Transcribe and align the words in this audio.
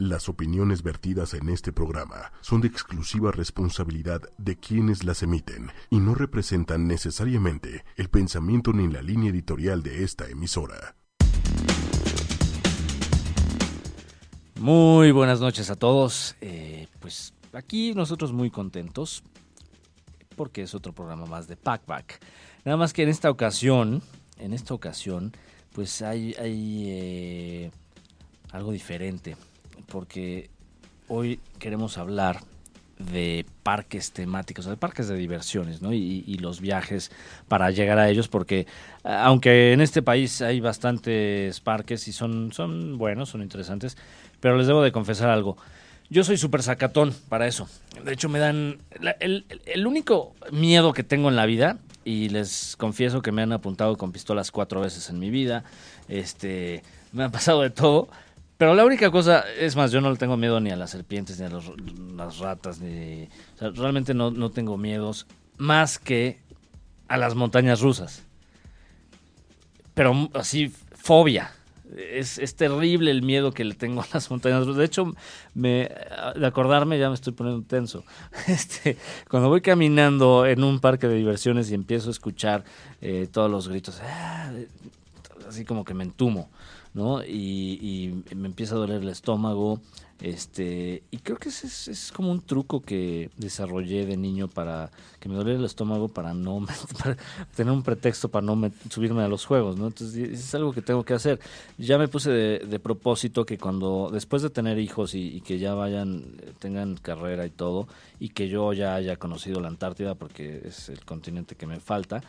Las 0.00 0.28
opiniones 0.28 0.84
vertidas 0.84 1.34
en 1.34 1.48
este 1.48 1.72
programa 1.72 2.30
son 2.40 2.60
de 2.60 2.68
exclusiva 2.68 3.32
responsabilidad 3.32 4.22
de 4.38 4.56
quienes 4.56 5.02
las 5.02 5.24
emiten 5.24 5.72
y 5.90 5.98
no 5.98 6.14
representan 6.14 6.86
necesariamente 6.86 7.84
el 7.96 8.08
pensamiento 8.08 8.72
ni 8.72 8.86
la 8.86 9.02
línea 9.02 9.30
editorial 9.30 9.82
de 9.82 10.04
esta 10.04 10.28
emisora. 10.28 10.94
Muy 14.60 15.10
buenas 15.10 15.40
noches 15.40 15.68
a 15.68 15.74
todos. 15.74 16.36
Eh, 16.42 16.86
pues 17.00 17.34
aquí 17.52 17.92
nosotros 17.92 18.32
muy 18.32 18.52
contentos 18.52 19.24
porque 20.36 20.62
es 20.62 20.76
otro 20.76 20.92
programa 20.92 21.26
más 21.26 21.48
de 21.48 21.56
Packback. 21.56 22.20
Nada 22.64 22.76
más 22.76 22.92
que 22.92 23.02
en 23.02 23.08
esta 23.08 23.30
ocasión, 23.30 24.00
en 24.36 24.52
esta 24.52 24.74
ocasión, 24.74 25.32
pues 25.72 26.02
hay, 26.02 26.36
eh, 26.38 27.72
algo 28.52 28.70
diferente 28.70 29.36
porque 29.86 30.50
hoy 31.08 31.40
queremos 31.58 31.98
hablar 31.98 32.40
de 32.98 33.46
parques 33.62 34.12
temáticos, 34.12 34.66
de 34.66 34.76
parques 34.76 35.08
de 35.08 35.16
diversiones, 35.16 35.82
¿no? 35.82 35.92
Y, 35.92 36.36
los 36.38 36.60
viajes 36.60 37.10
para 37.46 37.70
llegar 37.70 37.98
a 37.98 38.08
ellos, 38.08 38.28
porque 38.28 38.66
aunque 39.04 39.72
en 39.72 39.80
este 39.80 40.02
país 40.02 40.42
hay 40.42 40.60
bastantes 40.60 41.60
parques 41.60 42.08
y 42.08 42.12
son, 42.12 42.52
son 42.52 42.98
buenos, 42.98 43.30
son 43.30 43.42
interesantes, 43.42 43.96
pero 44.40 44.56
les 44.56 44.66
debo 44.66 44.82
de 44.82 44.92
confesar 44.92 45.30
algo. 45.30 45.56
Yo 46.10 46.24
soy 46.24 46.38
súper 46.38 46.62
sacatón 46.62 47.14
para 47.28 47.46
eso. 47.46 47.68
De 48.04 48.12
hecho, 48.12 48.28
me 48.28 48.38
dan... 48.38 48.78
el, 49.20 49.44
el, 49.66 49.86
único 49.86 50.34
miedo 50.50 50.92
que 50.92 51.02
tengo 51.02 51.28
en 51.28 51.36
la 51.36 51.44
vida, 51.44 51.78
y 52.04 52.30
les 52.30 52.76
confieso 52.76 53.20
que 53.20 53.32
me 53.32 53.42
han 53.42 53.52
apuntado 53.52 53.96
con 53.96 54.12
pistolas 54.12 54.50
cuatro 54.50 54.80
veces 54.80 55.10
en 55.10 55.18
mi 55.18 55.28
vida, 55.28 55.64
este, 56.08 56.82
me 57.12 57.24
ha 57.24 57.28
pasado 57.28 57.60
de 57.60 57.70
todo, 57.70 58.08
pero 58.58 58.74
la 58.74 58.84
única 58.84 59.12
cosa, 59.12 59.44
es 59.56 59.76
más, 59.76 59.92
yo 59.92 60.00
no 60.00 60.10
le 60.10 60.16
tengo 60.16 60.36
miedo 60.36 60.58
ni 60.58 60.70
a 60.70 60.76
las 60.76 60.90
serpientes, 60.90 61.38
ni 61.38 61.46
a 61.46 61.50
las 62.16 62.38
ratas, 62.38 62.80
ni... 62.80 63.28
O 63.54 63.58
sea, 63.58 63.70
realmente 63.70 64.14
no, 64.14 64.32
no 64.32 64.50
tengo 64.50 64.76
miedos 64.76 65.28
más 65.58 66.00
que 66.00 66.40
a 67.06 67.16
las 67.16 67.36
montañas 67.36 67.80
rusas. 67.80 68.24
Pero 69.94 70.28
así, 70.34 70.72
fobia. 70.92 71.52
Es, 71.96 72.38
es, 72.38 72.54
terrible 72.54 73.10
el 73.10 73.22
miedo 73.22 73.52
que 73.52 73.64
le 73.64 73.74
tengo 73.74 74.02
a 74.02 74.06
las 74.12 74.28
montañas 74.28 74.66
rusas. 74.66 74.76
De 74.76 74.84
hecho, 74.84 75.14
me, 75.54 75.88
de 76.34 76.46
acordarme 76.46 76.98
ya 76.98 77.08
me 77.08 77.14
estoy 77.14 77.34
poniendo 77.34 77.64
tenso. 77.64 78.04
Este, 78.48 78.96
cuando 79.30 79.48
voy 79.48 79.60
caminando 79.60 80.46
en 80.46 80.64
un 80.64 80.80
parque 80.80 81.06
de 81.06 81.14
diversiones 81.14 81.70
y 81.70 81.74
empiezo 81.74 82.08
a 82.08 82.10
escuchar 82.10 82.64
eh, 83.00 83.28
todos 83.30 83.48
los 83.48 83.68
gritos, 83.68 84.00
ah, 84.02 84.50
así 85.48 85.64
como 85.64 85.84
que 85.84 85.94
me 85.94 86.02
entumo. 86.02 86.50
¿No? 86.94 87.22
Y, 87.22 88.22
y, 88.30 88.34
me 88.34 88.48
empieza 88.48 88.74
a 88.74 88.78
doler 88.78 89.02
el 89.02 89.08
estómago, 89.08 89.80
este, 90.20 91.02
y 91.10 91.18
creo 91.18 91.38
que 91.38 91.50
es, 91.50 91.88
es, 91.88 92.12
como 92.12 92.32
un 92.32 92.40
truco 92.40 92.80
que 92.80 93.30
desarrollé 93.36 94.04
de 94.04 94.16
niño 94.16 94.48
para 94.48 94.90
que 95.18 95.28
me 95.28 95.34
doliera 95.34 95.58
el 95.58 95.64
estómago 95.64 96.08
para 96.08 96.34
no 96.34 96.64
tener 97.56 97.72
un 97.72 97.82
pretexto 97.82 98.28
para 98.28 98.46
no 98.46 98.70
subirme 98.90 99.22
a 99.22 99.28
los 99.28 99.44
juegos, 99.44 99.76
¿no? 99.76 99.88
Entonces 99.88 100.16
es 100.16 100.54
algo 100.54 100.72
que 100.72 100.82
tengo 100.82 101.04
que 101.04 101.14
hacer. 101.14 101.40
Ya 101.76 101.98
me 101.98 102.08
puse 102.08 102.30
de, 102.30 102.78
propósito 102.78 103.44
que 103.44 103.58
cuando 103.58 104.10
después 104.12 104.42
de 104.42 104.50
tener 104.50 104.78
hijos 104.78 105.14
y, 105.14 105.40
que 105.40 105.58
ya 105.58 105.74
vayan 105.74 106.24
tengan 106.58 106.96
carrera 106.96 107.46
y 107.46 107.50
todo 107.50 107.88
y 108.20 108.30
que 108.30 108.48
yo 108.48 108.72
ya 108.72 108.94
haya 108.94 109.16
conocido 109.16 109.60
la 109.60 109.68
Antártida 109.68 110.14
porque 110.14 110.62
es 110.64 110.88
el 110.88 111.04
continente 111.04 111.54
que 111.54 111.66
me 111.66 111.80
falta, 111.80 112.22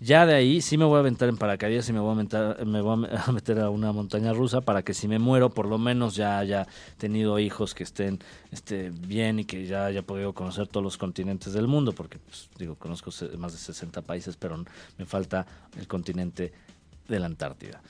ya 0.00 0.26
de 0.26 0.34
ahí 0.34 0.60
sí 0.60 0.78
me 0.78 0.84
voy 0.84 0.96
a 0.96 1.00
aventar 1.00 1.28
en 1.28 1.36
paracaídas 1.36 1.88
y 1.88 1.92
me 1.92 2.00
voy 2.00 2.12
a 2.12 2.64
me 2.64 2.80
voy 2.80 3.08
a 3.26 3.32
meter 3.32 3.60
a 3.60 3.70
una 3.70 3.92
montaña 3.92 4.32
rusa 4.32 4.60
para 4.60 4.82
que 4.82 4.94
si 4.94 5.08
me 5.08 5.18
muero 5.18 5.50
por 5.50 5.66
lo 5.66 5.78
menos 5.78 6.14
ya 6.14 6.38
haya 6.38 6.66
tenido 6.98 7.38
hijos 7.38 7.74
que 7.74 7.84
estén 7.84 8.18
este, 8.50 8.90
bien 8.90 9.40
y 9.40 9.44
que 9.44 9.66
ya 9.66 9.86
haya 9.86 10.02
podido 10.02 10.32
conocer 10.32 10.68
todos 10.68 10.84
los 10.84 10.98
continentes 10.98 11.52
del 11.52 11.66
mundo, 11.66 11.92
porque 11.92 12.18
pues, 12.32 12.48
digo, 12.58 12.76
conozco 12.76 13.10
más 13.36 13.52
de 13.52 13.58
60 13.58 14.00
países, 14.00 14.36
pero 14.36 14.64
me 14.96 15.04
falta 15.04 15.46
el 15.78 15.86
continente 15.86 16.50
de 17.06 17.18
la 17.18 17.26
Antártida. 17.26 17.82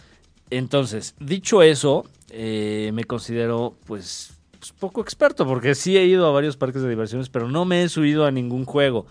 Entonces, 0.50 1.14
dicho 1.20 1.62
eso, 1.62 2.04
eh, 2.30 2.91
me 2.92 3.04
considero 3.04 3.76
pues, 3.86 4.34
pues, 4.58 4.72
poco 4.72 5.00
experto, 5.00 5.47
porque 5.47 5.76
sí 5.76 5.97
he 5.97 6.04
ido 6.06 6.26
a 6.26 6.32
varios 6.32 6.56
parques 6.56 6.82
de 6.82 6.88
diversiones, 6.88 7.28
pero 7.28 7.48
no 7.48 7.64
me 7.64 7.84
he 7.84 7.88
subido 7.88 8.26
a 8.26 8.32
ningún 8.32 8.64
juego. 8.64 9.06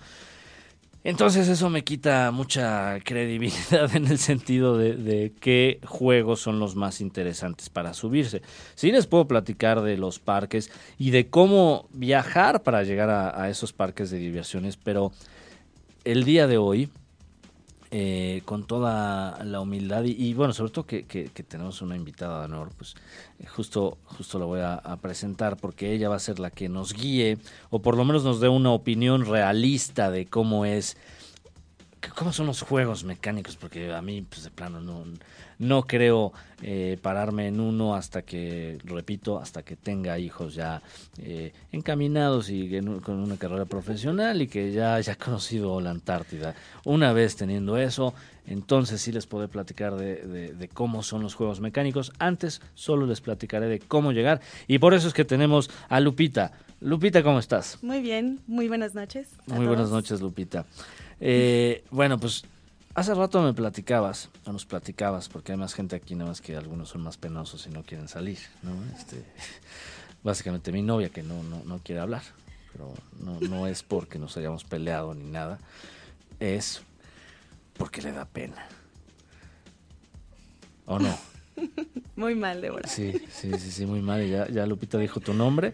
Entonces 1.03 1.47
eso 1.47 1.69
me 1.69 1.83
quita 1.83 2.29
mucha 2.31 2.99
credibilidad 3.03 3.95
en 3.95 4.07
el 4.07 4.19
sentido 4.19 4.77
de, 4.77 5.33
qué 5.39 5.79
juegos 5.85 6.41
son 6.41 6.59
los 6.59 6.75
más 6.75 7.01
interesantes 7.01 7.69
para 7.69 7.93
subirse. 7.93 8.41
Sí 8.75 8.91
les 8.91 9.07
puedo 9.07 9.27
platicar 9.27 9.81
de 9.81 9.97
los 9.97 10.19
parques 10.19 10.69
y 10.99 11.09
de 11.09 11.27
cómo 11.27 11.87
viajar 11.91 12.61
para 12.63 12.83
llegar 12.83 13.09
a 13.09 13.49
esos 13.49 13.73
parques 13.73 14.11
de 14.11 14.19
diversiones, 14.19 14.77
pero 14.77 15.11
el 16.03 16.23
día 16.23 16.47
de 16.47 16.57
hoy 16.57 16.89
eh, 17.93 18.41
con 18.45 18.65
toda 18.65 19.43
la 19.43 19.59
humildad 19.59 20.05
y, 20.05 20.33
bueno, 20.33 20.53
sobre 20.53 20.71
todo 20.71 20.85
que, 20.85 21.03
tenemos 21.45 21.81
una 21.81 21.97
invitada 21.97 22.39
de 22.39 22.45
honor, 22.45 22.71
pues 22.77 22.95
eh, 23.37 23.45
justo, 23.45 23.97
justo 24.05 24.39
la 24.39 24.45
voy 24.45 24.61
a, 24.61 24.97
presentar 25.01 25.57
porque 25.57 25.91
ella 25.91 26.07
va 26.07 26.15
a 26.15 26.19
ser 26.19 26.39
la 26.39 26.51
que 26.51 26.69
nos 26.69 26.93
guíe 26.93 27.37
o 27.69 27.81
por 27.81 27.97
lo 27.97 28.05
menos 28.05 28.23
nos 28.23 28.39
dé 28.39 28.47
una 28.47 28.71
opinión 28.71 29.25
realista 29.25 30.09
de 30.09 30.25
cómo 30.25 30.63
es, 30.63 30.95
cómo 32.15 32.31
son 32.31 32.47
los 32.47 32.61
juegos 32.61 33.03
mecánicos, 33.03 33.57
porque 33.57 33.93
a 33.93 34.01
mí, 34.01 34.21
pues 34.21 34.43
de 34.45 34.51
plano, 34.51 34.79
no, 34.79 35.03
no 35.61 35.83
creo 35.83 36.33
eh, 36.63 36.97
pararme 37.01 37.47
en 37.47 37.59
uno 37.59 37.95
hasta 37.95 38.23
que, 38.23 38.79
repito, 38.83 39.39
hasta 39.39 39.61
que 39.61 39.75
tenga 39.75 40.17
hijos 40.17 40.55
ya 40.55 40.81
eh, 41.19 41.53
encaminados 41.71 42.49
y 42.49 42.81
con 43.01 43.19
una 43.19 43.37
carrera 43.37 43.65
profesional 43.65 44.41
y 44.41 44.47
que 44.47 44.71
ya 44.71 44.95
haya 44.95 45.15
conocido 45.23 45.79
la 45.79 45.91
Antártida. 45.91 46.55
Una 46.83 47.13
vez 47.13 47.35
teniendo 47.35 47.77
eso, 47.77 48.15
entonces 48.47 49.01
sí 49.01 49.11
les 49.11 49.27
podré 49.27 49.47
platicar 49.47 49.95
de, 49.95 50.53
de, 50.53 50.67
cómo 50.67 51.03
son 51.03 51.21
los 51.21 51.35
juegos 51.35 51.61
mecánicos. 51.61 52.11
Antes 52.17 52.61
solo 52.73 53.05
les 53.05 53.21
platicaré 53.21 53.67
de 53.67 53.79
cómo 53.79 54.11
llegar 54.11 54.41
y 54.67 54.79
por 54.79 54.95
eso 54.95 55.07
es 55.07 55.13
que 55.13 55.25
tenemos 55.25 55.69
a 55.89 55.99
Lupita. 55.99 56.53
Lupita, 56.79 57.21
¿cómo 57.21 57.37
estás? 57.37 57.77
Muy 57.83 58.01
bien, 58.01 58.39
muy 58.47 58.67
buenas 58.67 58.95
noches. 58.95 59.29
Muy 59.45 59.67
buenas 59.67 59.91
noches, 59.91 60.21
Lupita. 60.21 60.65
Eh, 61.19 61.83
bueno, 61.91 62.17
pues 62.19 62.43
Hace 62.93 63.13
rato 63.13 63.41
me 63.41 63.53
platicabas, 63.53 64.29
o 64.45 64.51
nos 64.51 64.65
platicabas, 64.65 65.29
porque 65.29 65.53
hay 65.53 65.57
más 65.57 65.73
gente 65.73 65.95
aquí, 65.95 66.13
nada 66.13 66.29
más 66.29 66.41
que 66.41 66.57
algunos 66.57 66.89
son 66.89 67.01
más 67.03 67.17
penosos 67.17 67.65
y 67.65 67.69
no 67.69 67.83
quieren 67.83 68.09
salir, 68.09 68.39
¿no? 68.63 68.71
Este, 68.95 69.23
básicamente 70.23 70.73
mi 70.73 70.81
novia 70.81 71.09
que 71.09 71.23
no, 71.23 71.41
no, 71.43 71.63
no 71.63 71.79
quiere 71.79 72.01
hablar, 72.01 72.23
pero 72.73 72.93
no, 73.19 73.39
no 73.39 73.67
es 73.67 73.81
porque 73.81 74.19
nos 74.19 74.35
hayamos 74.35 74.65
peleado 74.65 75.13
ni 75.13 75.23
nada, 75.23 75.57
es 76.41 76.81
porque 77.77 78.01
le 78.01 78.11
da 78.11 78.25
pena. 78.25 78.67
¿O 80.85 80.99
no? 80.99 81.17
Muy 82.21 82.35
mal, 82.35 82.61
Débora. 82.61 82.87
Sí, 82.87 83.13
sí, 83.31 83.51
sí, 83.57 83.71
sí, 83.71 83.85
muy 83.87 83.99
mal. 83.99 84.23
Ya, 84.29 84.47
ya 84.47 84.67
Lupita 84.67 84.99
dijo 84.99 85.19
tu 85.19 85.33
nombre 85.33 85.73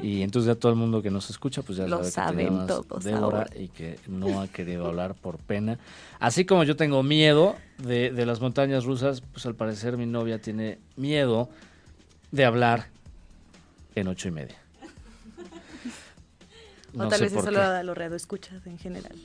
y 0.00 0.22
entonces 0.22 0.46
ya 0.46 0.54
todo 0.54 0.70
el 0.70 0.78
mundo 0.78 1.02
que 1.02 1.10
nos 1.10 1.28
escucha 1.28 1.62
pues 1.62 1.78
ya 1.78 1.88
Lo 1.88 2.04
sabe 2.04 2.44
que 2.44 2.50
todos 2.68 3.02
Débora 3.02 3.48
y 3.56 3.66
que 3.66 3.98
no 4.06 4.40
ha 4.40 4.46
querido 4.46 4.86
hablar 4.86 5.16
por 5.16 5.38
pena. 5.38 5.76
Así 6.20 6.44
como 6.44 6.62
yo 6.62 6.76
tengo 6.76 7.02
miedo 7.02 7.56
de, 7.78 8.12
de 8.12 8.26
las 8.26 8.40
montañas 8.40 8.84
rusas, 8.84 9.22
pues 9.32 9.44
al 9.46 9.56
parecer 9.56 9.96
mi 9.96 10.06
novia 10.06 10.40
tiene 10.40 10.78
miedo 10.94 11.48
de 12.30 12.44
hablar 12.44 12.86
en 13.96 14.06
ocho 14.06 14.28
y 14.28 14.30
media. 14.30 14.56
o 16.96 17.08
tal 17.08 17.20
vez 17.20 17.32
eso 17.32 17.50
lo 17.50 17.60
a 17.60 17.82
los 17.82 17.98
escuchas 18.12 18.64
en 18.68 18.78
general. 18.78 19.16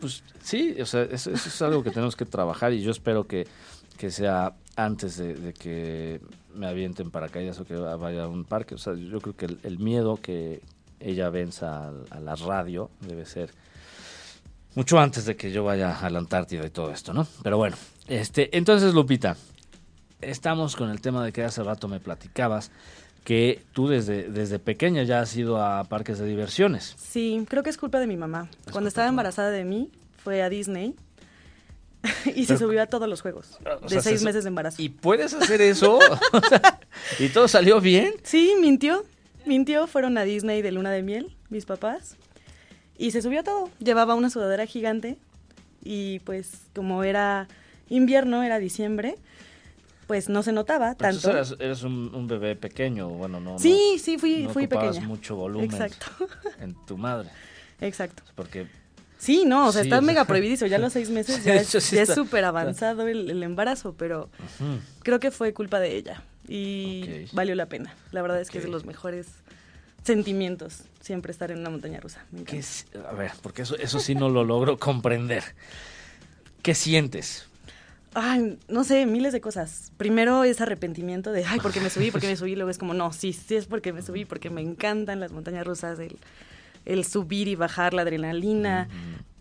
Pues 0.00 0.24
sí, 0.42 0.80
o 0.80 0.86
sea, 0.86 1.02
eso, 1.02 1.30
eso 1.30 1.48
es 1.48 1.62
algo 1.62 1.84
que 1.84 1.90
tenemos 1.90 2.16
que 2.16 2.24
trabajar 2.24 2.72
y 2.72 2.80
yo 2.80 2.90
espero 2.90 3.26
que 3.26 3.46
que 4.02 4.10
sea 4.10 4.52
antes 4.76 5.16
de, 5.16 5.52
que 5.54 6.20
me 6.54 6.66
avienten 6.66 7.10
paracaídas 7.10 7.60
o 7.60 7.64
que 7.64 7.74
vaya 7.74 8.24
a 8.24 8.28
un 8.28 8.44
parque. 8.44 8.74
O 8.74 8.78
sea, 8.78 8.94
yo 8.94 9.20
creo 9.20 9.36
que 9.36 9.46
el, 9.46 9.78
miedo 9.78 10.16
que 10.16 10.62
ella 11.00 11.28
venza 11.30 11.92
a, 12.10 12.20
la 12.20 12.36
radio 12.36 12.90
debe 13.00 13.26
ser 13.26 13.50
mucho 14.74 14.98
antes 14.98 15.26
de 15.26 15.36
que 15.36 15.52
yo 15.52 15.64
vaya 15.64 15.98
a 15.98 16.10
la 16.10 16.18
Antártida 16.18 16.66
y 16.66 16.70
todo 16.70 16.90
esto, 16.90 17.12
¿no? 17.12 17.26
Pero 17.42 17.58
bueno, 17.58 17.76
este, 18.08 18.56
entonces 18.56 18.94
Lupita, 18.94 19.36
estamos 20.20 20.76
con 20.76 20.88
el 20.90 21.00
tema 21.00 21.24
de 21.24 21.32
que 21.32 21.42
hace 21.42 21.62
rato 21.62 21.88
me 21.88 22.00
platicabas 22.00 22.70
que 23.24 23.62
tú 23.72 23.88
desde, 23.88 24.30
desde 24.30 24.58
pequeña 24.58 25.02
ya 25.02 25.20
has 25.20 25.36
ido 25.36 25.62
a 25.62 25.84
parques 25.84 26.18
de 26.18 26.26
diversiones. 26.26 26.96
Sí, 26.98 27.44
creo 27.48 27.62
que 27.62 27.70
es 27.70 27.76
culpa 27.76 28.00
de 28.00 28.06
mi 28.06 28.16
mamá. 28.16 28.48
Cuando 28.72 28.88
estaba 28.88 29.08
embarazada 29.08 29.50
de 29.50 29.64
mí, 29.64 29.90
fue 30.16 30.42
a 30.42 30.48
Disney 30.48 30.96
y 32.34 32.46
se 32.46 32.58
subió 32.58 32.82
a 32.82 32.86
todos 32.86 33.08
los 33.08 33.20
juegos 33.22 33.58
de 33.88 34.00
seis 34.00 34.22
meses 34.22 34.44
de 34.44 34.48
embarazo. 34.48 34.80
¿Y 34.82 34.88
puedes 34.88 35.34
hacer 35.34 35.60
eso? 35.60 35.98
¿Y 37.18 37.28
todo 37.28 37.48
salió 37.48 37.80
bien? 37.80 38.14
Sí, 38.22 38.54
mintió. 38.60 39.04
Mintió. 39.46 39.86
Fueron 39.86 40.18
a 40.18 40.24
Disney 40.24 40.62
de 40.62 40.72
luna 40.72 40.90
de 40.90 41.02
miel, 41.02 41.36
mis 41.48 41.64
papás. 41.66 42.16
Y 42.98 43.10
se 43.12 43.22
subió 43.22 43.40
a 43.40 43.44
todo. 43.44 43.70
Llevaba 43.78 44.14
una 44.14 44.30
sudadera 44.30 44.66
gigante. 44.66 45.16
Y 45.84 46.20
pues 46.20 46.62
como 46.74 47.02
era 47.04 47.48
invierno, 47.88 48.42
era 48.42 48.58
diciembre, 48.58 49.16
pues 50.06 50.28
no 50.28 50.42
se 50.42 50.52
notaba 50.52 50.94
Pero 50.96 51.12
tanto. 51.12 51.30
eras, 51.30 51.56
eres 51.58 51.82
un, 51.82 52.14
un 52.14 52.26
bebé 52.26 52.54
pequeño, 52.56 53.08
bueno, 53.08 53.40
no. 53.40 53.58
sí, 53.58 53.94
no, 53.96 54.02
sí, 54.02 54.18
fui, 54.18 54.44
no 54.44 54.50
fui 54.50 54.66
pequeña. 54.66 55.00
mucho 55.02 55.36
volumen 55.36 55.70
Exacto, 55.70 56.06
en 56.60 56.74
tu 56.86 56.96
madre. 56.96 57.28
exacto. 57.80 58.22
Porque 58.34 58.66
Sí, 59.22 59.44
no, 59.46 59.68
o 59.68 59.72
sea, 59.72 59.82
Sí, 59.82 59.88
está 59.88 60.00
mega 60.00 60.24
prohibidísimo. 60.24 60.66
Ya 60.68 60.78
a 60.78 60.80
los 60.80 60.92
seis 60.92 61.08
meses 61.08 61.44
ya, 61.44 61.54
es- 61.54 61.68
sí 61.68 62.06
súper 62.06 62.44
avanzado 62.44 63.06
el, 63.06 63.30
el 63.30 63.40
embarazo, 63.44 63.94
pero 63.96 64.28
creo 65.04 65.20
que 65.20 65.30
fue 65.30 65.54
culpa 65.54 65.78
de 65.78 65.94
ella 65.96 66.24
y 66.48 67.26
valió 67.30 67.54
la 67.54 67.66
pena. 67.66 67.94
La 68.10 68.20
verdad 68.20 68.40
es 68.40 68.50
que 68.50 68.58
es 68.58 68.64
de 68.64 68.70
los 68.70 68.84
mejores 68.84 69.28
sentimientos 70.02 70.82
siempre 71.00 71.30
estar 71.30 71.52
en 71.52 71.58
una 71.60 71.70
montaña 71.70 72.00
rusa. 72.00 72.24
Me 72.32 72.38
¿qué 72.42 72.56
encanta. 72.56 72.58
es- 72.58 72.86
a 73.08 73.12
ver, 73.14 73.30
porque 73.42 73.62
eso, 73.62 73.76
eso 73.76 74.00
sí 74.00 74.16
no 74.16 74.28
lo 74.28 74.42
logro 74.42 74.76
comprender. 74.76 75.44
¿Qué 76.62 76.74
sientes? 76.74 77.46
Ay, 78.14 78.58
no 78.66 78.82
sé, 78.82 79.06
miles 79.06 79.32
de 79.32 79.40
cosas. 79.40 79.92
Primero 79.98 80.42
es 80.42 80.60
arrepentimiento 80.60 81.30
de, 81.30 81.44
ay, 81.44 81.60
¿por 81.60 81.72
qué 81.72 81.80
me 81.80 81.90
subí? 81.90 82.10
¿Por 82.10 82.20
qué 82.20 82.26
me 82.26 82.36
subí? 82.36 82.56
Luego 82.56 82.70
es 82.70 82.78
como, 82.78 82.92
no, 82.92 83.12
sí, 83.12 83.32
sí 83.32 83.54
es 83.54 83.66
porque 83.66 83.92
me 83.92 84.02
subí, 84.02 84.24
porque 84.24 84.50
me 84.50 84.60
encantan 84.62 85.20
las 85.20 85.30
montañas 85.30 85.64
rusas, 85.64 86.00
el, 86.00 86.18
el 86.84 87.04
subir 87.04 87.48
y 87.48 87.54
bajar, 87.54 87.94
la 87.94 88.02
adrenalina, 88.02 88.88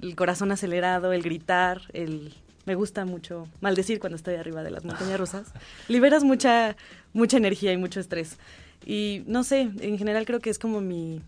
el 0.01 0.15
corazón 0.15 0.51
acelerado, 0.51 1.13
el 1.13 1.23
gritar, 1.23 1.81
el... 1.93 2.33
Me 2.65 2.75
gusta 2.75 3.05
mucho 3.05 3.47
maldecir 3.59 3.99
cuando 3.99 4.17
estoy 4.17 4.35
arriba 4.35 4.61
de 4.61 4.69
las 4.69 4.85
montañas 4.85 5.19
rusas. 5.19 5.51
Liberas 5.87 6.23
mucha, 6.23 6.75
mucha 7.11 7.37
energía 7.37 7.73
y 7.73 7.77
mucho 7.77 7.99
estrés. 7.99 8.37
Y 8.85 9.23
no 9.25 9.43
sé, 9.43 9.61
en 9.61 9.97
general 9.97 10.25
creo 10.25 10.39
que 10.39 10.51
es 10.51 10.59
como 10.59 10.79
mi, 10.79 11.23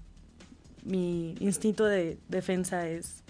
mi 0.84 1.36
instinto 1.40 1.86
de 1.86 2.20
defensa 2.30 2.88
es 2.88 3.24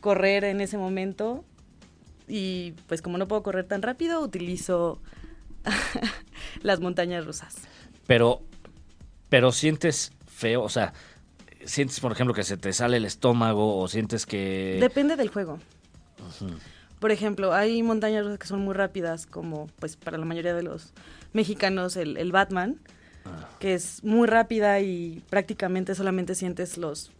correr 0.00 0.44
en 0.44 0.60
ese 0.60 0.76
momento 0.76 1.44
y 2.28 2.72
pues 2.86 3.02
como 3.02 3.18
no 3.18 3.28
puedo 3.28 3.42
correr 3.42 3.66
tan 3.66 3.82
rápido, 3.82 4.20
utilizo 4.20 5.00
las 6.62 6.80
montañas 6.80 7.26
rusas. 7.26 7.56
Pero, 8.06 8.42
pero 9.28 9.52
sientes 9.52 10.12
feo, 10.26 10.62
o 10.62 10.68
sea, 10.68 10.92
sientes, 11.64 12.00
por 12.00 12.12
ejemplo, 12.12 12.34
que 12.34 12.42
se 12.42 12.56
te 12.56 12.72
sale 12.72 12.96
el 12.96 13.04
estómago 13.04 13.78
o 13.78 13.88
sientes 13.88 14.26
que... 14.26 14.78
Depende 14.80 15.16
del 15.16 15.28
juego. 15.28 15.58
Por 16.98 17.10
ejemplo, 17.10 17.52
hay 17.54 17.82
montañas 17.82 18.24
rusas 18.24 18.38
que 18.38 18.46
son 18.46 18.60
muy 18.60 18.74
rápidas, 18.74 19.26
como 19.26 19.68
pues 19.78 19.96
para 19.96 20.18
la 20.18 20.24
mayoría 20.24 20.54
de 20.54 20.62
los 20.62 20.92
mexicanos 21.32 21.96
el, 21.96 22.16
el 22.16 22.32
Batman, 22.32 22.78
que 23.58 23.74
es 23.74 24.04
muy 24.04 24.26
rápida 24.26 24.80
y 24.80 25.22
prácticamente 25.30 25.94
solamente 25.94 26.34
sientes 26.34 26.76
los 26.78 27.10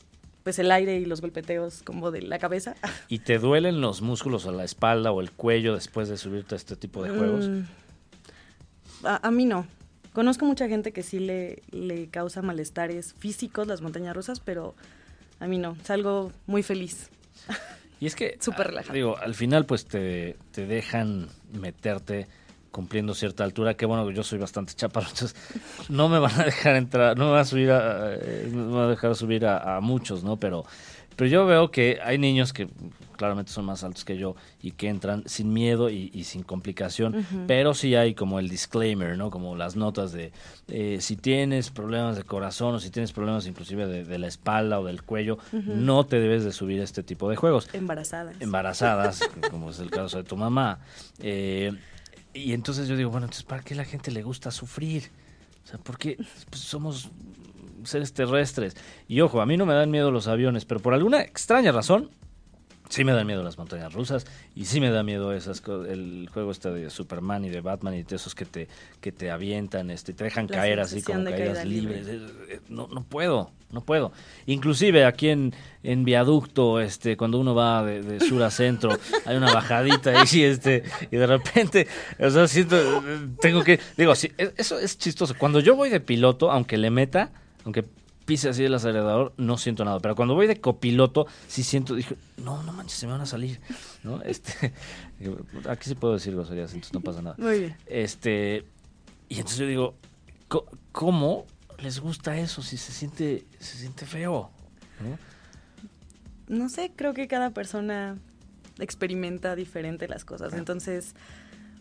pues 0.43 0.59
el 0.59 0.73
aire 0.73 0.99
y 0.99 1.05
los 1.05 1.21
golpeteos 1.21 1.83
como 1.83 2.11
de 2.11 2.23
la 2.23 2.39
cabeza. 2.39 2.75
¿Y 3.09 3.19
te 3.21 3.39
duelen 3.39 3.83
los 3.83 4.01
músculos 4.01 4.47
o 4.47 4.53
la 4.53 4.65
espalda 4.65 5.13
o 5.13 5.21
el 5.21 5.33
cuello 5.33 5.75
después 5.75 6.09
de 6.09 6.17
subirte 6.17 6.55
a 6.55 6.57
este 6.57 6.77
tipo 6.77 7.03
de 7.03 7.11
juegos? 7.11 7.47
Mm, 7.47 7.63
a, 9.05 9.29
a 9.29 9.31
mí 9.31 9.45
no. 9.45 9.67
Conozco 10.12 10.45
mucha 10.45 10.69
gente 10.69 10.93
que 10.93 11.03
sí 11.03 11.21
le, 11.21 11.62
le 11.71 12.09
causa 12.09 12.43
malestares 12.43 13.15
físicos 13.19 13.67
las 13.67 13.81
montañas 13.81 14.15
rusas, 14.15 14.41
pero 14.41 14.75
a 15.39 15.47
mí 15.47 15.59
no. 15.59 15.77
Es 15.83 15.91
algo 15.91 16.33
muy 16.47 16.62
feliz. 16.62 17.11
Y 18.01 18.07
es 18.07 18.17
que, 18.17 18.37
Súper 18.41 18.67
ah, 18.67 18.71
relajado. 18.71 18.95
digo, 18.95 19.17
al 19.19 19.35
final 19.35 19.67
pues 19.67 19.87
te, 19.87 20.37
te 20.53 20.67
dejan 20.67 21.29
meterte 21.53 22.27
cumpliendo 22.71 23.15
cierta 23.15 23.45
altura, 23.45 23.75
que 23.75 23.87
bueno, 23.87 24.09
yo 24.11 24.23
soy 24.23 24.39
bastante 24.39 24.75
chaparro, 24.75 25.09
entonces 25.11 25.37
no 25.89 26.09
me 26.09 26.19
van 26.19 26.41
a 26.41 26.45
dejar 26.45 26.77
entrar, 26.77 27.17
no 27.17 27.27
me 27.27 27.31
van 27.33 27.41
a 27.41 27.45
subir 27.45 27.71
a, 27.71 28.15
eh, 28.15 28.49
no 28.53 28.67
me 28.67 28.73
van 28.73 28.85
a 28.85 28.91
dejar 28.91 29.15
subir 29.15 29.47
a, 29.47 29.77
a 29.77 29.81
muchos, 29.81 30.23
¿no? 30.25 30.39
Pero, 30.39 30.65
pero 31.21 31.29
yo 31.29 31.45
veo 31.45 31.71
que 31.71 31.99
hay 32.03 32.17
niños 32.17 32.55
que 32.55 32.67
claramente 33.19 33.53
son 33.53 33.67
más 33.67 33.85
altos 33.85 34.07
que 34.07 34.17
yo 34.17 34.37
y 34.63 34.71
que 34.71 34.89
entran 34.89 35.23
sin 35.27 35.53
miedo 35.53 35.91
y, 35.91 36.11
y 36.15 36.25
sin 36.25 36.43
complicación, 36.43 37.27
pero 37.47 37.75
sí 37.75 37.95
hay 37.95 38.15
como 38.15 38.39
el 38.39 38.49
disclaimer, 38.49 39.19
¿no? 39.19 39.29
Como 39.31 39.55
las 39.55 39.77
notas 39.77 40.13
de 40.13 40.33
eh, 40.69 40.97
si 41.03 41.17
tienes 41.17 41.69
problemas 41.69 42.17
de 42.17 42.23
corazón 42.23 42.75
o 42.75 42.81
si 42.81 42.89
tienes 42.89 43.13
problemas 43.13 43.47
inclusive 43.47 43.87
de, 43.87 44.07
de 44.07 44.19
la 44.19 44.29
espalda 44.29 44.81
o 44.81 44.85
del 44.87 45.03
cuello, 45.03 45.37
no 45.53 46.07
te 46.07 46.19
debes 46.19 46.43
de 46.43 46.53
subir 46.53 46.81
a 46.81 46.85
este 46.85 47.03
tipo 47.03 47.29
de 47.29 47.37
juegos 47.37 47.69
Embarazadas. 47.75 48.41
embarazadas, 48.41 49.21
como 49.51 49.73
es 49.73 49.79
el 49.79 49.91
caso 49.91 50.17
de 50.17 50.25
tu 50.25 50.39
mamá. 50.39 50.79
Eh, 51.19 51.71
y 52.33 52.55
entonces 52.55 52.89
yo 52.89 52.97
digo, 52.97 53.11
bueno, 53.11 53.27
entonces 53.27 53.45
¿para 53.45 53.63
qué 53.63 53.75
la 53.75 53.85
gente 53.85 54.11
le 54.11 54.23
gusta 54.23 54.51
sufrir? 54.51 55.11
O 55.65 55.69
sea, 55.69 55.79
porque 55.81 56.17
pues, 56.49 56.63
somos 56.63 57.11
seres 57.85 58.12
terrestres. 58.12 58.77
Y 59.09 59.21
ojo, 59.21 59.41
a 59.41 59.47
mí 59.47 59.56
no 59.56 59.67
me 59.67 59.75
dan 59.75 59.91
miedo 59.91 60.11
los 60.11 60.29
aviones, 60.29 60.65
pero 60.65 60.81
por 60.81 60.94
alguna 60.94 61.21
extraña 61.23 61.73
razón, 61.73 62.11
sí 62.88 63.05
me 63.05 63.12
dan 63.12 63.25
miedo 63.25 63.44
las 63.44 63.56
montañas 63.56 63.93
rusas 63.93 64.27
y 64.56 64.65
sí 64.65 64.81
me 64.81 64.91
da 64.91 65.05
miedo 65.05 65.32
esas 65.32 65.62
el 65.88 66.29
juego 66.32 66.50
este 66.50 66.71
de 66.73 66.91
Superman 66.91 67.44
y 67.44 67.49
de 67.49 67.61
Batman 67.61 67.94
y 67.94 68.03
de 68.03 68.17
esos 68.17 68.35
que 68.35 68.44
te 68.44 68.67
que 69.00 69.12
te 69.12 69.31
avientan, 69.31 69.91
este, 69.91 70.12
te 70.12 70.25
dejan 70.25 70.49
La 70.50 70.56
caer 70.56 70.81
así 70.81 71.00
como 71.00 71.23
caídas 71.23 71.59
caída 71.59 71.65
libre. 71.65 72.03
libres. 72.03 72.61
No, 72.69 72.88
no 72.88 73.05
puedo, 73.05 73.53
no 73.71 73.83
puedo. 73.83 74.11
Inclusive 74.47 75.05
aquí 75.05 75.29
en, 75.29 75.55
en 75.85 76.05
viaducto, 76.05 76.81
este, 76.81 77.17
cuando 77.17 77.38
uno 77.38 77.55
va 77.55 77.85
de, 77.85 78.03
de 78.03 78.19
sur 78.19 78.43
a 78.43 78.50
centro, 78.50 78.91
hay 79.25 79.37
una 79.37 79.53
bajadita 79.55 80.11
ahí, 80.23 80.43
este, 80.43 80.83
y 81.12 81.17
de 81.17 81.26
repente, 81.29 81.87
o 82.19 82.29
sea, 82.29 82.49
siento, 82.49 82.76
tengo 83.41 83.62
que, 83.62 83.79
digo, 83.97 84.17
sí, 84.17 84.33
es- 84.37 84.53
eso 84.56 84.81
es 84.81 84.99
chistoso. 84.99 85.35
Cuando 85.38 85.61
yo 85.61 85.76
voy 85.76 85.91
de 85.91 86.00
piloto, 86.00 86.50
aunque 86.50 86.76
le 86.76 86.91
meta, 86.91 87.31
aunque 87.65 87.85
pise 88.25 88.49
así 88.49 88.65
el 88.65 88.73
acelerador, 88.75 89.33
no 89.39 89.59
siento 89.59 89.85
nada. 89.85 89.99
Pero 90.01 90.15
cuando 90.15 90.35
voy 90.35 90.47
de 90.47 90.61
copiloto, 90.61 91.27
sí 91.49 91.62
siento, 91.65 91.95
dije, 91.95 92.17
no, 92.37 92.62
no 92.62 92.73
manches, 92.73 92.99
se 92.99 93.07
me 93.07 93.12
van 93.12 93.23
a 93.23 93.27
salir, 93.27 93.61
¿no? 94.05 94.23
Este, 94.23 94.73
aquí 95.69 95.89
sí 95.89 95.95
puedo 95.97 96.15
decir 96.15 96.35
groserías, 96.35 96.73
entonces 96.73 96.93
no 96.95 97.01
pasa 97.01 97.23
nada. 97.23 97.37
Muy 97.39 97.59
bien. 97.61 97.77
Este, 97.87 98.65
y 99.29 99.37
entonces 99.37 99.59
yo 99.59 99.67
digo, 99.67 99.95
"Co- 100.49 100.67
¿cómo 100.93 101.45
les 101.79 101.99
gusta 102.01 102.37
eso 102.39 102.62
si 102.62 102.77
se 102.77 102.93
siente, 102.93 103.45
se 103.59 103.79
siente 103.79 104.07
feo? 104.07 104.51
¿no? 105.01 105.19
No 106.57 106.69
sé, 106.69 106.93
creo 106.95 107.15
que 107.15 107.27
cada 107.29 107.51
persona 107.51 108.17
experimenta 108.79 109.55
diferente 109.57 110.09
las 110.09 110.25
cosas. 110.25 110.53
Entonces, 110.55 111.15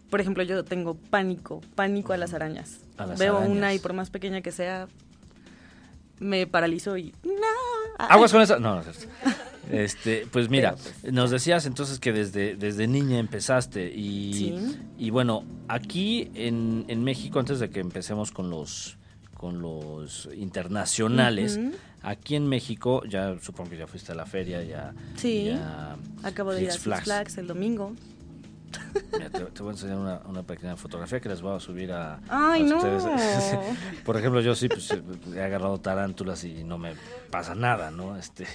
por 0.10 0.22
ejemplo, 0.22 0.44
yo 0.44 0.64
tengo 0.64 0.96
pánico, 0.96 1.62
pánico 1.76 2.14
a 2.14 2.18
las 2.18 2.34
arañas. 2.34 2.80
A 2.98 3.06
las 3.06 3.20
Veo 3.20 3.38
arañas. 3.38 3.58
una 3.58 3.74
y 3.74 3.80
por 3.80 3.94
más 3.94 4.10
pequeña 4.10 4.42
que 4.42 4.52
sea, 4.52 4.88
me 6.20 6.48
paralizo 6.48 6.98
y... 6.98 7.14
¡No! 7.24 7.32
Aguas 7.98 8.32
con 8.32 8.42
eso. 8.42 8.60
No, 8.60 8.76
no 8.76 8.82
es 8.82 8.98
cierto. 8.98 9.14
Este, 9.72 10.26
pues 10.32 10.50
mira, 10.50 10.76
pues, 10.76 11.14
nos 11.14 11.30
decías 11.30 11.68
entonces 11.68 12.00
que 12.00 12.12
desde, 12.12 12.56
desde 12.56 12.88
niña 12.88 13.20
empezaste 13.20 13.94
y, 13.96 14.34
Sí. 14.34 14.78
y 14.98 15.12
bueno, 15.12 15.44
aquí 15.68 16.32
en, 16.34 16.86
en 16.88 17.04
México, 17.04 17.38
antes 17.40 17.60
de 17.60 17.70
que 17.70 17.80
empecemos 17.80 18.32
con 18.32 18.50
los 18.50 18.98
con 19.36 19.62
los 19.62 20.28
internacionales, 20.36 21.60
aquí 22.02 22.36
en 22.36 22.48
México, 22.48 23.04
ya 23.08 23.38
supongo 23.40 23.70
que 23.70 23.78
ya 23.78 23.86
fuiste 23.86 24.12
a 24.12 24.16
la 24.16 24.26
feria, 24.26 24.64
ya, 24.64 24.94
Sí. 25.18 25.46
ya 25.46 25.96
Acabo 26.24 26.52
de 26.52 26.64
ir 26.64 26.72
a 26.72 26.74
Flags. 26.74 27.04
Flags 27.04 27.38
el 27.38 27.46
domingo. 27.46 27.94
Mira, 29.14 29.30
te, 29.30 29.40
te 29.46 29.62
voy 29.64 29.70
a 29.70 29.72
enseñar 29.74 29.98
una, 29.98 30.22
una 30.26 30.44
pequeña 30.44 30.76
fotografía 30.76 31.20
que 31.20 31.30
les 31.30 31.42
voy 31.42 31.56
a 31.56 31.60
subir 31.60 31.92
a, 31.92 32.20
¡Ay, 32.30 32.64
a 32.64 32.66
no! 32.66 32.80
Por 34.06 34.18
ejemplo, 34.18 34.42
yo 34.42 34.56
sí 34.56 34.68
pues, 34.70 34.90
he 35.34 35.42
agarrado 35.42 35.80
tarántulas 35.80 36.44
y 36.44 36.64
no 36.64 36.78
me 36.78 36.94
pasa 37.32 37.56
nada, 37.56 37.92
¿no? 37.92 38.18
Este, 38.18 38.46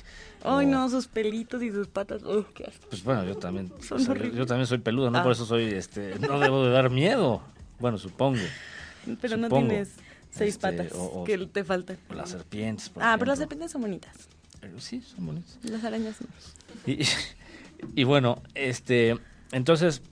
Ay, 0.42 0.66
no, 0.66 0.88
sus 0.88 1.06
pelitos 1.08 1.62
y 1.62 1.70
sus 1.70 1.88
patas. 1.88 2.22
¡Ugh, 2.22 2.46
qué 2.54 2.64
asco! 2.64 2.86
Pues 2.90 3.02
bueno, 3.02 3.24
yo 3.24 3.36
también, 3.36 3.72
o 3.78 3.98
sea, 3.98 4.14
yo, 4.14 4.46
también 4.46 4.66
soy 4.66 4.78
peludo, 4.78 5.10
¿no? 5.10 5.18
Ah. 5.18 5.22
Por 5.22 5.32
eso 5.32 5.46
soy, 5.46 5.64
este, 5.64 6.18
no 6.18 6.38
debo 6.38 6.64
de 6.64 6.70
dar 6.72 6.90
miedo. 6.90 7.42
Bueno, 7.78 7.98
supongo. 7.98 8.40
Pero 9.20 9.36
no 9.36 9.48
tienes 9.48 9.94
seis 10.30 10.54
Este, 10.54 10.60
patas 10.72 10.92
o- 10.92 11.20
o- 11.20 11.24
que 11.24 11.36
te 11.46 11.64
faltan. 11.64 11.98
Las 12.14 12.30
serpientes, 12.30 12.88
por 12.88 13.02
Ah, 13.02 13.16
pero 13.18 13.30
las 13.30 13.38
serpientes 13.38 13.70
son 13.72 13.82
bonitas. 13.82 14.14
Eh, 14.62 14.72
Sí, 14.78 15.02
son 15.02 15.26
bonitas. 15.26 15.58
Las 15.62 15.84
arañas 15.84 16.16
no. 16.20 16.28
Y, 16.92 17.04
y 17.94 18.04
bueno, 18.04 18.42
este, 18.54 19.18
entonces, 19.52 20.02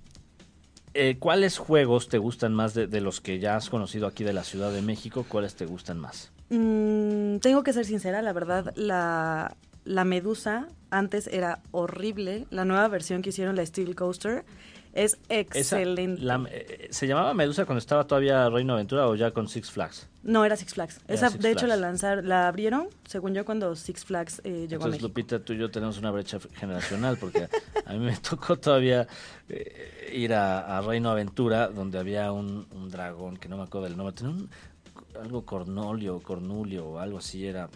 eh, 0.94 1.16
¿cuáles 1.18 1.58
juegos 1.58 2.08
te 2.08 2.18
gustan 2.18 2.54
más 2.54 2.74
de, 2.74 2.86
de 2.86 3.00
los 3.00 3.20
que 3.20 3.38
ya 3.38 3.56
has 3.56 3.70
conocido 3.70 4.06
aquí 4.06 4.24
de 4.24 4.32
la 4.32 4.44
Ciudad 4.44 4.72
de 4.72 4.82
México? 4.82 5.24
¿Cuáles 5.28 5.54
te 5.54 5.66
gustan 5.66 5.98
más? 5.98 6.32
Mm, 6.50 7.38
tengo 7.38 7.62
que 7.62 7.72
ser 7.72 7.86
sincera, 7.86 8.20
la 8.20 8.32
verdad, 8.34 8.74
la, 8.76 9.56
la 9.84 10.04
medusa 10.04 10.68
antes 10.90 11.26
era 11.26 11.60
horrible. 11.70 12.46
La 12.50 12.64
nueva 12.64 12.86
versión 12.88 13.22
que 13.22 13.30
hicieron, 13.30 13.56
la 13.56 13.64
Steel 13.64 13.96
Coaster, 13.96 14.44
es 14.92 15.14
Esa, 15.28 15.40
excelente. 15.80 16.22
la- 16.22 16.44
eh, 16.50 16.88
¿Se 16.90 17.06
llamaba 17.06 17.32
Medusa 17.34 17.64
cuando 17.64 17.78
estaba 17.78 18.06
todavía 18.06 18.48
Reino 18.50 18.74
Aventura 18.74 19.08
o 19.08 19.14
ya 19.14 19.30
con 19.30 19.48
Six 19.48 19.70
Flags? 19.70 20.08
No, 20.22 20.44
era 20.44 20.56
Six 20.56 20.74
Flags. 20.74 21.00
Era 21.08 21.14
Esa, 21.14 21.30
Six 21.30 21.42
de 21.42 21.50
hecho, 21.50 21.66
la 21.66 21.74
Flags. 21.76 21.80
lanzar, 21.80 22.24
la 22.24 22.48
abrieron, 22.48 22.88
según 23.06 23.34
yo, 23.34 23.44
cuando 23.44 23.74
Six 23.74 24.04
Flags 24.04 24.40
eh, 24.44 24.50
llegó 24.50 24.54
a 24.54 24.64
Entonces, 24.64 24.90
México. 25.02 25.08
Lupita, 25.08 25.38
tú 25.44 25.52
y 25.54 25.58
yo 25.58 25.70
tenemos 25.70 25.98
una 25.98 26.10
brecha 26.10 26.38
generacional 26.54 27.16
porque 27.18 27.48
a 27.86 27.92
mí 27.92 27.98
me 27.98 28.16
tocó 28.18 28.56
todavía 28.58 29.06
eh, 29.48 30.10
ir 30.14 30.34
a, 30.34 30.78
a 30.78 30.80
Reino 30.82 31.10
Aventura 31.10 31.68
donde 31.68 31.98
había 31.98 32.30
un, 32.32 32.66
un 32.72 32.90
dragón 32.90 33.36
que 33.38 33.48
no 33.48 33.56
me 33.56 33.64
acuerdo 33.64 33.88
del 33.88 33.96
nombre, 33.96 34.14
tenía 34.14 34.32
un, 34.34 34.50
algo 35.20 35.44
cornolio, 35.44 36.20
cornulio 36.20 36.86
o 36.86 36.98
algo 36.98 37.18
así 37.18 37.46
era. 37.46 37.68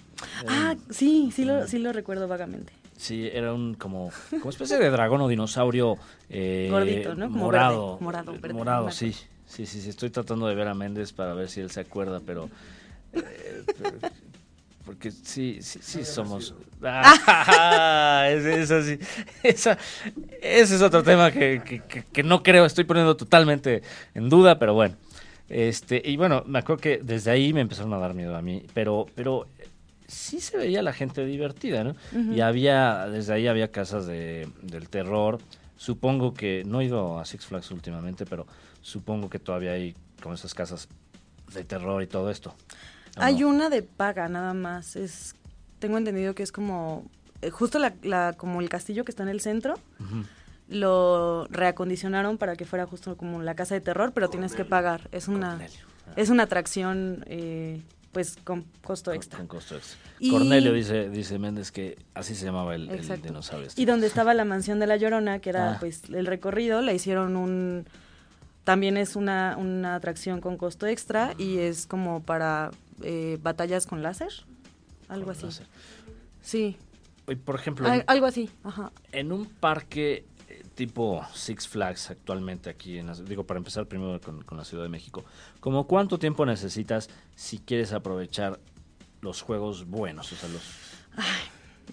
era 0.45 0.71
Ah, 0.71 0.77
sí, 0.91 1.31
sí 1.35 1.45
lo, 1.45 1.67
sí 1.67 1.79
lo 1.79 1.93
recuerdo 1.93 2.29
vagamente. 2.29 2.73
Sí, 2.97 3.29
era 3.33 3.53
un 3.55 3.75
como, 3.75 4.11
como 4.31 4.51
especie 4.51 4.79
de 4.79 4.91
dragón 4.91 5.21
o 5.21 5.29
dinosaurio 5.29 5.97
eh, 6.31 6.69
Gordito, 6.71 7.15
¿no? 7.15 7.31
Como 7.31 7.45
morado. 7.45 7.93
verde, 7.95 8.05
morado, 8.05 8.33
verde, 8.33 8.53
morado, 8.55 8.91
sí, 8.91 9.13
sí, 9.47 9.67
sí, 9.67 9.81
sí. 9.81 9.89
Estoy 9.91 10.11
tratando 10.11 10.47
de 10.47 10.55
ver 10.55 10.69
a 10.69 10.75
Méndez 10.75 11.13
para 11.13 11.35
ver 11.35 11.49
si 11.49 11.61
él 11.61 11.71
se 11.71 11.81
acuerda, 11.81 12.21
pero. 12.25 12.49
eh, 13.13 13.63
porque 14.85 15.11
sí, 15.11 15.59
sí, 15.63 15.79
sí 15.83 16.05
somos. 16.05 16.55
Ah, 16.83 18.27
ese- 18.31 18.61
esa 18.61 18.83
sí. 18.83 18.99
Esa, 19.43 19.79
ese 20.43 20.77
es 20.77 20.83
otro 20.83 21.03
tema 21.03 21.31
que, 21.33 21.63
que- 21.65 21.81
que- 21.81 22.05
que 22.05 22.23
no 22.23 22.43
creo, 22.43 22.67
estoy 22.67 22.85
poniendo 22.85 23.17
totalmente 23.17 23.83
en 24.15 24.29
duda, 24.29 24.59
pero 24.59 24.75
bueno. 24.75 24.95
Este, 25.49 26.03
y 26.05 26.17
bueno, 26.17 26.43
me 26.47 26.59
acuerdo 26.59 26.83
que 26.83 26.99
desde 27.03 27.31
ahí 27.31 27.53
me 27.53 27.61
empezaron 27.63 27.93
a 27.95 27.99
dar 27.99 28.15
miedo 28.15 28.37
a 28.37 28.43
mí, 28.43 28.63
pero, 28.75 29.07
pero 29.15 29.47
sí 30.09 30.41
se 30.41 30.57
veía 30.57 30.83
la 30.83 30.93
gente 30.93 31.25
divertida, 31.27 31.85
¿no? 31.85 31.95
Y 32.35 32.41
había, 32.41 33.07
desde 33.07 33.33
ahí 33.35 33.47
había 33.49 33.71
casas 33.71 34.07
de, 34.07 34.49
del 34.63 34.89
terror. 34.89 35.39
Supongo 35.77 36.33
que, 36.35 36.63
no 36.67 36.81
he 36.81 36.85
ido 36.87 37.19
a 37.19 37.25
Six 37.25 37.47
Flags 37.47 37.71
últimamente, 37.71 38.25
pero 38.27 38.47
supongo 38.83 39.29
que 39.29 39.39
todavía 39.39 39.73
hay 39.73 39.95
como 40.23 40.35
esas 40.35 40.55
casas 40.55 40.89
de 41.53 41.65
terror 41.65 42.03
y 42.03 42.07
todo 42.07 42.31
esto. 42.31 42.55
¿o 43.19 43.23
Hay 43.23 43.41
no? 43.41 43.49
una 43.49 43.69
de 43.69 43.83
paga 43.83 44.29
nada 44.29 44.55
más. 44.55 44.97
Es, 44.97 45.35
tengo 45.79 45.99
entendido 45.99 46.35
que 46.35 46.43
es 46.43 46.53
como 46.53 47.05
eh, 47.43 47.51
justo 47.51 47.79
la, 47.79 47.95
la- 48.03 48.33
como 48.37 48.61
el 48.61 48.69
castillo 48.69 49.05
que 49.05 49.11
está 49.13 49.23
en 49.23 49.29
el 49.29 49.41
centro. 49.41 49.75
Lo 50.69 51.47
reacondicionaron 51.51 52.39
para 52.39 52.57
que 52.57 52.65
fuera 52.65 52.87
justo 52.87 53.17
como 53.17 53.41
la 53.41 53.55
casa 53.55 53.75
de 53.75 53.81
terror, 53.81 54.13
pero 54.13 54.29
tienes 54.29 54.55
que 54.55 54.65
pagar. 54.65 55.09
Es 55.13 55.29
una 55.29 55.51
Cornelio. 55.51 55.81
Ah, 56.09 56.13
es 56.17 56.29
una 56.31 56.43
atracción 56.45 57.25
eh, 57.29 57.83
pues 58.17 58.39
con 58.45 58.65
costo 58.83 59.13
extra. 59.13 59.37
con 59.37 59.47
costo 59.47 59.77
extra. 59.77 59.99
Y- 60.21 60.31
Cornelio 60.31 60.73
dice, 60.73 61.11
dice 61.11 61.39
Méndez 61.39 61.71
que 61.71 61.99
así 62.15 62.35
se 62.35 62.47
llamaba 62.47 62.75
el, 62.75 62.89
el 62.89 63.21
dinosaurio. 63.21 63.67
este. 63.69 63.83
Y 63.83 63.85
donde 63.85 64.07
estaba 64.07 64.33
la 64.33 64.47
mansión 64.47 64.79
de 64.81 64.87
la 64.87 64.97
Llorona, 64.97 65.39
que 65.41 65.51
era 65.51 65.73
Ah. 65.73 65.77
pues 65.79 66.05
el 66.09 66.25
recorrido, 66.25 66.81
la 66.81 66.95
hicieron 66.95 67.37
un 67.37 67.85
también 68.65 68.97
es 68.97 69.17
una, 69.17 69.57
una 69.59 69.95
atracción 69.97 70.41
con 70.41 70.57
costo 70.57 70.87
extra 70.87 71.35
y 71.37 71.59
es 71.59 71.87
como 71.87 72.23
para 72.23 72.71
eh, 73.03 73.39
batallas 73.43 73.87
con 73.87 74.03
láser, 74.03 74.33
algo 75.09 75.27
Con 75.27 75.35
así. 75.37 75.45
láser. 75.45 75.67
Sí, 76.41 76.77
por 77.45 77.57
ejemplo, 77.57 77.87
al- 77.87 77.99
en- 78.01 78.05
algo 78.07 78.25
así, 78.25 78.49
ajá. 78.65 78.93
En 79.13 79.31
un 79.31 79.45
parque 79.45 80.25
tipo 80.77 81.27
Six 81.35 81.67
Flags 81.67 82.11
actualmente 82.11 82.71
aquí, 82.71 82.99
en, 82.99 83.11
digo, 83.25 83.45
para 83.45 83.59
empezar 83.59 83.87
primero 83.87 84.21
con, 84.21 84.43
con 84.45 84.57
la 84.59 84.65
Ciudad 84.65 84.85
de 84.85 84.89
México, 84.89 85.25
¿como 85.59 85.87
cuánto 85.89 86.19
tiempo 86.21 86.47
necesitas 86.47 87.09
si 87.35 87.59
quieres 87.59 87.93
aprovechar 87.93 88.61
los 89.23 89.43
juegos 89.43 89.87
buenos? 89.87 90.33
O 90.33 90.37
sea, 90.37 90.49
los... 90.51 90.63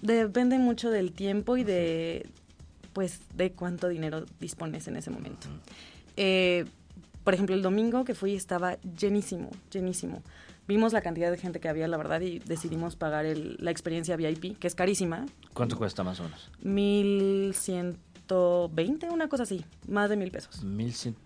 Depende 0.02 0.58
mucho 0.58 0.90
del 0.90 1.12
tiempo 1.12 1.56
y 1.56 1.64
de 1.64 2.28
pues 2.92 3.20
de 3.34 3.50
cuánto 3.52 3.88
dinero 3.88 4.24
dispones 4.38 4.86
en 4.86 4.96
ese 4.96 5.10
momento. 5.10 5.48
Eh, 6.16 6.64
por 7.24 7.34
ejemplo, 7.34 7.56
el 7.56 7.62
domingo 7.62 8.04
que 8.04 8.14
fui 8.14 8.34
estaba 8.36 8.76
llenísimo, 8.82 9.50
llenísimo. 9.72 10.22
Vimos 10.68 10.92
la 10.92 11.00
cantidad 11.00 11.30
de 11.30 11.36
gente 11.38 11.58
que 11.58 11.68
había, 11.68 11.88
la 11.88 11.96
verdad, 11.96 12.20
y 12.20 12.38
decidimos 12.38 12.94
pagar 12.96 13.24
el- 13.26 13.56
la 13.58 13.70
experiencia 13.72 14.16
VIP, 14.16 14.56
que 14.58 14.66
es 14.68 14.74
carísima, 14.74 15.26
¿Cuánto 15.54 15.76
cuesta 15.76 16.02
más 16.04 16.20
o 16.20 16.24
menos? 16.24 16.50
1120, 18.28 19.10
una 19.10 19.28
cosa 19.28 19.42
así, 19.44 19.64
más 19.88 20.08
de 20.10 20.16
mil 20.16 20.30
pesos. 20.30 20.62
1100, 20.62 21.16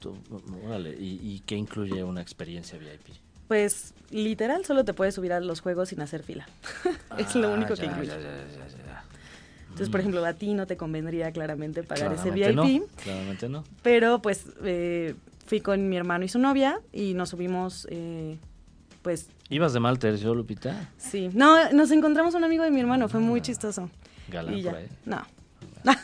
órale, 0.66 0.90
¿y, 0.98 1.20
y 1.22 1.40
qué 1.46 1.56
incluye 1.56 2.02
una 2.04 2.20
experiencia 2.20 2.78
VIP? 2.78 3.14
Pues 3.46 3.94
literal 4.10 4.64
solo 4.64 4.84
te 4.84 4.92
puedes 4.94 5.14
subir 5.14 5.32
a 5.32 5.40
los 5.40 5.60
juegos 5.60 5.88
sin 5.90 6.00
hacer 6.02 6.22
fila. 6.22 6.46
es 7.18 7.34
lo 7.34 7.48
Ah, 7.48 7.54
único 7.54 7.74
ya, 7.74 7.80
que 7.82 7.86
incluye. 7.86 8.08
ya, 8.08 8.18
ya. 8.20 9.04
Entonces, 9.62 9.90
por 9.90 10.00
ejemplo, 10.00 10.24
a 10.24 10.32
ti 10.34 10.54
no 10.54 10.66
te 10.66 10.76
convendría 10.76 11.30
claramente 11.30 11.82
pagar 11.84 12.12
ese 12.12 12.30
VIP. 12.32 12.54
no, 12.54 12.64
claramente 13.02 13.48
no. 13.48 13.64
Pero 13.82 14.20
pues 14.20 14.44
eh, 14.64 15.14
fui 15.46 15.60
con 15.60 15.88
mi 15.88 15.96
hermano 15.96 16.24
y 16.24 16.28
su 16.28 16.38
novia 16.40 16.80
y 16.92 17.14
nos 17.14 17.28
subimos, 17.30 17.86
eh, 17.90 18.38
pues 19.02 19.28
¿Ibas 19.50 19.72
de 19.72 19.80
mal 19.80 19.98
tercio, 19.98 20.34
Lupita? 20.34 20.90
sí. 20.98 21.30
No, 21.32 21.70
nos 21.72 21.90
encontramos 21.92 22.34
un 22.34 22.44
amigo 22.44 22.64
de 22.64 22.70
mi 22.70 22.80
hermano, 22.80 23.08
fue 23.08 23.20
muy 23.20 23.40
chistoso. 23.40 23.88
Galán 24.28 24.58
y 24.58 24.62
ya. 24.62 24.70
por 24.72 24.80
ahí. 24.80 24.88
No. 25.06 25.22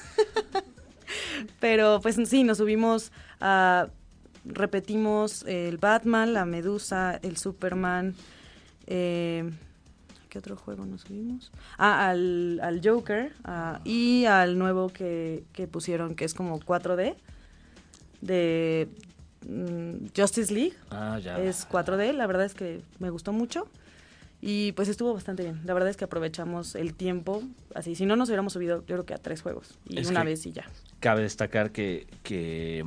Pero 1.61 2.01
pues 2.01 2.17
sí, 2.27 2.45
nos 2.45 2.59
subimos 2.59 3.13
a... 3.41 3.89
Repetimos 4.47 5.43
el 5.47 5.79
Batman, 5.79 6.35
la 6.35 6.45
Medusa, 6.45 7.19
el 7.23 7.39
Superman. 7.39 8.15
Eh, 8.87 9.51
¿Qué 10.29 10.39
otro 10.39 10.57
juego 10.57 10.85
nos 10.85 11.03
subimos? 11.03 11.51
Ah, 11.79 12.11
al, 12.11 12.61
al 12.61 12.81
Joker 12.85 13.33
ah, 13.45 13.81
y 13.85 14.25
al 14.27 14.59
nuevo 14.59 14.89
que, 14.89 15.45
que 15.53 15.67
pusieron, 15.67 16.15
que 16.15 16.25
es 16.25 16.35
como 16.35 16.61
4D, 16.61 17.15
de 18.21 18.89
mm, 19.49 20.09
Justice 20.17 20.53
League. 20.53 20.75
Ah, 20.91 21.19
ya. 21.23 21.39
Es 21.39 21.69
4D, 21.69 22.13
la 22.13 22.27
verdad 22.27 22.45
es 22.47 22.55
que 22.55 22.83
me 22.99 23.11
gustó 23.11 23.33
mucho. 23.33 23.69
Y 24.41 24.73
pues 24.73 24.89
estuvo 24.89 25.15
bastante 25.15 25.43
bien. 25.43 25.61
La 25.65 25.73
verdad 25.73 25.89
es 25.89 25.97
que 25.97 26.05
aprovechamos 26.05 26.75
el 26.75 26.95
tiempo. 26.95 27.43
Así, 27.75 27.95
si 27.95 28.05
no 28.05 28.15
nos 28.17 28.29
hubiéramos 28.29 28.53
subido, 28.53 28.81
yo 28.81 28.97
creo 28.97 29.07
que 29.07 29.15
a 29.15 29.19
tres 29.19 29.41
juegos. 29.41 29.79
Y 29.89 29.99
Es 30.01 30.11
una 30.11 30.23
vez 30.23 30.45
y 30.45 30.53
ya. 30.53 30.67
Cabe 31.05 31.21
destacar 31.21 31.71
que, 31.71 32.07
eh, 32.31 32.83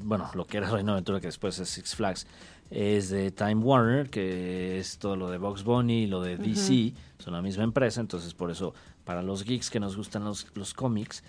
bueno, 0.00 0.30
lo 0.34 0.46
que 0.46 0.58
era 0.58 0.70
Reino 0.70 0.92
Aventura, 0.92 1.18
que 1.18 1.26
después 1.26 1.58
es 1.58 1.68
Six 1.68 1.96
Flags, 1.96 2.28
es 2.70 3.08
de 3.08 3.32
Time 3.32 3.56
Warner, 3.56 4.08
que 4.08 4.78
es 4.78 4.98
todo 4.98 5.16
lo 5.16 5.32
de 5.32 5.38
Box 5.38 5.64
Bunny 5.64 6.04
y 6.04 6.06
lo 6.06 6.22
de 6.22 6.36
DC, 6.36 6.94
son 7.18 7.32
la 7.32 7.42
misma 7.42 7.64
empresa, 7.64 8.00
entonces 8.00 8.34
por 8.34 8.52
eso, 8.52 8.72
para 9.04 9.20
los 9.20 9.42
geeks 9.42 9.68
que 9.68 9.80
nos 9.80 9.96
gustan 9.96 10.22
los, 10.22 10.46
los 10.54 10.74
cómics, 10.74 11.24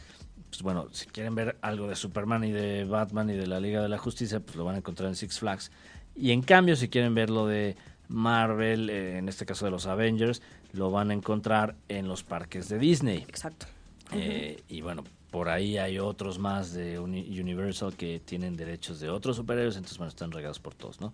pues 0.51 0.61
bueno, 0.61 0.89
si 0.91 1.07
quieren 1.07 1.33
ver 1.33 1.57
algo 1.63 1.87
de 1.87 1.95
Superman 1.95 2.43
y 2.43 2.51
de 2.51 2.83
Batman 2.83 3.31
y 3.31 3.33
de 3.33 3.47
la 3.47 3.59
Liga 3.59 3.81
de 3.81 3.89
la 3.89 3.97
Justicia, 3.97 4.41
pues 4.41 4.55
lo 4.55 4.63
van 4.63 4.75
a 4.75 4.77
encontrar 4.77 5.09
en 5.09 5.15
Six 5.15 5.39
Flags. 5.39 5.71
Y 6.15 6.33
en 6.33 6.43
cambio, 6.43 6.75
si 6.75 6.87
quieren 6.87 7.15
ver 7.15 7.31
lo 7.31 7.47
de 7.47 7.75
Marvel, 8.09 8.91
eh, 8.91 9.17
en 9.17 9.27
este 9.27 9.47
caso 9.47 9.65
de 9.65 9.71
los 9.71 9.87
Avengers, 9.87 10.43
lo 10.71 10.91
van 10.91 11.09
a 11.09 11.15
encontrar 11.15 11.73
en 11.89 12.07
los 12.07 12.21
parques 12.21 12.69
de 12.69 12.77
Disney. 12.77 13.25
Exacto. 13.27 13.65
Eh, 14.13 14.61
y 14.69 14.81
bueno, 14.81 15.03
por 15.31 15.49
ahí 15.49 15.77
hay 15.77 15.99
otros 15.99 16.39
más 16.39 16.73
de 16.73 16.99
Uni- 16.99 17.39
Universal 17.39 17.93
que 17.95 18.19
tienen 18.23 18.55
derechos 18.55 18.99
de 18.99 19.09
otros 19.09 19.35
superhéroes, 19.35 19.75
entonces 19.75 19.97
bueno, 19.97 20.09
están 20.09 20.31
regados 20.31 20.59
por 20.59 20.73
todos, 20.75 21.01
¿no? 21.01 21.13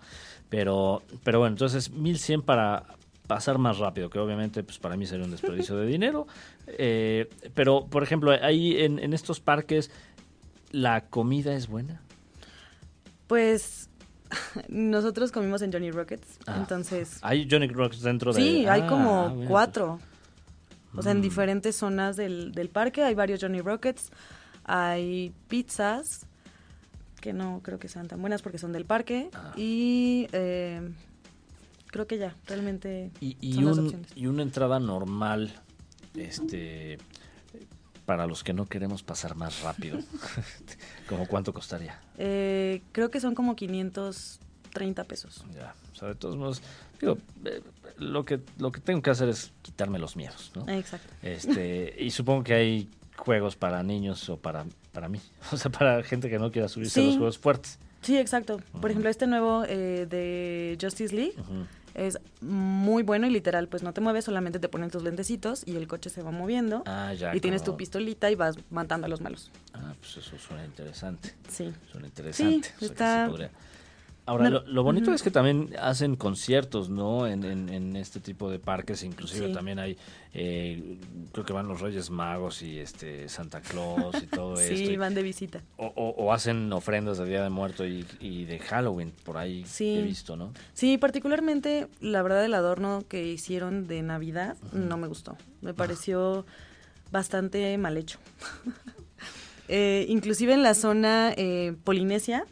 Pero, 0.49 1.01
pero 1.23 1.39
bueno, 1.39 1.53
entonces 1.53 1.89
1100 1.91 2.41
para 2.43 2.83
pasar 3.27 3.57
más 3.57 3.77
rápido, 3.77 4.09
que 4.09 4.19
obviamente 4.19 4.61
pues 4.63 4.77
para 4.77 4.97
mí 4.97 5.05
sería 5.05 5.25
un 5.25 5.31
desperdicio 5.31 5.75
de 5.77 5.87
dinero. 5.87 6.27
Eh, 6.77 7.27
pero, 7.53 7.85
por 7.87 8.01
ejemplo, 8.03 8.31
ahí 8.31 8.77
en, 8.81 8.97
en 8.99 9.13
estos 9.13 9.39
parques, 9.41 9.91
¿la 10.71 11.01
comida 11.05 11.53
es 11.53 11.67
buena? 11.67 12.01
Pues 13.27 13.89
nosotros 14.69 15.31
comimos 15.31 15.61
en 15.63 15.71
Johnny 15.73 15.91
Rockets. 15.91 16.37
Ah. 16.47 16.55
entonces. 16.59 17.17
¿Hay 17.21 17.47
Johnny 17.49 17.67
Rocks 17.67 18.01
dentro 18.01 18.31
de...? 18.31 18.41
Sí, 18.41 18.65
hay 18.67 18.81
Ah, 18.81 18.87
como 18.87 19.29
bueno, 19.29 19.49
cuatro. 19.49 19.99
O 20.95 21.01
sea, 21.01 21.11
en 21.13 21.19
Mm. 21.19 21.21
diferentes 21.21 21.75
zonas 21.75 22.15
del, 22.17 22.51
del 22.51 22.69
parque 22.69 23.03
hay 23.03 23.13
varios 23.15 23.39
Johnny 23.41 23.61
Rockets. 23.61 24.09
Hay 24.65 25.33
pizzas, 25.47 26.27
que 27.21 27.33
no 27.33 27.61
creo 27.63 27.79
que 27.79 27.87
sean 27.87 28.07
tan 28.07 28.19
buenas 28.21 28.41
porque 28.41 28.57
son 28.57 28.71
del 28.73 28.85
parque. 28.85 29.29
Ah. 29.33 29.53
Y 29.55 30.27
eh, 30.31 30.81
creo 31.87 32.07
que 32.07 32.17
ya, 32.17 32.35
realmente 32.47 33.11
Y, 33.21 33.37
y 33.41 33.53
son 33.53 33.65
las 33.65 33.77
un- 33.77 33.85
opciones. 33.85 34.07
y 34.15 34.27
una 34.27 34.43
entrada 34.43 34.79
normal, 34.79 35.53
este, 36.15 36.97
para 38.05 38.27
los 38.27 38.43
que 38.43 38.53
no 38.53 38.65
queremos 38.65 39.03
pasar 39.03 39.35
más 39.35 39.61
rápido, 39.61 39.99
¿como 41.07 41.27
cuánto 41.27 41.53
costaría? 41.53 41.99
Eh, 42.17 42.81
creo 42.91 43.09
que 43.11 43.19
son 43.19 43.35
como 43.35 43.55
530 43.55 45.03
pesos. 45.05 45.45
Ya, 45.55 45.73
o 45.93 45.95
sea, 45.95 46.07
de 46.09 46.15
todos 46.15 46.35
modos, 46.37 46.61
digo, 46.99 47.17
eh, 47.45 47.61
lo 48.01 48.25
que, 48.25 48.39
lo 48.57 48.71
que 48.71 48.81
tengo 48.81 49.01
que 49.01 49.09
hacer 49.11 49.29
es 49.29 49.51
quitarme 49.61 49.99
los 49.99 50.15
miedos, 50.15 50.51
¿no? 50.55 50.67
Exacto. 50.67 51.13
Este, 51.21 51.95
y 51.99 52.11
supongo 52.11 52.43
que 52.43 52.53
hay 52.53 52.89
juegos 53.15 53.55
para 53.55 53.83
niños 53.83 54.27
o 54.29 54.37
para, 54.37 54.65
para 54.91 55.07
mí, 55.07 55.19
o 55.51 55.57
sea, 55.57 55.71
para 55.71 56.03
gente 56.03 56.29
que 56.29 56.39
no 56.39 56.51
quiera 56.51 56.67
subirse 56.67 56.99
a 56.99 57.03
los 57.03 57.13
Sí. 57.13 57.17
juegos 57.17 57.37
fuertes. 57.37 57.79
Sí, 58.01 58.17
exacto. 58.17 58.59
Por 58.81 58.89
ejemplo, 58.89 59.09
este 59.11 59.27
nuevo 59.27 59.63
eh, 59.67 60.07
de 60.09 60.75
Justice 60.81 61.15
League 61.15 61.35
es 61.93 62.17
muy 62.41 63.03
bueno 63.03 63.27
y 63.27 63.29
literal, 63.29 63.67
pues 63.67 63.83
no 63.83 63.93
te 63.93 64.01
mueves, 64.01 64.25
solamente 64.25 64.57
te 64.59 64.67
ponen 64.69 64.89
tus 64.89 65.03
lentecitos 65.03 65.61
y 65.67 65.75
el 65.75 65.87
coche 65.87 66.09
se 66.09 66.23
va 66.23 66.31
moviendo. 66.31 66.81
Ah, 66.87 67.13
ya. 67.13 67.35
y 67.35 67.39
tienes 67.41 67.63
tu 67.63 67.77
pistolita 67.77 68.31
y 68.31 68.35
vas 68.35 68.55
matando 68.71 69.05
a 69.05 69.09
los 69.09 69.21
malos. 69.21 69.51
Ah, 69.75 69.93
pues 69.99 70.17
eso 70.17 70.35
suena 70.39 70.65
interesante. 70.65 71.35
Sí. 71.47 71.71
Suena 71.91 72.07
interesante. 72.07 72.55
o 72.57 72.61
sea, 72.63 72.75
que 72.79 72.85
está- 72.85 73.27
podría- 73.29 73.51
Ahora, 74.31 74.45
No, 74.45 74.49
lo, 74.61 74.67
lo 74.67 74.83
bonito 74.83 75.13
es 75.13 75.21
que 75.23 75.29
también 75.31 75.75
hacen 75.81 76.15
conciertos, 76.15 76.89
¿no? 76.89 77.27
En, 77.27 77.43
en- 77.43 77.67
en 77.69 77.95
este 77.97 78.19
tipo 78.21 78.49
de 78.49 78.59
parques, 78.59 79.03
inclusive 79.03 79.47
Sí. 79.47 79.53
también 79.53 79.77
hay, 79.77 79.97
eh, 80.33 80.97
creo 81.33 81.45
que 81.45 81.51
van 81.51 81.67
los 81.67 81.81
Reyes 81.81 82.09
Magos 82.09 82.61
y 82.61 82.79
este 82.79 83.27
Santa 83.27 83.59
Claus 83.59 84.15
y 84.23 84.27
todo 84.27 84.53
esto. 84.59 84.75
Sí, 84.77 84.95
van 84.95 85.13
de 85.15 85.21
visita. 85.23 85.61
o, 85.77 85.87
o- 85.87 86.15
o 86.23 86.31
hacen 86.31 86.71
ofrendas 86.71 87.17
de 87.17 87.25
Día 87.25 87.43
de 87.43 87.49
Muerto 87.49 87.85
y, 87.85 88.05
y 88.21 88.45
de 88.45 88.59
Halloween, 88.59 89.11
por 89.25 89.37
ahí 89.37 89.65
Sí. 89.65 89.97
he 89.97 90.01
visto, 90.01 90.37
¿no? 90.37 90.53
Sí, 90.73 90.97
particularmente, 90.97 91.87
la 91.99 92.21
verdad, 92.23 92.45
el 92.45 92.53
adorno 92.53 93.03
que 93.09 93.27
hicieron 93.27 93.87
de 93.87 94.01
Navidad 94.01 94.55
no 94.71 94.95
me 94.97 95.07
gustó. 95.07 95.35
Me 95.61 95.73
pareció 95.73 96.45
bastante 97.11 97.77
mal 97.77 97.97
hecho. 97.97 98.17
Eh, 99.73 100.05
inclusive 100.09 100.53
en 100.53 100.63
la 100.63 100.73
zona 100.73 101.31
eh, 101.37 101.73
polinesia. 101.85 102.43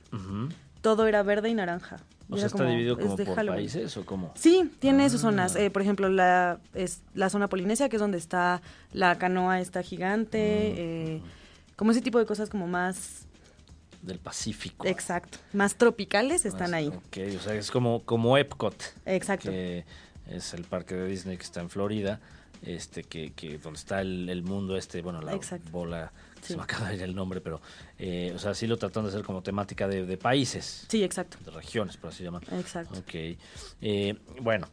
Todo 0.81 1.07
era 1.07 1.24
verde 1.24 1.50
y 1.50 1.53
naranja. 1.53 1.98
O 2.31 2.38
sea, 2.38 2.45
está 2.45 2.63
dividido 2.65 2.95
como 2.98 3.15
por 3.17 3.25
Halloween. 3.36 3.63
países 3.63 3.98
o 3.98 4.05
cómo? 4.05 4.31
Sí, 4.36 4.71
tiene 4.79 5.09
sus 5.09 5.21
Ah. 5.21 5.29
zonas. 5.29 5.55
Eh, 5.55 5.71
por 5.71 5.81
ejemplo, 5.81 6.09
la, 6.09 6.59
es 6.75 7.01
la 7.15 7.29
zona 7.31 7.48
polinesia, 7.48 7.89
que 7.89 7.95
es 7.95 8.00
donde 8.00 8.19
está 8.19 8.62
la 8.93 9.17
canoa 9.17 9.59
esta 9.59 9.81
gigante, 9.81 10.38
Mm. 10.38 10.77
eh, 10.77 11.21
como 11.75 11.89
ese 11.91 12.01
tipo 12.01 12.19
de 12.19 12.25
cosas 12.27 12.50
como 12.50 12.67
más, 12.67 13.25
Del 14.03 14.19
Pacífico. 14.19 14.86
exacto, 14.88 15.39
más 15.53 15.75
tropicales 15.75 16.45
están 16.45 16.71
Más- 16.71 16.77
ahí. 16.77 16.88
Ok, 16.89 17.17
o 17.38 17.39
sea, 17.41 17.55
es 17.55 17.71
como, 17.71 18.03
como 18.05 18.38
Epcot. 18.38 18.75
Exacto. 19.05 19.50
que 19.50 19.86
es 20.27 20.53
el 20.53 20.63
parque 20.65 20.93
de 20.95 21.07
Disney 21.07 21.36
que 21.38 21.43
está 21.43 21.62
en 21.62 21.69
Florida, 21.71 22.19
este 22.63 23.03
que, 23.03 23.31
que 23.33 23.57
donde 23.57 23.77
está 23.79 24.01
el, 24.01 24.29
el 24.29 24.43
mundo 24.43 24.75
este, 24.77 25.01
bueno, 25.01 25.21
la 25.21 25.33
Exacto. 25.33 25.69
bola, 25.71 26.11
Sí. 26.41 26.53
se 26.53 26.57
me 26.57 26.63
acaba 26.63 26.87
de 26.89 26.95
ir 26.95 27.01
el 27.01 27.13
nombre, 27.13 27.41
pero, 27.41 27.59
eh, 27.97 28.31
o 28.33 28.39
sea, 28.39 28.53
sí 28.53 28.65
lo 28.65 28.77
tratan 28.77 29.03
de 29.03 29.09
hacer 29.09 29.23
como 29.23 29.41
temática 29.41 29.89
de, 29.89 30.05
de 30.05 30.17
países, 30.17 30.85
Sí, 30.87 31.03
exacto. 31.03 31.37
de 31.43 31.51
regiones, 31.51 31.97
por 31.97 32.11
así 32.11 32.23
llaman. 32.23 32.41
Exacto. 32.53 32.97
Ok, 32.99 33.37
Eh, 33.81 34.15
bueno. 34.41 34.67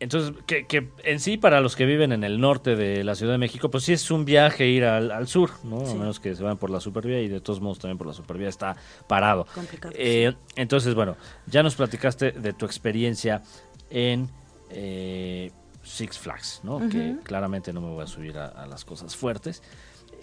Entonces, 0.00 0.32
que, 0.46 0.64
que 0.66 0.90
en 1.02 1.18
sí, 1.18 1.38
para 1.38 1.60
los 1.60 1.74
que 1.74 1.84
viven 1.84 2.12
en 2.12 2.22
el 2.22 2.38
norte 2.40 2.76
de 2.76 3.02
la 3.02 3.16
Ciudad 3.16 3.32
de 3.32 3.38
México, 3.38 3.68
pues 3.68 3.82
sí 3.82 3.92
es 3.94 4.10
un 4.12 4.24
viaje 4.24 4.66
ir 4.68 4.84
al, 4.84 5.10
al 5.10 5.26
sur, 5.26 5.50
¿no? 5.64 5.78
A 5.80 5.94
menos 5.94 6.20
que 6.20 6.36
se 6.36 6.42
vayan 6.44 6.56
por 6.56 6.70
la 6.70 6.78
supervía 6.78 7.20
y 7.20 7.26
de 7.26 7.40
todos 7.40 7.60
modos 7.60 7.80
también 7.80 7.98
por 7.98 8.06
la 8.06 8.12
supervía 8.12 8.48
está 8.48 8.76
parado. 9.08 9.46
Complicado. 9.52 9.92
Eh, 9.98 10.34
entonces, 10.54 10.94
bueno, 10.94 11.16
ya 11.46 11.64
nos 11.64 11.74
platicaste 11.74 12.30
de 12.30 12.52
tu 12.52 12.64
experiencia 12.64 13.42
en 13.90 14.28
eh, 14.70 15.50
Six 15.88 16.18
Flags, 16.18 16.60
¿no? 16.62 16.78
Que 16.88 17.16
claramente 17.24 17.72
no 17.72 17.80
me 17.80 17.88
voy 17.88 18.04
a 18.04 18.06
subir 18.06 18.38
a, 18.38 18.46
a 18.46 18.66
las 18.66 18.84
cosas 18.84 19.16
fuertes. 19.16 19.62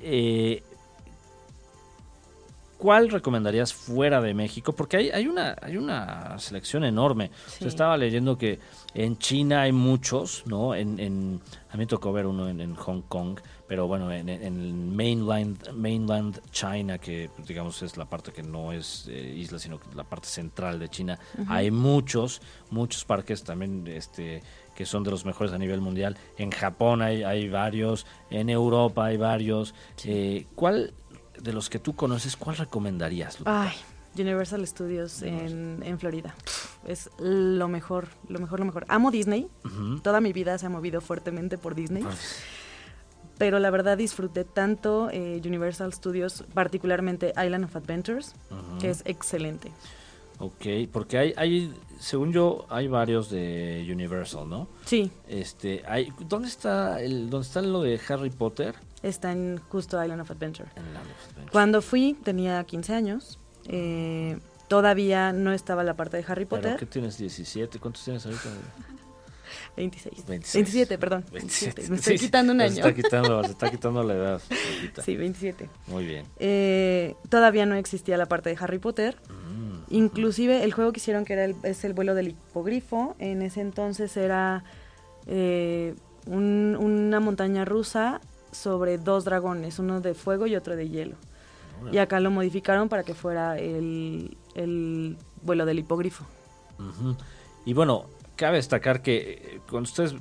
Eh, 0.02 0.64
¿Cuál 2.78 3.10
recomendarías 3.10 3.74
fuera 3.74 4.20
de 4.22 4.34
México? 4.34 4.74
Porque 4.74 4.98
hay, 4.98 5.10
hay, 5.10 5.28
una, 5.28 5.56
hay 5.62 5.78
una 5.78 6.38
selección 6.38 6.84
enorme. 6.84 7.32
Sí. 7.48 7.60
Se 7.64 7.68
estaba 7.70 7.96
leyendo 7.96 8.38
que 8.38 8.60
en 8.94 9.18
China 9.18 9.62
hay 9.62 9.72
muchos, 9.72 10.44
¿no? 10.46 10.76
En, 10.76 11.00
en- 11.00 11.42
a 11.70 11.78
mí 11.78 11.80
me 11.80 11.88
tocó 11.88 12.12
ver 12.12 12.26
uno 12.26 12.50
en, 12.50 12.60
en 12.60 12.76
Hong 12.76 13.02
Kong, 13.04 13.40
pero 13.68 13.88
bueno, 13.88 14.12
en, 14.12 14.28
en 14.28 14.94
mainland, 14.96 15.72
mainland 15.72 16.40
China, 16.52 16.98
que 16.98 17.30
digamos 17.48 17.82
es 17.82 17.96
la 17.96 18.06
parte 18.06 18.34
que 18.34 18.44
no 18.44 18.74
es 18.74 19.08
eh, 19.08 19.34
isla, 19.36 19.58
sino 19.58 19.80
que 19.80 19.88
la 19.96 20.04
parte 20.04 20.28
central 20.28 20.78
de 20.78 20.90
China, 20.90 21.18
hay 21.48 21.72
muchos, 21.72 22.42
muchos 22.72 23.06
parques 23.06 23.44
también 23.44 23.88
este, 23.88 24.44
que 24.76 24.86
son 24.86 25.04
de 25.04 25.12
los 25.12 25.26
mejores 25.26 25.54
a 25.54 25.58
nivel 25.58 25.82
mundial. 25.82 26.18
En 26.38 26.52
Japón 26.52 27.02
hay, 27.02 27.24
hay 27.24 27.50
varios, 27.50 28.06
en 28.30 28.50
Europa 28.50 29.06
hay 29.06 29.18
varios. 29.18 29.74
Eh, 30.04 30.46
¿Cuál 30.56 30.94
de 31.42 31.54
los 31.54 31.70
que 31.70 31.80
tú 31.80 31.96
conoces, 31.96 32.36
cuál 32.36 32.58
recomendarías? 32.58 33.40
Lupita? 33.40 33.64
Ay, 33.64 33.76
Universal 34.18 34.66
Studios 34.68 35.22
en, 35.22 35.82
en 35.84 36.00
Florida. 36.00 36.36
Es 36.86 37.10
lo 37.20 37.68
mejor, 37.68 38.10
lo 38.28 38.40
mejor, 38.40 38.60
lo 38.60 38.66
mejor. 38.66 38.86
Amo 38.90 39.12
Disney. 39.12 39.48
Toda 40.04 40.22
mi 40.22 40.34
vida 40.34 40.58
se 40.58 40.66
ha 40.68 40.70
movido 40.70 41.02
fuertemente 41.02 41.58
por 41.58 41.74
Disney. 41.76 42.06
Pero 43.38 43.60
la 43.60 43.70
verdad 43.70 43.98
disfruté 43.98 44.46
tanto 44.46 45.10
eh, 45.12 45.42
Universal 45.44 45.92
Studios, 45.94 46.46
particularmente 46.54 47.34
Island 47.36 47.66
of 47.66 47.76
Adventures, 47.76 48.34
que 48.80 48.90
es 48.90 49.02
excelente. 49.06 49.72
Ok, 50.40 50.66
porque 50.92 51.18
hay, 51.18 51.34
hay, 51.38 51.74
según 52.00 52.34
yo, 52.34 52.66
hay 52.70 52.88
varios 52.88 53.30
de 53.30 53.88
Universal, 53.90 54.50
¿no? 54.50 54.68
Sí, 54.86 55.10
Este, 55.30 55.82
hay, 55.88 56.12
¿dónde 56.28 56.48
está 56.50 57.02
el, 57.02 57.30
dónde 57.30 57.48
está 57.48 57.62
lo 57.62 57.82
de 57.82 58.00
Harry 58.10 58.30
Potter? 58.30 58.76
está 59.02 59.32
en 59.32 59.60
justo 59.70 60.02
Island 60.04 60.22
of 60.22 60.32
Adventure. 60.32 60.68
En 60.76 60.94
Land 60.94 61.06
of 61.12 61.26
Adventure. 61.30 61.52
Cuando 61.52 61.82
fui 61.82 62.16
tenía 62.24 62.64
15 62.64 62.94
años. 62.94 63.40
eh, 63.68 64.38
todavía 64.68 65.32
no 65.32 65.54
estaba 65.54 65.84
la 65.84 65.94
parte 65.96 66.18
de 66.18 66.26
Harry 66.28 66.46
¿Pero 66.46 66.62
Potter. 66.64 66.78
qué 66.80 66.86
tienes? 66.88 67.20
¿17? 67.22 67.80
¿Cuántos 67.80 68.04
tienes 68.04 68.26
ahorita? 68.26 68.50
26. 69.78 70.26
26. 70.26 70.54
27, 70.56 70.98
perdón. 70.98 71.24
27. 71.32 71.82
27. 71.82 71.90
Me 71.92 71.96
estoy 71.98 72.18
Sí, 72.18 72.26
quitando 72.26 72.52
un 72.54 72.60
se 72.60 72.66
año. 72.66 72.74
está 72.76 72.94
quitando, 72.96 73.44
se 73.44 73.52
está 73.52 73.70
quitando 73.72 74.04
la 74.04 74.14
edad. 74.16 74.42
Sí, 75.06 75.16
27. 75.16 75.70
Muy 75.88 76.06
bien. 76.06 76.26
Eh, 76.40 77.16
todavía 77.30 77.66
no 77.66 77.76
existía 77.76 78.18
la 78.18 78.26
parte 78.26 78.50
de 78.50 78.58
Harry 78.60 78.80
Potter. 78.80 79.18
Mm, 79.30 79.45
Inclusive 79.90 80.64
el 80.64 80.74
juego 80.74 80.92
que 80.92 81.00
hicieron, 81.00 81.26
que 81.26 81.34
era 81.34 81.46
el, 81.46 81.56
es 81.64 81.84
el 81.86 81.94
vuelo 81.94 82.16
del 82.16 82.30
hipogrifo, 82.30 83.16
en 83.20 83.42
ese 83.42 83.62
entonces 83.62 84.16
era 84.18 84.64
eh, 85.28 85.96
un- 86.28 86.78
una 86.80 87.20
montaña 87.20 87.66
rusa 87.66 88.22
sobre 88.52 88.98
dos 88.98 89.26
dragones, 89.26 89.80
uno 89.80 90.02
de 90.02 90.14
fuego 90.14 90.48
y 90.48 90.56
otro 90.56 90.76
de 90.76 90.90
hielo. 90.90 91.16
Y 91.92 91.98
acá 91.98 92.20
lo 92.22 92.32
modificaron 92.32 92.88
para 92.90 93.04
que 93.04 93.14
fuera 93.14 93.58
el, 93.60 94.38
el 94.56 95.18
vuelo 95.44 95.66
del 95.66 95.80
hipogrifo. 95.80 96.26
Y 97.66 97.74
bueno, 97.74 98.06
cabe 98.38 98.58
destacar 98.58 99.02
que 99.02 99.18
eh, 99.56 99.60
cuando 99.70 99.88
ustedes 99.90 100.16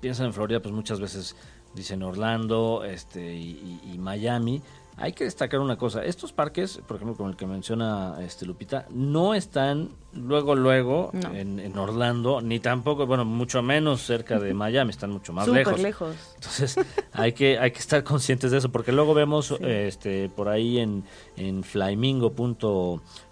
piensan 0.00 0.26
en 0.26 0.32
Florida, 0.34 0.60
pues 0.60 0.74
muchas 0.74 1.00
veces 1.00 1.36
dicen 1.74 2.02
Orlando 2.02 2.84
este, 2.84 3.34
y, 3.34 3.80
y- 3.84 3.94
y 3.94 3.98
Miami. 3.98 4.60
Hay 5.00 5.12
que 5.14 5.24
destacar 5.24 5.60
una 5.60 5.76
cosa, 5.78 6.04
estos 6.04 6.32
parques, 6.32 6.80
por 6.86 6.96
ejemplo, 6.96 7.16
como 7.16 7.30
el 7.30 7.36
que 7.36 7.46
menciona 7.46 8.16
este 8.20 8.44
Lupita, 8.44 8.86
no 8.90 9.32
están 9.34 9.88
luego, 10.12 10.54
luego 10.54 11.10
No. 11.14 11.32
en, 11.34 11.58
en 11.58 11.78
Orlando, 11.78 12.40
ni 12.42 12.60
tampoco, 12.60 13.06
bueno, 13.06 13.24
mucho 13.24 13.62
menos 13.62 14.02
cerca 14.02 14.38
de 14.38 14.52
Miami, 14.62 14.90
están 14.90 15.10
mucho 15.10 15.32
más 15.32 15.46
Súper 15.46 15.66
lejos. 15.66 15.80
lejos. 15.80 16.16
Entonces 16.34 16.76
hay 17.12 17.32
que, 17.32 17.58
hay 17.58 17.70
que 17.70 17.78
estar 17.78 18.04
conscientes 18.04 18.50
de 18.50 18.58
eso, 18.58 18.70
porque 18.70 18.92
luego 18.92 19.14
vemos 19.14 19.46
Sí. 19.46 19.56
este, 19.60 20.28
por 20.28 20.48
ahí 20.48 20.78
en, 20.78 21.04
en 21.36 21.64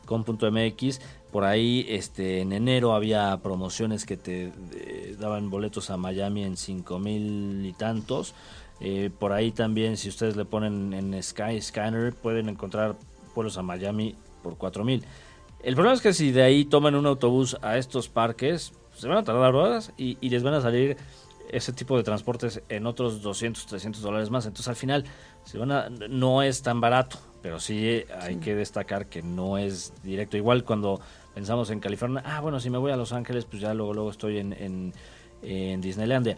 flymingo.com.mx, 0.07 1.01
por 1.31 1.45
ahí 1.45 1.85
este, 1.89 2.41
en 2.41 2.53
enero 2.53 2.95
había 2.95 3.37
promociones 3.43 4.07
que 4.07 4.17
te 4.17 4.53
eh, 4.73 5.17
daban 5.19 5.51
boletos 5.51 5.91
a 5.91 5.97
Miami 5.99 6.45
en 6.45 6.57
cinco 6.57 6.99
mil 6.99 7.65
y 7.67 7.73
tantos. 7.75 8.35
Eh, 8.81 9.11
por 9.17 9.33
ahí 9.33 9.51
también, 9.51 9.97
si 9.97 10.09
ustedes 10.09 10.37
le 10.37 10.45
ponen 10.45 10.93
en 10.93 11.21
Sky 11.23 11.61
Scanner, 11.61 12.15
pueden 12.15 12.49
encontrar 12.49 12.97
vuelos 13.35 13.59
a 13.59 13.63
Miami 13.63 14.15
por 14.43 14.57
cuatro 14.57 14.85
mil. 14.85 15.05
El 15.63 15.75
problema 15.75 15.95
es 15.95 16.01
que 16.01 16.13
si 16.13 16.31
de 16.31 16.43
ahí 16.43 16.65
toman 16.65 16.95
un 16.95 17.07
autobús 17.07 17.57
a 17.63 17.79
estos 17.79 18.09
parques, 18.09 18.73
se 18.95 19.09
van 19.09 19.19
a 19.19 19.25
tardar 19.25 19.55
horas 19.55 19.93
y, 19.97 20.17
y 20.21 20.31
les 20.31 20.43
van 20.43 20.55
a 20.55 20.61
salir 20.61 20.97
ese 21.51 21.73
tipo 21.73 21.97
de 21.97 22.03
transportes 22.03 22.63
en 22.69 22.87
otros 22.87 23.23
200, 23.23 23.67
300 23.67 24.03
dólares 24.03 24.31
más. 24.31 24.47
Entonces 24.47 24.69
al 24.69 24.77
final 24.77 25.05
se 25.45 25.59
van 25.59 25.73
a, 25.73 25.89
no 25.89 26.43
es 26.43 26.63
tan 26.63 26.81
barato, 26.81 27.19
pero 27.43 27.59
sí 27.59 28.05
hay 28.21 28.37
que 28.37 28.55
destacar 28.55 29.07
que 29.07 29.23
no 29.23 29.59
es 29.59 29.93
directo. 30.03 30.37
Igual 30.37 30.65
cuando 30.65 31.01
pensamos 31.35 31.71
en 31.71 31.81
California, 31.81 32.23
ah, 32.25 32.41
bueno, 32.41 32.61
si 32.61 32.71
me 32.71 32.79
voy 32.79 32.93
a 32.93 32.97
Los 32.97 33.13
Ángeles, 33.13 33.45
pues 33.45 33.63
ya 33.63 33.75
luego, 33.75 33.95
luego 33.95 34.11
estoy 34.11 34.39
en, 34.39 34.53
en, 34.53 34.93
en 35.43 35.81
Disneylandia. 35.81 36.37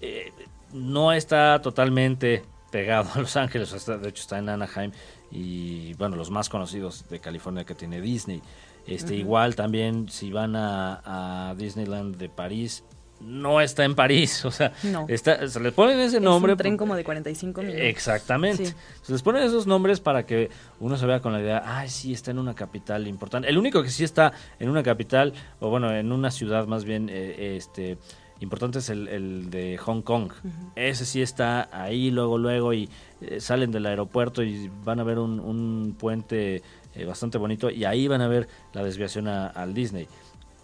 Eh, 0.00 0.32
no 0.72 1.12
está 1.12 1.60
totalmente 1.62 2.42
pegado 2.70 3.10
a 3.14 3.20
Los 3.20 3.36
Ángeles, 3.36 3.72
está- 3.72 3.98
de 3.98 4.08
hecho 4.08 4.22
está 4.22 4.38
en 4.38 4.48
Anaheim 4.48 4.92
y 5.30 5.94
bueno, 5.94 6.16
los 6.16 6.30
más 6.30 6.48
conocidos 6.48 7.08
de 7.08 7.18
California 7.20 7.64
que 7.64 7.74
tiene 7.74 8.00
Disney. 8.00 8.42
Este 8.86 9.14
igual 9.14 9.54
también 9.56 10.08
si 10.08 10.32
van 10.32 10.56
a, 10.56 11.50
a 11.50 11.54
Disneyland 11.54 12.16
de 12.16 12.28
París, 12.28 12.82
no 13.20 13.60
está 13.60 13.84
en 13.84 13.94
París, 13.94 14.44
o 14.46 14.50
sea, 14.50 14.72
No. 14.84 15.04
está, 15.08 15.46
se 15.46 15.60
le 15.60 15.70
ponen 15.72 16.00
ese 16.00 16.16
Es 16.16 16.22
nombre 16.22 16.52
un 16.52 16.58
tren 16.58 16.76
como 16.78 16.96
de 16.96 17.04
45 17.04 17.60
minutos. 17.60 17.80
Exactamente. 17.82 18.66
Sí. 18.66 18.74
Se 19.02 19.12
les 19.12 19.22
ponen 19.22 19.42
esos 19.42 19.66
nombres 19.66 20.00
para 20.00 20.24
que 20.24 20.48
uno 20.80 20.96
se 20.96 21.04
vea 21.06 21.20
con 21.20 21.32
la 21.34 21.40
idea, 21.40 21.62
ay, 21.66 21.88
sí, 21.90 22.12
está 22.14 22.30
en 22.30 22.38
una 22.38 22.54
capital 22.54 23.06
importante. 23.06 23.48
El 23.48 23.58
único 23.58 23.82
que 23.82 23.90
sí 23.90 24.04
está 24.04 24.32
en 24.58 24.70
una 24.70 24.82
capital, 24.82 25.34
o 25.60 25.68
bueno, 25.68 25.94
en 25.94 26.10
una 26.12 26.30
ciudad 26.30 26.66
más 26.66 26.84
bien 26.84 27.08
eh, 27.10 27.56
este 27.56 27.98
importante 28.40 28.78
es 28.80 28.88
el, 28.90 29.06
el 29.08 29.50
de 29.50 29.76
Hong 29.78 30.02
Kong. 30.02 30.32
Ese 30.76 31.04
sí 31.04 31.22
está 31.22 31.68
ahí 31.72 32.10
luego, 32.10 32.38
luego, 32.38 32.72
y 32.72 32.88
eh, 33.20 33.40
salen 33.40 33.70
del 33.70 33.86
aeropuerto 33.86 34.42
y 34.42 34.68
van 34.84 34.98
a 35.00 35.04
ver 35.04 35.18
un, 35.18 35.38
un 35.40 35.94
puente 35.98 36.62
eh, 36.94 37.04
bastante 37.04 37.38
bonito, 37.38 37.70
y 37.70 37.84
ahí 37.84 38.08
van 38.08 38.20
a 38.22 38.28
ver 38.28 38.48
la 38.72 38.82
desviación 38.82 39.28
a- 39.28 39.46
al 39.46 39.74
Disney. 39.74 40.08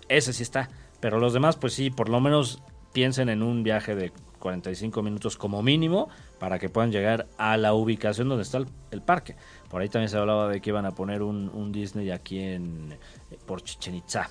Ese 0.09 0.33
sí 0.33 0.43
está. 0.43 0.69
Pero 1.01 1.19
los 1.21 1.33
demás, 1.35 1.57
pues 1.57 1.75
sí, 1.75 1.91
por 1.91 2.09
lo 2.09 2.21
menos 2.21 2.63
piensen 2.93 3.29
en 3.29 3.43
un 3.43 3.63
viaje 3.63 3.95
de 3.95 4.13
45 4.39 5.03
minutos 5.03 5.37
como 5.37 5.63
mínimo 5.63 6.09
para 6.39 6.59
que 6.59 6.69
puedan 6.69 6.91
llegar 6.93 7.27
a 7.37 7.57
la 7.57 7.75
ubicación 7.75 8.29
donde 8.29 8.43
está 8.43 8.59
el, 8.59 8.67
el 8.91 9.03
parque. 9.03 9.37
Por 9.69 9.83
ahí 9.83 9.89
también 9.89 10.09
se 10.09 10.17
hablaba 10.17 10.49
de 10.49 10.61
que 10.61 10.71
iban 10.71 10.87
a 10.87 10.93
poner 10.93 11.23
un, 11.23 11.51
un 11.53 11.73
Disney 11.73 12.11
aquí 12.11 12.39
en 12.39 12.93
eh, 13.31 13.39
por 13.47 13.63
Chichen 13.63 13.95
Itza. 13.97 14.31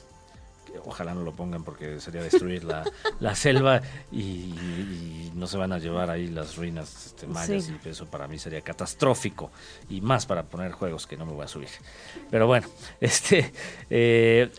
Ojalá 0.85 1.13
no 1.13 1.21
lo 1.23 1.31
pongan 1.33 1.63
porque 1.63 1.99
sería 1.99 2.21
destruir 2.21 2.63
la, 2.63 2.83
la 3.19 3.35
selva 3.35 3.81
y, 4.11 4.19
y 4.21 5.31
no 5.35 5.47
se 5.47 5.57
van 5.57 5.71
a 5.73 5.77
llevar 5.79 6.09
ahí 6.09 6.27
las 6.27 6.55
ruinas 6.57 7.07
este, 7.07 7.27
mayas 7.27 7.65
Sí. 7.65 7.75
y 7.85 7.89
eso 7.89 8.05
para 8.07 8.27
mí 8.27 8.38
sería 8.39 8.61
catastrófico 8.61 9.51
y 9.89 10.01
más 10.01 10.25
para 10.25 10.43
poner 10.43 10.71
juegos 10.71 11.07
que 11.07 11.17
no 11.17 11.25
me 11.25 11.33
voy 11.33 11.45
a 11.45 11.47
subir. 11.47 11.69
Pero 12.31 12.47
bueno, 12.47 12.67
este 12.99 13.51
eh, 13.89 14.51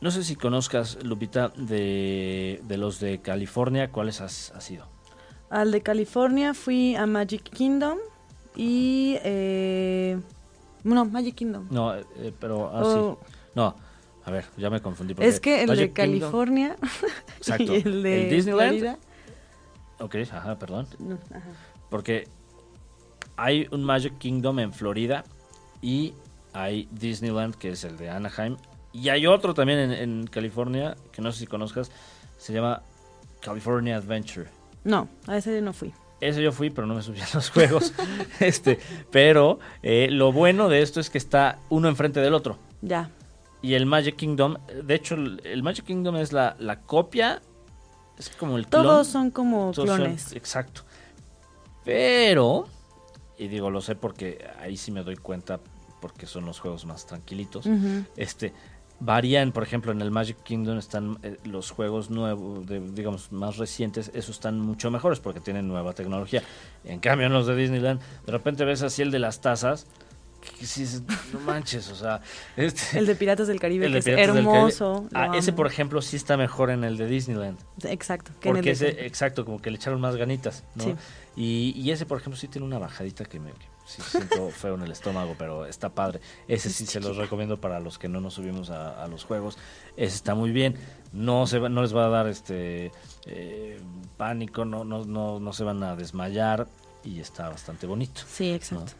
no 0.00 0.10
sé 0.12 0.22
si 0.22 0.36
conozcas, 0.36 1.02
Lupita, 1.02 1.48
de, 1.56 2.60
de 2.62 2.76
los 2.76 3.00
de 3.00 3.18
California, 3.20 3.90
¿cuáles 3.90 4.20
has, 4.20 4.52
has 4.52 4.62
sido? 4.64 4.86
Al 5.50 5.72
de 5.72 5.80
California 5.80 6.54
fui 6.54 6.94
a 6.94 7.06
Magic 7.06 7.42
Kingdom 7.50 7.98
y... 8.54 9.16
Eh, 9.24 10.20
no, 10.84 11.04
Magic 11.04 11.34
Kingdom. 11.34 11.66
No, 11.70 11.94
eh, 11.96 12.32
pero 12.38 12.70
Oh, 12.72 13.18
así. 13.18 13.28
No, 13.54 13.74
a 14.28 14.30
ver, 14.30 14.44
ya 14.58 14.68
me 14.68 14.82
confundí. 14.82 15.14
Es 15.20 15.40
que 15.40 15.62
el 15.62 15.74
de 15.74 15.90
California 15.90 16.76
y 17.58 17.76
el 17.76 18.02
de 18.02 18.28
Disneyland. 18.28 18.78
Florida. 18.78 18.98
Ok, 20.00 20.16
ajá, 20.30 20.58
perdón. 20.58 20.86
No, 20.98 21.18
ajá. 21.30 21.48
Porque 21.88 22.28
hay 23.38 23.66
un 23.70 23.82
Magic 23.84 24.18
Kingdom 24.18 24.58
en 24.58 24.74
Florida 24.74 25.24
y 25.80 26.12
hay 26.52 26.88
Disneyland, 26.92 27.54
que 27.54 27.70
es 27.70 27.84
el 27.84 27.96
de 27.96 28.10
Anaheim. 28.10 28.58
Y 28.92 29.08
hay 29.08 29.26
otro 29.26 29.54
también 29.54 29.78
en, 29.78 29.92
en 29.92 30.26
California, 30.26 30.94
que 31.10 31.22
no 31.22 31.32
sé 31.32 31.38
si 31.38 31.46
conozcas, 31.46 31.90
se 32.36 32.52
llama 32.52 32.82
California 33.40 33.96
Adventure. 33.96 34.48
No, 34.84 35.08
a 35.26 35.38
ese 35.38 35.62
no 35.62 35.72
fui. 35.72 35.94
Ese 36.20 36.42
yo 36.42 36.52
fui, 36.52 36.68
pero 36.68 36.86
no 36.86 36.94
me 36.94 37.00
subí 37.02 37.20
a 37.20 37.28
los 37.32 37.48
juegos. 37.54 37.94
este, 38.40 38.78
pero 39.10 39.58
eh, 39.82 40.08
lo 40.10 40.32
bueno 40.32 40.68
de 40.68 40.82
esto 40.82 41.00
es 41.00 41.08
que 41.08 41.16
está 41.16 41.60
uno 41.70 41.88
enfrente 41.88 42.20
del 42.20 42.34
otro. 42.34 42.58
Ya. 42.82 43.10
Y 43.62 43.74
el 43.74 43.86
Magic 43.86 44.16
Kingdom, 44.16 44.56
de 44.84 44.94
hecho, 44.94 45.14
el 45.16 45.62
Magic 45.62 45.84
Kingdom 45.84 46.16
es 46.16 46.32
la, 46.32 46.54
la 46.60 46.80
copia, 46.82 47.42
es 48.18 48.28
como 48.30 48.56
el 48.56 48.66
clon. 48.68 48.82
Todos 48.84 49.06
son 49.08 49.30
como 49.30 49.72
Todos 49.72 49.88
son- 49.88 49.96
clones. 49.98 50.32
exacto. 50.32 50.82
Pero, 51.84 52.66
y 53.38 53.48
digo, 53.48 53.70
lo 53.70 53.80
sé 53.80 53.94
porque 53.94 54.46
ahí 54.60 54.76
sí 54.76 54.90
me 54.92 55.02
doy 55.02 55.16
cuenta, 55.16 55.60
porque 56.00 56.26
son 56.26 56.44
los 56.44 56.60
juegos 56.60 56.84
más 56.84 57.06
tranquilitos. 57.06 57.66
Este, 58.16 58.52
varían, 59.00 59.52
por 59.52 59.62
ejemplo, 59.62 59.92
en 59.92 60.00
el 60.02 60.10
Magic 60.10 60.42
Kingdom 60.42 60.78
están 60.78 61.18
eh, 61.22 61.38
los 61.44 61.70
juegos 61.70 62.10
nuevos, 62.10 62.66
de, 62.66 62.80
digamos, 62.80 63.32
más 63.32 63.56
recientes, 63.56 64.10
esos 64.14 64.36
están 64.36 64.60
mucho 64.60 64.90
mejores 64.90 65.20
porque 65.20 65.40
tienen 65.40 65.66
nueva 65.68 65.94
tecnología. 65.94 66.42
En 66.84 67.00
cambio, 67.00 67.26
en 67.26 67.32
los 67.32 67.46
de 67.46 67.56
Disneyland, 67.56 68.00
de 68.26 68.32
repente 68.32 68.64
ves 68.64 68.82
así 68.82 69.02
el 69.02 69.10
de 69.10 69.18
las 69.20 69.40
tazas, 69.40 69.86
sí 70.66 70.84
no 71.32 71.40
manches, 71.40 71.90
o 71.90 71.94
sea, 71.96 72.20
este, 72.56 72.98
El 72.98 73.06
de 73.06 73.14
Piratas 73.14 73.46
del 73.48 73.60
Caribe, 73.60 73.86
el 73.86 73.92
que 73.92 73.98
es 73.98 74.06
hermoso. 74.06 75.06
Ah, 75.14 75.32
ese, 75.34 75.52
por 75.52 75.66
ejemplo, 75.66 76.02
sí 76.02 76.16
está 76.16 76.36
mejor 76.36 76.70
en 76.70 76.84
el 76.84 76.96
de 76.96 77.06
Disneyland. 77.06 77.58
Exacto. 77.84 78.32
que 78.40 78.48
en 78.48 78.56
el 78.56 78.62
Porque 78.64 78.74
de- 78.74 78.88
ese, 78.90 79.06
exacto, 79.06 79.44
como 79.44 79.60
que 79.60 79.70
le 79.70 79.76
echaron 79.76 80.00
más 80.00 80.16
ganitas, 80.16 80.64
¿no? 80.74 80.84
Sí. 80.84 80.94
Y, 81.36 81.72
y 81.76 81.90
ese, 81.92 82.04
por 82.06 82.18
ejemplo, 82.18 82.38
sí 82.38 82.48
tiene 82.48 82.66
una 82.66 82.78
bajadita 82.78 83.24
que 83.24 83.38
me 83.38 83.50
que 83.52 83.66
sí 83.86 84.02
siento 84.02 84.50
feo 84.50 84.74
en 84.74 84.82
el 84.82 84.90
estómago, 84.90 85.36
pero 85.38 85.64
está 85.66 85.88
padre. 85.90 86.20
Ese 86.48 86.68
sí 86.70 86.84
se 86.86 87.00
los 87.00 87.16
recomiendo 87.16 87.60
para 87.60 87.78
los 87.80 87.96
que 87.98 88.08
no 88.08 88.20
nos 88.20 88.34
subimos 88.34 88.70
a, 88.70 89.02
a 89.02 89.06
los 89.06 89.24
juegos. 89.24 89.56
Ese 89.96 90.16
está 90.16 90.34
muy 90.34 90.50
bien. 90.50 90.74
No 91.12 91.46
se 91.46 91.58
va- 91.60 91.68
no 91.68 91.82
les 91.82 91.94
va 91.94 92.06
a 92.06 92.08
dar 92.08 92.26
este 92.26 92.90
eh, 93.26 93.80
pánico, 94.16 94.64
no, 94.64 94.84
no, 94.84 95.04
no, 95.04 95.38
no 95.38 95.52
se 95.52 95.62
van 95.64 95.82
a 95.84 95.94
desmayar 95.94 96.66
y 97.04 97.20
está 97.20 97.48
bastante 97.48 97.86
bonito. 97.86 98.22
Sí, 98.28 98.50
exacto. 98.52 98.92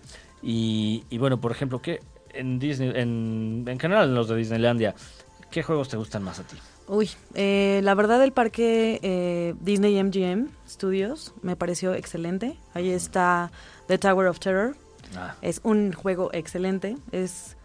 Y, 0.43 1.05
y 1.11 1.19
bueno, 1.19 1.41
por 1.41 1.53
ejemplo, 1.53 1.81
¿qué 1.83 2.01
en 2.33 2.59
Disney, 2.59 2.93
en, 2.95 3.65
en 3.67 3.79
general 3.81 4.09
en 4.09 4.15
los 4.15 4.29
de 4.29 4.37
Disneylandia, 4.37 4.95
qué 5.51 5.63
juegos 5.63 5.89
te 5.89 5.97
gustan 5.97 6.23
más 6.23 6.39
a 6.39 6.43
ti? 6.45 6.57
Uy, 6.87 7.11
eh, 7.35 7.81
la 7.83 7.95
verdad 7.95 8.23
el 8.25 8.33
parque 8.33 8.99
eh, 9.03 9.55
Disney 9.61 10.03
MGM 10.03 10.49
Studios 10.69 11.35
me 11.43 11.55
pareció 11.57 11.95
excelente. 11.95 12.57
Ahí 12.75 12.91
está 12.91 13.51
The 13.89 13.99
Tower 13.99 14.27
of 14.29 14.39
Terror. 14.41 14.75
Ah, 15.17 15.35
Es 15.43 15.61
un 15.65 15.93
juego 15.93 16.31
excelente. 16.33 16.97
Es, 17.13 17.57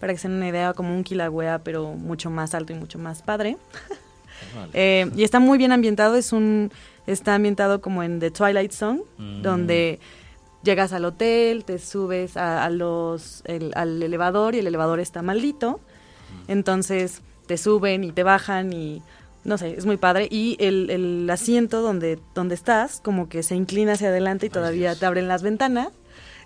para 0.00 0.12
que 0.12 0.18
se 0.18 0.28
den 0.28 0.38
una 0.38 0.48
idea, 0.48 0.72
como 0.72 0.94
un 0.94 1.04
Kilauea, 1.04 1.60
pero 1.60 1.92
mucho 1.94 2.28
más 2.30 2.54
alto 2.54 2.72
y 2.72 2.76
mucho 2.76 2.98
más 2.98 3.22
padre. 3.22 3.56
Eh, 4.74 5.10
y 5.16 5.22
está 5.24 5.40
muy 5.40 5.56
bien 5.58 5.72
ambientado. 5.72 6.14
Es 6.16 6.32
un 6.32 6.70
está 7.06 7.34
ambientado 7.36 7.80
como 7.80 8.02
en 8.02 8.20
The 8.20 8.30
Twilight 8.30 8.72
Zone, 8.72 9.00
Mm. 9.16 9.42
donde 9.42 9.98
llegas 10.66 10.92
al 10.92 11.06
hotel, 11.06 11.64
te 11.64 11.78
subes 11.78 12.36
a, 12.36 12.62
a 12.64 12.68
los 12.68 13.42
el- 13.46 13.72
al 13.74 14.02
elevador 14.02 14.54
y 14.54 14.58
el 14.58 14.66
elevador 14.66 15.00
está 15.00 15.22
maldito. 15.22 15.80
Entonces 16.48 17.22
te 17.46 17.56
suben 17.56 18.04
y 18.04 18.12
te 18.12 18.22
bajan 18.22 18.72
y 18.72 19.02
no 19.44 19.56
sé, 19.58 19.74
es 19.78 19.86
muy 19.86 19.96
padre. 19.96 20.28
Y 20.30 20.56
el, 20.60 20.90
el 20.90 21.30
asiento 21.30 21.80
donde, 21.80 22.18
donde 22.34 22.54
estás, 22.56 23.00
como 23.00 23.28
que 23.28 23.42
se 23.44 23.54
inclina 23.54 23.92
hacia 23.92 24.08
adelante 24.08 24.46
y 24.46 24.50
todavía 24.50 24.94
te 24.96 25.06
abren 25.06 25.28
las 25.28 25.42
ventanas. 25.42 25.88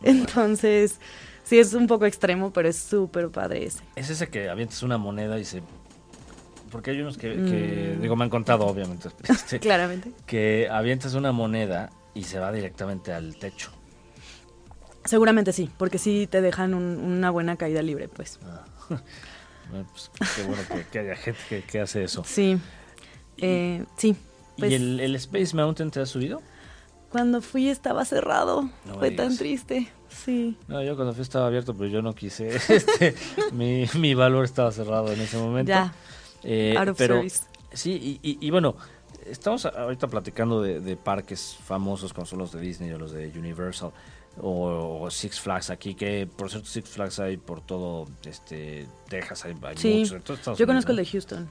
Entonces, 0.02 1.00
sí 1.44 1.59
es 1.59 1.72
un 1.74 1.87
poco 1.87 2.04
extremo, 2.06 2.52
pero 2.52 2.68
es 2.68 2.76
súper 2.76 3.28
padre 3.30 3.64
ese. 3.66 3.80
Es 3.96 4.11
ese 4.11 4.28
que 4.28 4.48
avientas 4.48 4.83
una 4.83 4.98
moneda 4.98 5.38
y 5.38 5.44
se... 5.44 5.62
Porque 6.70 6.90
hay 6.92 7.00
unos 7.00 7.16
que, 7.18 7.33
que, 7.44 7.94
Mm. 7.98 8.02
digo, 8.02 8.16
me 8.16 8.24
han 8.24 8.30
contado, 8.30 8.66
obviamente, 8.66 9.09
este, 9.28 9.59
Claramente. 9.61 10.12
que 10.26 10.68
avientas 10.70 11.14
una 11.14 11.33
moneda 11.33 11.90
y 12.14 12.24
se 12.24 12.38
va 12.38 12.52
directamente 12.52 13.12
al 13.12 13.37
techo. 13.37 13.70
Seguramente 15.04 15.52
sí, 15.52 15.70
porque 15.78 15.98
sí 15.98 16.26
te 16.30 16.40
dejan 16.42 16.74
un- 16.74 16.98
una 16.98 17.30
buena 17.30 17.56
caída 17.56 17.82
libre, 17.82 18.08
pues. 18.08 18.38
Bueno, 19.70 19.86
pues, 19.92 20.10
qué 20.34 20.42
bueno 20.42 20.62
que, 20.66 20.84
que 20.90 20.98
haya 20.98 21.14
gente 21.14 21.38
que, 21.48 21.62
que 21.62 21.80
hace 21.80 22.02
eso. 22.02 22.24
Sí. 22.24 22.58
Eh, 23.38 23.84
sí. 23.96 24.16
Pues, 24.58 24.72
¿Y 24.72 24.74
el, 24.74 24.98
el 24.98 25.14
Space 25.14 25.54
Mountain 25.54 25.92
te 25.92 26.00
has 26.00 26.08
subido? 26.08 26.42
Cuando 27.08 27.40
fui 27.40 27.68
estaba 27.68 28.04
cerrado. 28.04 28.68
No 28.84 28.98
Fue 28.98 29.12
tan 29.12 29.36
triste. 29.36 29.86
Sí. 30.08 30.56
No, 30.66 30.82
yo 30.82 30.96
cuando 30.96 31.14
fui 31.14 31.22
estaba 31.22 31.46
abierto, 31.46 31.72
pero 31.76 31.88
yo 31.88 32.02
no 32.02 32.14
quise. 32.16 32.48
Este, 32.68 33.14
mi, 33.52 33.86
mi 33.94 34.14
valor 34.14 34.44
estaba 34.44 34.72
cerrado 34.72 35.12
en 35.12 35.20
ese 35.20 35.38
momento. 35.38 35.68
Ya. 35.68 35.94
Eh, 36.42 36.74
Out 36.76 36.88
of 36.88 36.98
pero 36.98 37.14
service. 37.18 37.44
sí, 37.72 38.18
y, 38.22 38.28
y- 38.28 38.38
y 38.44 38.50
bueno, 38.50 38.74
estamos 39.24 39.66
ahorita 39.66 40.08
platicando 40.08 40.60
de, 40.62 40.80
de 40.80 40.96
parques 40.96 41.56
famosos 41.64 42.12
como 42.12 42.26
son 42.26 42.40
los 42.40 42.50
de 42.50 42.60
Disney 42.60 42.90
o 42.90 42.98
los 42.98 43.12
de 43.12 43.28
Universal 43.38 43.92
o, 44.42 45.00
o 45.03 45.11
Six 45.11 45.40
Flags 45.40 45.70
aquí, 45.70 45.94
que 45.94 46.26
por 46.26 46.50
cierto 46.50 46.66
Six 46.68 46.88
Flags 46.90 47.18
hay 47.20 47.37
por 47.37 47.61
todo 47.61 48.07
este 48.24 48.87
Texas, 49.09 49.44
hay, 49.44 49.55
hay 49.62 49.76
Sí. 49.76 49.94
muchos. 50.11 50.24
Yo 50.26 50.35
Unidos, 50.53 50.66
conozco 50.66 50.90
el 50.92 50.96
de 50.98 51.07
Houston. 51.07 51.48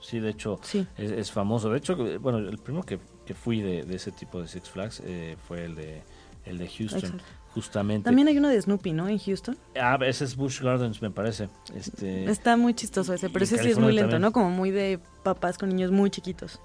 Sí, 0.00 0.20
de 0.20 0.30
hecho 0.30 0.58
Sí. 0.62 0.86
es, 0.96 1.10
es 1.10 1.30
famoso. 1.32 1.70
De 1.70 1.78
hecho, 1.78 1.96
bueno, 2.20 2.38
el 2.38 2.58
primero 2.58 2.84
que, 2.84 2.98
que 3.26 3.34
fui 3.34 3.60
de, 3.60 3.84
de 3.84 3.96
ese 3.96 4.10
tipo 4.12 4.40
de 4.40 4.48
Six 4.48 4.68
Flags 4.70 5.02
eh, 5.04 5.36
fue 5.46 5.64
el 5.64 5.74
de 5.74 6.02
el 6.44 6.56
de 6.56 6.66
Houston, 6.66 6.98
Exacto. 7.00 7.24
justamente. 7.52 8.04
También 8.06 8.26
hay 8.28 8.38
uno 8.38 8.48
de 8.48 8.60
Snoopy, 8.62 8.92
¿no? 8.92 9.06
En 9.06 9.18
Houston. 9.18 9.58
Ah, 9.78 9.98
ese 10.00 10.24
es 10.24 10.34
Busch 10.34 10.62
Gardens, 10.62 11.02
me 11.02 11.10
parece. 11.10 11.50
Este, 11.74 12.24
Está 12.30 12.56
muy 12.56 12.72
chistoso 12.72 13.12
ese, 13.12 13.28
pero 13.28 13.44
ese 13.44 13.58
sí 13.58 13.68
es 13.68 13.78
muy 13.78 13.92
lento, 13.92 14.12
también. 14.12 14.22
¿no? 14.22 14.32
Como 14.32 14.48
muy 14.50 14.70
de 14.70 14.98
papás 15.24 15.58
con 15.58 15.68
niños 15.68 15.90
muy 15.90 16.08
chiquitos. 16.10 16.58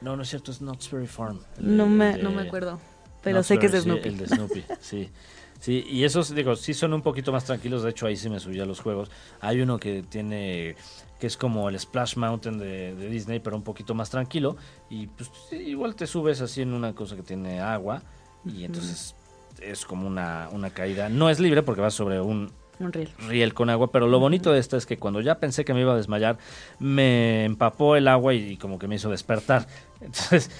No, 0.00 0.14
no 0.14 0.22
es 0.22 0.28
cierto, 0.28 0.52
es 0.52 0.58
Knott's 0.58 0.88
Berry 0.92 1.08
Farm. 1.08 1.40
el 1.58 1.76
No 1.76 1.86
me, 1.88 2.18
no 2.18 2.30
me 2.30 2.42
acuerdo. 2.42 2.78
Pero 3.22 3.42
sé 3.42 3.58
que 3.58 3.66
es 3.66 3.72
de 3.72 3.80
Berry, 3.80 3.82
sí, 3.82 3.88
Snoopy. 3.90 4.08
el 4.08 4.18
de 4.18 4.26
Snoopy, 4.26 4.64
sí. 4.80 5.10
Sí, 5.58 5.86
y 5.88 6.04
esos, 6.04 6.34
digo, 6.34 6.54
sí 6.54 6.74
son 6.74 6.92
un 6.92 7.02
poquito 7.02 7.32
más 7.32 7.44
tranquilos. 7.44 7.82
De 7.82 7.90
hecho, 7.90 8.06
ahí 8.06 8.16
sí 8.16 8.28
me 8.28 8.38
subí 8.38 8.60
a 8.60 8.66
los 8.66 8.80
juegos. 8.80 9.10
Hay 9.40 9.60
uno 9.60 9.78
que 9.78 10.02
tiene, 10.02 10.76
que 11.18 11.26
es 11.26 11.36
como 11.36 11.68
el 11.68 11.78
Splash 11.80 12.16
Mountain 12.16 12.58
de, 12.58 12.94
de 12.94 13.08
Disney, 13.08 13.40
pero 13.40 13.56
un 13.56 13.62
poquito 13.62 13.94
más 13.94 14.10
tranquilo. 14.10 14.56
Y 14.90 15.06
pues 15.06 15.30
sí, 15.48 15.56
igual 15.56 15.94
te 15.94 16.06
subes 16.06 16.40
así 16.40 16.60
en 16.62 16.72
una 16.72 16.94
cosa 16.94 17.16
que 17.16 17.22
tiene 17.22 17.60
agua. 17.60 18.02
Y 18.44 18.64
entonces 18.64 19.14
es 19.60 19.84
como 19.84 20.06
una, 20.06 20.48
una 20.52 20.70
caída. 20.70 21.08
No 21.08 21.30
es 21.30 21.40
libre 21.40 21.62
porque 21.62 21.80
vas 21.80 21.94
sobre 21.94 22.20
un, 22.20 22.52
Un 22.78 22.92
riel. 22.92 23.10
riel 23.28 23.54
con 23.54 23.70
agua, 23.70 23.90
pero 23.90 24.06
lo 24.06 24.18
bonito 24.20 24.52
de 24.52 24.58
esta 24.58 24.76
es 24.76 24.84
que 24.86 24.98
cuando 24.98 25.20
ya 25.20 25.38
pensé 25.38 25.64
que 25.64 25.72
me 25.74 25.80
iba 25.80 25.92
a 25.92 25.96
desmayar, 25.96 26.36
me 26.78 27.44
empapó 27.44 27.96
el 27.96 28.06
agua 28.08 28.34
y, 28.34 28.56
como 28.58 28.78
que 28.78 28.86
me 28.88 28.96
hizo 28.96 29.10
despertar. 29.10 29.66
Entonces, 30.00 30.50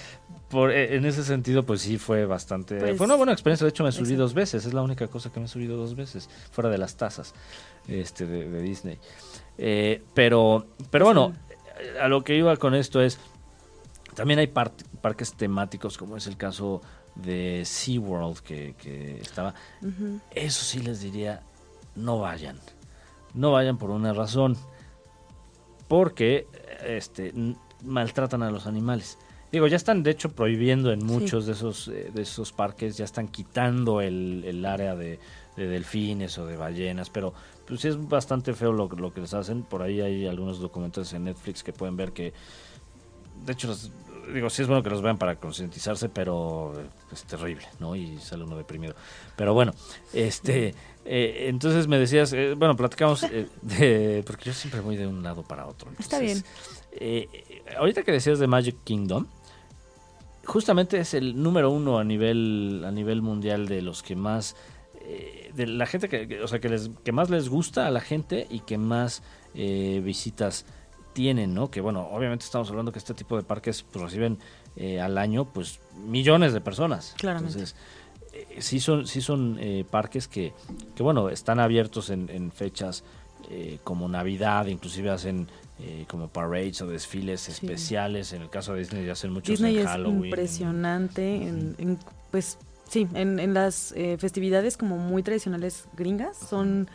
por, 0.49 0.71
eh, 0.71 0.95
en 0.95 1.05
ese 1.05 1.23
sentido, 1.23 1.63
pues 1.63 1.81
sí 1.81 1.97
fue 1.97 2.25
bastante... 2.25 2.77
Pues, 2.79 2.97
fue 2.97 3.05
una 3.05 3.15
buena 3.15 3.33
experiencia, 3.33 3.65
de 3.65 3.69
hecho 3.69 3.83
me 3.83 3.91
subí 3.91 4.15
dos 4.15 4.33
veces, 4.33 4.65
es 4.65 4.73
la 4.73 4.81
única 4.81 5.07
cosa 5.07 5.31
que 5.31 5.39
me 5.39 5.45
he 5.45 5.49
subido 5.49 5.77
dos 5.77 5.95
veces, 5.95 6.29
fuera 6.51 6.69
de 6.69 6.77
las 6.77 6.95
tazas 6.95 7.33
este, 7.87 8.25
de, 8.25 8.49
de 8.49 8.61
Disney. 8.61 8.97
Eh, 9.59 10.01
pero, 10.13 10.65
pero 10.89 11.05
bueno, 11.05 11.33
a 12.01 12.07
lo 12.07 12.23
que 12.23 12.35
iba 12.35 12.55
con 12.57 12.73
esto 12.75 13.01
es, 13.01 13.19
también 14.15 14.39
hay 14.39 14.47
par- 14.47 14.71
parques 15.01 15.33
temáticos, 15.33 15.97
como 15.97 16.17
es 16.17 16.25
el 16.27 16.37
caso 16.37 16.81
de 17.15 17.63
SeaWorld, 17.65 18.39
que, 18.39 18.73
que 18.81 19.19
estaba... 19.21 19.53
Eso 20.33 20.63
sí 20.63 20.79
les 20.79 21.01
diría, 21.01 21.41
no 21.97 22.19
vayan. 22.19 22.57
No 23.33 23.51
vayan 23.51 23.77
por 23.77 23.89
una 23.89 24.13
razón. 24.13 24.55
Porque 25.87 26.47
este, 26.85 27.33
maltratan 27.83 28.43
a 28.43 28.51
los 28.51 28.67
animales. 28.67 29.17
Digo, 29.51 29.67
ya 29.67 29.77
están 29.77 30.03
de 30.03 30.11
hecho 30.11 30.29
prohibiendo 30.33 30.91
en 30.91 31.05
muchos 31.05 31.45
de 31.45 31.53
esos 31.53 31.87
eh, 31.87 32.11
de 32.13 32.21
esos 32.23 32.51
parques, 32.51 32.97
ya 32.97 33.05
están 33.05 33.29
quitando 33.29 34.01
el, 34.01 34.43
el 34.45 34.65
área 34.65 34.93
de, 34.95 35.19
de 35.55 35.67
delfines 35.67 36.37
o 36.37 36.45
de 36.45 36.57
ballenas, 36.57 37.09
pero 37.09 37.33
pues 37.65 37.79
sí 37.79 37.87
es 37.87 38.09
bastante 38.09 38.53
feo 38.53 38.73
lo, 38.73 38.89
lo 38.89 39.13
que 39.13 39.21
les 39.21 39.33
hacen. 39.33 39.63
Por 39.63 39.81
ahí 39.83 40.01
hay 40.01 40.27
algunos 40.27 40.59
documentales 40.59 41.13
en 41.13 41.23
Netflix 41.23 41.63
que 41.63 41.71
pueden 41.71 41.95
ver 41.95 42.11
que, 42.11 42.33
de 43.45 43.53
hecho, 43.53 43.67
los- 43.67 43.89
digo, 44.33 44.49
sí 44.49 44.61
es 44.61 44.67
bueno 44.67 44.83
que 44.83 44.89
los 44.89 45.01
vean 45.01 45.17
para 45.17 45.35
concientizarse, 45.35 46.09
pero 46.09 46.73
eh, 46.79 46.85
es 47.11 47.23
terrible, 47.23 47.67
¿no? 47.79 47.95
Y 47.95 48.17
sale 48.19 48.43
uno 48.43 48.57
deprimido. 48.57 48.95
Pero 49.35 49.53
bueno, 49.53 49.73
este, 50.13 50.73
eh, 51.09 51.45
entonces 51.47 51.87
me 51.87 51.97
decías, 51.97 52.33
eh, 52.33 52.53
bueno, 52.55 52.75
platicamos 52.75 53.23
eh, 53.23 53.47
de, 53.61 54.23
porque 54.27 54.45
yo 54.45 54.53
siempre 54.53 54.81
voy 54.81 54.97
de 54.97 55.07
un 55.07 55.23
lado 55.23 55.41
para 55.41 55.65
otro. 55.65 55.89
Está 55.97 56.19
entonces, 56.19 56.43
eh, 56.91 57.63
ahorita 57.77 58.03
que 58.03 58.11
decías 58.11 58.39
de 58.39 58.47
Magic 58.47 58.75
Kingdom, 58.83 59.25
justamente 60.45 60.99
es 60.99 61.13
el 61.13 61.41
número 61.41 61.71
uno 61.71 61.97
a 61.97 62.03
nivel, 62.03 62.83
a 62.85 62.91
nivel 62.91 63.21
mundial 63.21 63.67
de 63.67 63.81
los 63.81 64.03
que 64.03 64.15
más 64.15 64.55
de 65.53 65.67
la 65.67 65.85
gente 65.85 66.09
que, 66.09 66.41
o 66.41 66.49
sea, 66.49 66.59
que, 66.59 66.67
les, 66.67 66.89
que 67.05 67.13
más 67.13 67.29
les 67.29 67.47
gusta 67.47 67.87
a 67.87 67.91
la 67.91 68.01
gente 68.01 68.45
y 68.49 68.59
que 68.59 68.77
más 68.77 69.23
visitas 69.53 70.65
tienen, 71.17 71.55
¿no? 71.55 71.71
Que 71.71 71.81
bueno, 71.81 72.07
obviamente 72.11 72.45
estamos 72.45 72.69
hablando 72.69 72.91
que 72.91 72.99
este 72.99 73.15
tipo 73.15 73.35
de 73.37 73.41
parques 73.41 73.81
pues, 73.81 74.03
reciben 74.03 74.37
eh, 74.75 75.01
al 75.01 75.17
año 75.17 75.45
pues 75.45 75.79
millones 76.05 76.53
de 76.53 76.61
personas. 76.61 77.15
Claramente. 77.17 77.57
Entonces, 77.57 77.75
eh, 78.33 78.61
sí 78.61 78.79
son, 78.79 79.07
sí 79.07 79.19
son 79.21 79.57
eh, 79.59 79.83
parques 79.89 80.27
que, 80.27 80.53
que, 80.95 81.01
bueno, 81.01 81.29
están 81.29 81.59
abiertos 81.59 82.11
en, 82.11 82.29
en 82.29 82.51
fechas 82.51 83.03
eh, 83.49 83.79
como 83.83 84.07
Navidad, 84.07 84.67
inclusive 84.67 85.09
hacen 85.09 85.47
eh, 85.79 86.05
como 86.07 86.27
parades 86.27 86.83
o 86.83 86.87
desfiles 86.87 87.49
especiales. 87.49 88.31
En 88.33 88.43
el 88.43 88.51
caso 88.51 88.73
de 88.73 88.81
Disney 88.81 89.03
ya 89.07 89.13
hacen 89.13 89.31
muchos 89.31 89.49
Disney 89.49 89.77
en 89.77 89.81
es 89.81 89.87
Halloween. 89.87 90.25
impresionante 90.25 91.35
en, 91.35 91.75
en, 91.79 91.97
pues 92.29 92.59
sí, 92.87 93.07
en, 93.15 93.55
las 93.55 93.91
eh, 93.93 94.17
festividades 94.19 94.77
como 94.77 94.99
muy 94.99 95.23
tradicionales 95.23 95.85
gringas 95.97 96.37
son 96.37 96.87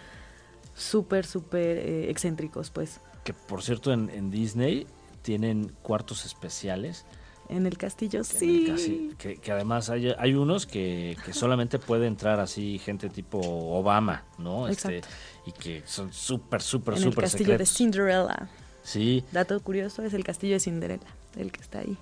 súper, 0.77 1.27
súper 1.27 2.09
excéntricos, 2.09 2.71
pues. 2.71 3.01
Que 3.25 3.33
por 3.35 3.63
cierto 3.63 3.93
en, 3.93 4.11
en 4.11 4.31
Disney 4.31 4.87
tienen 5.23 5.73
cuartos 5.83 6.25
especiales. 6.25 7.05
En 7.49 7.67
el 7.67 7.77
castillo, 7.77 8.21
que 8.21 8.25
sí. 8.25 8.65
el 8.67 8.73
casi- 8.73 9.15
que, 9.19 9.37
que 9.37 9.53
además 9.53 9.91
hay, 9.91 10.13
hay 10.19 10.35
unos 10.35 10.67
que, 10.67 11.17
que 11.25 11.33
solamente 11.35 11.79
puede 11.79 12.07
entrar 12.07 12.41
así 12.41 12.79
gente 12.79 13.09
tipo 13.11 13.39
Obama, 13.39 14.25
¿no? 14.39 14.69
Este, 14.69 15.03
y 15.45 15.53
que 15.53 15.83
son 15.85 16.13
súper, 16.13 16.63
súper, 16.63 16.95
en 16.95 16.99
el 16.99 17.05
súper 17.11 17.25
castillo 17.25 17.59
de 17.59 17.67
secretos. 17.67 17.77
Cinderella. 17.77 18.49
Sí, 18.83 19.23
Dato 19.33 19.61
curioso 19.61 20.03
es 20.03 20.15
el 20.15 20.25
castillo 20.25 20.55
de 20.55 20.61
Cinderella, 20.61 21.07
el 21.37 21.53
que 21.53 21.61
está 21.61 21.81
ahí. 21.81 21.97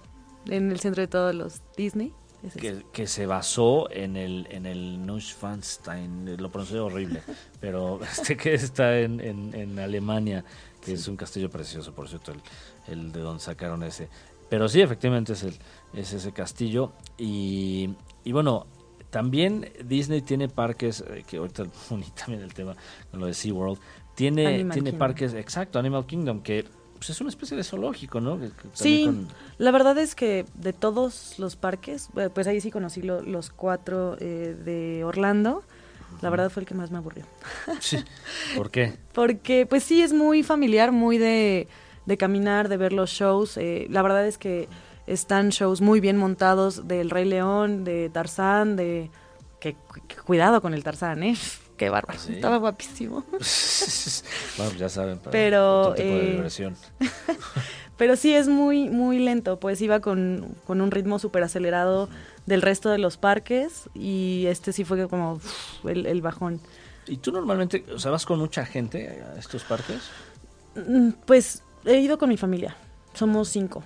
En 0.47 0.71
el 0.71 0.79
centro 0.81 1.03
de 1.03 1.09
todos 1.09 1.35
los 1.35 1.61
Disney. 1.77 2.13
es 2.43 2.55
que, 2.55 2.85
que 2.93 3.07
se 3.07 3.27
basó 3.27 3.91
en 3.91 4.17
el 4.17 4.47
en 4.51 4.65
el 4.67 5.05
Neuschwanstein, 5.05 6.37
lo 6.41 6.51
pronuncié 6.51 6.79
horrible, 6.79 7.23
pero 7.61 8.01
este 8.05 8.37
que 8.37 8.55
está 8.55 8.99
en, 9.01 9.21
en, 9.21 9.55
en 9.55 9.79
Alemania, 9.79 10.45
que 10.85 10.93
es 10.93 11.07
un 11.09 11.17
castillo 11.17 11.51
precioso, 11.51 11.93
por 11.95 12.09
cierto, 12.09 12.33
el, 12.33 12.41
el 12.89 13.13
de 13.13 13.21
donde 13.21 13.43
sacaron 13.43 13.83
ese. 13.83 14.09
Pero 14.49 14.69
sí, 14.69 14.81
efectivamente 14.81 15.35
es, 15.35 15.43
el, 15.45 15.55
es 15.95 16.13
ese 16.13 16.33
castillo. 16.33 16.93
Y, 17.19 17.91
y 18.25 18.33
bueno, 18.33 18.67
también 19.11 19.71
Disney 19.85 20.23
tiene 20.23 20.49
parques, 20.49 21.05
eh, 21.09 21.25
que 21.27 21.37
ahorita 21.39 21.65
uní 21.91 22.07
también 22.17 22.43
el 22.43 22.53
tema 22.55 22.75
con 23.11 23.21
lo 23.21 23.27
de 23.27 23.35
SeaWorld, 23.35 23.79
tiene, 24.15 24.47
Animal 24.47 24.73
tiene 24.75 24.91
Kingdom. 24.91 24.99
parques, 24.99 25.35
exacto, 25.35 25.79
Animal 25.79 26.05
Kingdom, 26.07 26.43
que 26.43 26.65
pues, 26.99 27.11
es 27.11 27.21
una 27.21 27.31
especie 27.31 27.57
de 27.57 27.65
zoológico, 27.65 28.21
¿no? 28.21 28.39
Que- 28.39 28.49
que 28.49 28.55
también 28.55 28.73
Sí, 28.75 29.05
con- 29.07 29.29
la 29.59 29.71
verdad 29.71 29.97
es 29.99 30.15
que 30.15 30.45
de 30.55 30.73
todos 30.73 31.39
los 31.39 31.57
parques, 31.57 32.09
eh, 32.17 32.29
pues 32.35 32.47
ahí 32.47 32.61
sí 32.61 32.71
conocí 32.71 33.03
lo- 33.03 33.23
los 33.23 33.51
cuatro 33.51 34.17
eh, 34.21 34.57
de 34.65 35.05
Orlando. 35.05 35.63
La 36.21 36.31
verdad 36.31 36.51
fue 36.51 36.63
el 36.63 36.67
que 36.67 36.75
más 36.75 36.91
me 36.91 36.99
aburrió. 36.99 37.25
sí. 37.81 37.99
¿Por 38.57 38.71
qué? 38.71 38.95
Porque 39.13 39.67
pues 39.67 39.85
sí, 39.85 40.03
es 40.03 40.13
muy 40.13 40.43
familiar, 40.43 40.93
muy 40.93 41.19
de, 41.19 41.69
de 42.07 42.17
caminar, 42.17 42.69
de 42.69 42.77
ver 42.77 42.93
los 42.93 43.11
shows. 43.11 43.57
eh, 43.57 43.87
la 43.91 44.03
verdad 44.03 44.27
es 44.27 44.39
que 44.39 44.69
están 45.07 45.51
shows 45.51 45.81
muy 45.81 46.01
bien 46.01 46.17
montados 46.17 46.87
del 46.87 47.11
Rey 47.11 47.25
León, 47.25 47.85
de 47.85 48.11
Tarzán, 48.11 48.77
de... 48.77 49.11
Que, 49.59 49.77
que 50.09 50.17
cuidado 50.17 50.63
con 50.63 50.73
el 50.73 50.83
Tarzán, 50.83 51.23
¿eh? 51.23 51.37
Qué 51.77 51.89
bárbaro. 51.89 52.19
¿Ah, 52.21 52.23
sí? 52.27 52.35
Estaba 52.35 52.59
guapísimo. 52.59 53.25
bueno, 54.59 54.73
ya 54.79 54.89
saben, 54.91 55.19
para 55.19 55.31
Pero, 55.31 55.95
tipo 55.97 56.09
de 56.09 56.29
eh, 56.29 56.31
diversión. 56.33 56.77
Pero 57.97 58.17
sí 58.17 58.35
es 58.35 58.49
muy, 58.49 58.89
muy 58.89 59.19
lento, 59.19 59.59
pues 59.59 59.81
iba 59.81 60.01
con, 60.01 60.57
con 60.67 60.81
un 60.83 60.91
ritmo 60.91 61.19
súper 61.19 61.43
acelerado 61.43 62.09
del 62.47 62.63
resto 62.63 62.91
de 62.91 62.99
los 62.99 63.17
parques 63.17 63.89
y 63.95 64.45
este 64.47 64.73
sí 64.73 64.85
fue 64.85 65.09
como 65.09 65.41
el, 65.85 66.07
el 66.07 66.23
bajón. 66.23 66.61
¿Y 67.07 67.17
tú 67.19 67.33
normalmente, 67.33 67.85
o 67.95 67.99
sea, 67.99 68.11
vas 68.11 68.27
con 68.27 68.39
mucha 68.39 68.65
gente 68.67 69.23
a 69.35 69.39
estos 69.39 69.65
parques? 69.65 70.03
Mm, 70.77 71.11
Pues 71.27 71.63
he 71.85 71.99
ido 72.01 72.19
con 72.19 72.29
mi 72.29 72.37
familia, 72.37 72.77
somos 73.15 73.49
cinco. 73.49 73.83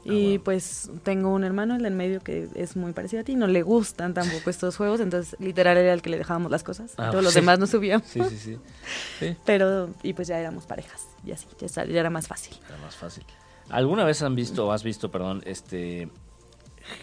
Ah, 0.00 0.10
Y 0.10 0.38
pues 0.38 0.90
tengo 1.02 1.28
un 1.30 1.44
hermano, 1.44 1.74
el 1.74 1.82
de 1.82 1.88
en 1.88 1.96
medio, 1.96 2.20
que 2.22 2.48
es 2.54 2.76
muy 2.76 2.92
parecido 2.92 3.20
a 3.20 3.24
ti, 3.24 3.34
no 3.34 3.46
le 3.46 3.62
gustan 3.62 4.14
tampoco 4.14 4.48
estos 4.48 4.76
juegos, 4.76 5.00
entonces 5.00 5.36
literal 5.40 5.76
era 5.76 5.92
el 5.92 6.00
que 6.00 6.08
le 6.08 6.16
dejábamos 6.16 6.50
las 6.50 6.62
cosas, 6.62 6.92
Ah, 6.96 7.10
todos 7.10 7.22
los 7.24 7.32
sí. 7.34 7.40
demás 7.40 7.58
nos 7.58 7.70
subíamos, 7.70 8.06
Sí, 8.06 8.22
sí, 8.30 8.38
sí. 8.38 8.58
Sí, 9.18 9.36
pero 9.44 9.90
y 10.02 10.12
pues 10.14 10.28
ya 10.28 10.38
éramos 10.38 10.64
parejas, 10.66 11.06
y 11.26 11.32
así, 11.32 11.46
ya, 11.58 11.66
ya 11.84 12.00
era 12.00 12.10
más 12.10 12.26
fácil. 12.28 12.56
era 12.68 12.78
más 12.78 12.96
fácil. 12.96 13.24
¿Alguna 13.68 14.04
vez 14.04 14.22
han 14.22 14.34
visto 14.34 14.66
o 14.68 14.72
has 14.72 14.82
visto, 14.82 15.10
perdón, 15.10 15.42
este 15.44 16.08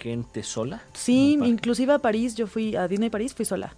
gente 0.02 0.44
sola? 0.44 0.84
Sí, 0.94 1.38
inclusive 1.44 1.94
a 1.94 2.00
París, 2.00 2.36
yo 2.36 2.48
fui 2.48 2.76
a 2.76 2.88
Disney 2.88 3.10
París, 3.10 3.34
fui 3.34 3.46
sola. 3.46 3.76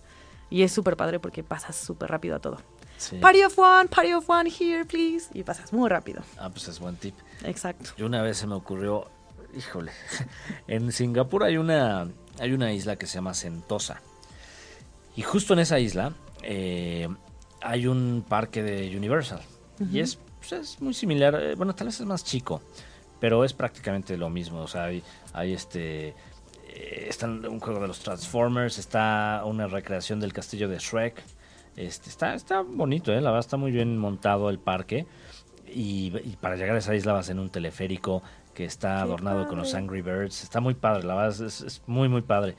Y 0.49 0.63
es 0.63 0.71
súper 0.71 0.95
padre 0.95 1.19
porque 1.19 1.43
pasas 1.43 1.75
súper 1.75 2.09
rápido 2.09 2.35
a 2.35 2.39
todo. 2.39 2.57
Sí. 2.97 3.17
Party 3.17 3.43
of 3.43 3.57
one, 3.59 3.89
party 3.89 4.13
of 4.13 4.29
one 4.29 4.49
here, 4.49 4.85
please. 4.85 5.27
Y 5.33 5.43
pasas 5.43 5.71
muy 5.73 5.89
rápido. 5.89 6.23
Ah, 6.37 6.49
pues 6.49 6.67
es 6.67 6.79
buen 6.79 6.95
tip. 6.95 7.15
Exacto. 7.43 7.91
Yo 7.97 8.05
una 8.05 8.21
vez 8.21 8.37
se 8.37 8.47
me 8.47 8.55
ocurrió, 8.55 9.07
híjole, 9.55 9.91
en 10.67 10.91
Singapur 10.91 11.43
hay 11.43 11.57
una, 11.57 12.07
hay 12.39 12.53
una 12.53 12.73
isla 12.73 12.95
que 12.95 13.05
se 13.05 13.15
llama 13.15 13.33
Sentosa. 13.33 14.01
Y 15.15 15.21
justo 15.21 15.53
en 15.53 15.59
esa 15.59 15.79
isla 15.79 16.13
eh, 16.43 17.07
hay 17.61 17.87
un 17.87 18.23
parque 18.27 18.63
de 18.63 18.95
Universal. 18.95 19.41
Y 19.91 19.99
es, 19.99 20.17
pues, 20.39 20.53
es 20.53 20.81
muy 20.81 20.93
similar, 20.93 21.35
eh, 21.35 21.55
bueno, 21.55 21.75
tal 21.75 21.87
vez 21.87 21.99
es 21.99 22.05
más 22.05 22.23
chico, 22.23 22.61
pero 23.19 23.43
es 23.43 23.53
prácticamente 23.53 24.17
lo 24.17 24.29
mismo. 24.29 24.61
O 24.61 24.67
sea, 24.67 24.85
hay, 24.85 25.03
hay 25.33 25.53
este... 25.53 26.09
eh, 26.09 27.05
está 27.09 27.27
un 27.27 27.59
juego 27.59 27.79
de 27.79 27.87
los 27.87 27.99
Transformers, 27.99 28.77
está 28.77 29.41
una 29.45 29.67
recreación 29.67 30.19
del 30.19 30.33
castillo 30.33 30.67
de 30.69 30.77
Shrek. 30.79 31.23
Este, 31.75 32.09
está, 32.09 32.33
está 32.33 32.61
bonito, 32.61 33.11
¿eh? 33.11 33.21
la 33.21 33.29
verdad 33.29 33.45
está 33.45 33.57
muy 33.57 33.71
bien 33.71 33.97
montado 33.97 34.49
el 34.49 34.59
parque. 34.59 35.05
Y, 35.67 36.13
y 36.23 36.37
para 36.39 36.55
llegar 36.55 36.75
a 36.75 36.79
esa 36.79 36.95
isla 36.95 37.13
vas 37.13 37.29
en 37.29 37.39
un 37.39 37.49
teleférico 37.49 38.23
que 38.53 38.65
está 38.65 38.95
Qué 38.95 39.01
adornado 39.01 39.47
con 39.47 39.57
los. 39.57 39.73
Angry 39.73 40.01
Birds. 40.01 40.43
Está 40.43 40.59
muy 40.59 40.73
padre, 40.73 41.03
la 41.03 41.13
verdad 41.15 41.45
es, 41.45 41.61
es 41.61 41.83
muy, 41.85 42.09
muy 42.09 42.21
padre. 42.21 42.55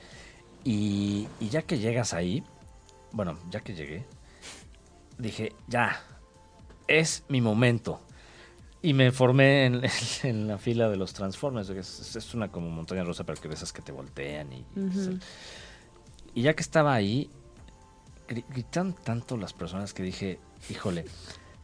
Y, 0.62 1.26
y 1.40 1.48
ya 1.48 1.62
que 1.62 1.78
llegas 1.78 2.12
ahí, 2.14 2.44
bueno, 3.12 3.38
ya 3.50 3.60
que 3.60 3.74
llegué, 3.74 4.04
dije, 5.16 5.52
ya, 5.66 6.02
es 6.86 7.24
mi 7.28 7.40
momento. 7.40 8.00
Y 8.82 8.92
me 8.94 9.10
formé 9.10 9.66
en, 9.66 9.82
en 10.22 10.46
la 10.48 10.58
fila 10.58 10.88
de 10.88 10.96
los 10.96 11.12
Transformers. 11.12 11.68
Es, 11.70 12.14
es 12.16 12.34
una 12.34 12.50
como 12.50 12.70
montaña 12.70 13.02
rusa, 13.04 13.24
pero 13.24 13.40
que 13.40 13.48
de 13.48 13.54
esas 13.54 13.72
que 13.72 13.82
te 13.82 13.92
voltean. 13.92 14.52
Y, 14.52 14.64
Ujú. 14.76 15.18
y 16.34 16.42
ya 16.42 16.54
que 16.54 16.62
estaba 16.62 16.94
ahí, 16.94 17.28
gri- 18.28 18.44
gritan 18.48 18.92
tanto 18.94 19.36
las 19.36 19.52
personas 19.52 19.92
que 19.94 20.02
dije, 20.04 20.38
híjole, 20.70 21.04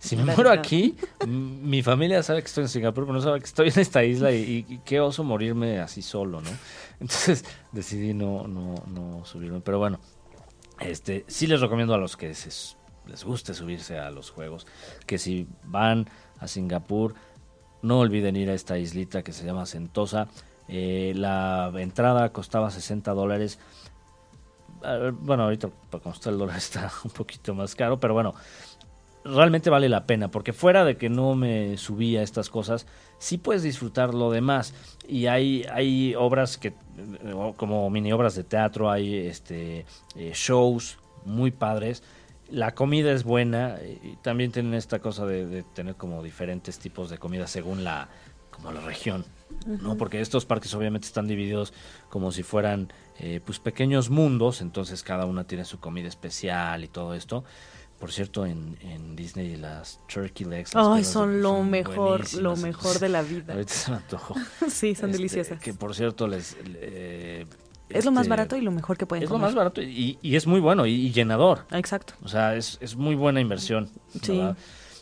si 0.00 0.16
me 0.16 0.24
muero 0.34 0.50
aquí, 0.50 0.96
mi 1.26 1.82
familia 1.82 2.22
sabe 2.22 2.40
que 2.42 2.46
estoy 2.48 2.64
en 2.64 2.68
Singapur, 2.68 3.04
pero 3.04 3.14
no 3.14 3.20
sabe 3.22 3.38
que 3.38 3.46
estoy 3.46 3.68
en 3.68 3.78
esta 3.78 4.02
isla 4.04 4.32
y, 4.32 4.64
y- 4.68 4.74
y 4.74 4.78
qué 4.78 5.00
oso 5.00 5.22
morirme 5.22 5.78
así 5.78 6.02
solo, 6.02 6.40
¿no? 6.40 6.50
Entonces 7.00 7.44
decidí 7.72 8.12
no, 8.12 8.48
no, 8.48 8.74
no 8.88 9.24
subirme. 9.24 9.60
Pero 9.60 9.78
bueno, 9.78 10.00
este, 10.80 11.24
sí 11.28 11.46
les 11.46 11.60
recomiendo 11.60 11.94
a 11.94 11.98
los 11.98 12.16
que 12.16 12.34
se- 12.34 12.76
les 13.06 13.22
guste 13.22 13.54
subirse 13.54 13.98
a 13.98 14.10
los 14.10 14.30
juegos, 14.30 14.66
que 15.06 15.18
si 15.18 15.46
van 15.62 16.08
a 16.40 16.48
Singapur, 16.48 17.14
no 17.82 18.00
olviden 18.00 18.36
ir 18.36 18.50
a 18.50 18.54
esta 18.54 18.78
islita 18.78 19.22
que 19.22 19.32
se 19.32 19.44
llama 19.44 19.66
Sentosa. 19.66 20.28
Eh, 20.68 21.12
la 21.16 21.70
entrada 21.76 22.32
costaba 22.32 22.70
60 22.70 23.12
dólares. 23.12 23.58
Ah, 24.82 25.10
Bueno, 25.12 25.44
ahorita 25.44 25.68
como 25.90 26.14
está 26.14 26.30
el 26.30 26.38
dólar 26.38 26.56
está 26.58 26.90
un 27.04 27.10
poquito 27.10 27.54
más 27.54 27.74
caro, 27.74 28.00
pero 28.00 28.14
bueno, 28.14 28.34
realmente 29.24 29.70
vale 29.70 29.88
la 29.88 30.06
pena, 30.06 30.30
porque 30.30 30.52
fuera 30.52 30.84
de 30.84 30.96
que 30.96 31.08
no 31.08 31.34
me 31.34 31.76
subía 31.76 32.22
estas 32.22 32.50
cosas, 32.50 32.86
sí 33.18 33.38
puedes 33.38 33.62
disfrutar 33.62 34.14
lo 34.14 34.30
demás. 34.30 34.74
Y 35.08 35.26
hay, 35.26 35.64
hay 35.72 36.14
obras 36.14 36.58
que, 36.58 36.68
eh, 36.68 37.52
como 37.56 37.88
mini 37.90 38.12
obras 38.12 38.34
de 38.34 38.44
teatro, 38.44 38.90
hay 38.90 39.14
este 39.14 39.86
eh, 40.16 40.32
shows 40.34 40.98
muy 41.24 41.50
padres. 41.50 42.02
La 42.54 42.74
comida 42.74 43.12
es 43.12 43.24
buena 43.24 43.78
y 44.02 44.16
también 44.22 44.52
tienen 44.52 44.74
esta 44.74 44.98
cosa 45.00 45.26
de, 45.26 45.46
de 45.46 45.62
tener 45.62 45.96
como 45.96 46.22
diferentes 46.22 46.78
tipos 46.78 47.10
de 47.10 47.18
comida 47.18 47.46
según 47.46 47.84
la 47.84 48.08
como 48.50 48.70
la 48.70 48.80
región, 48.80 49.24
¿no? 49.66 49.96
Porque 49.96 50.20
estos 50.20 50.46
parques 50.46 50.72
obviamente 50.74 51.08
están 51.08 51.26
divididos 51.26 51.72
como 52.08 52.30
si 52.30 52.44
fueran 52.44 52.92
eh, 53.18 53.40
pues 53.44 53.58
pequeños 53.58 54.10
mundos, 54.10 54.60
entonces 54.60 55.02
cada 55.02 55.26
una 55.26 55.42
tiene 55.44 55.64
su 55.64 55.80
comida 55.80 56.06
especial 56.06 56.84
y 56.84 56.88
todo 56.88 57.14
esto. 57.14 57.42
Por 57.98 58.12
cierto, 58.12 58.46
en, 58.46 58.76
en 58.80 59.16
Disney 59.16 59.56
las 59.56 59.98
turkey 60.12 60.46
legs 60.46 60.72
las 60.74 60.86
Ay, 60.86 61.02
son 61.04 61.42
lo 61.42 61.64
mejor, 61.64 62.32
lo 62.34 62.54
mejor 62.56 63.00
de 63.00 63.08
la 63.08 63.22
vida. 63.22 63.52
Ahorita 63.54 63.72
se 63.74 63.90
me 63.90 63.96
antojó. 63.96 64.34
Sí, 64.68 64.94
son 64.94 65.10
Este, 65.10 65.16
deliciosas. 65.18 65.60
Que 65.60 65.74
por 65.74 65.92
cierto, 65.94 66.28
les. 66.28 66.56
eh, 66.64 67.46
Es 67.88 68.04
lo 68.04 68.12
más 68.12 68.22
este, 68.22 68.30
barato 68.30 68.56
y 68.56 68.62
lo 68.62 68.70
mejor 68.70 68.96
que 68.96 69.06
pueden 69.06 69.24
Es 69.24 69.30
lo 69.30 69.38
más 69.38 69.54
barato 69.54 69.82
y, 69.82 70.18
y 70.22 70.36
es 70.36 70.46
muy 70.46 70.60
bueno 70.60 70.86
y, 70.86 70.92
y 70.92 71.12
llenador. 71.12 71.66
Exacto. 71.70 72.14
O 72.22 72.28
sea, 72.28 72.56
es, 72.56 72.78
es 72.80 72.96
muy 72.96 73.14
buena 73.14 73.40
inversión. 73.40 73.90
Sí. 74.22 74.38
¿verdad? 74.38 74.56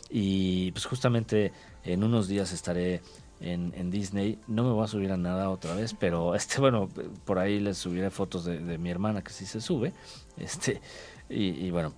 Y 0.09 0.71
pues 0.71 0.85
justamente 0.85 1.51
en 1.83 2.03
unos 2.03 2.27
días 2.27 2.51
estaré 2.51 3.01
en, 3.39 3.73
en 3.75 3.89
Disney. 3.89 4.37
No 4.47 4.63
me 4.63 4.71
voy 4.71 4.83
a 4.83 4.87
subir 4.87 5.11
a 5.11 5.17
nada 5.17 5.49
otra 5.49 5.75
vez, 5.75 5.93
pero 5.93 6.35
este, 6.35 6.59
bueno, 6.59 6.89
por 7.25 7.39
ahí 7.39 7.59
les 7.59 7.77
subiré 7.77 8.09
fotos 8.09 8.45
de, 8.45 8.59
de 8.59 8.77
mi 8.77 8.89
hermana 8.89 9.23
que 9.23 9.31
sí 9.31 9.45
se 9.45 9.61
sube. 9.61 9.93
Este, 10.37 10.81
Y, 11.29 11.65
y 11.65 11.71
bueno, 11.71 11.93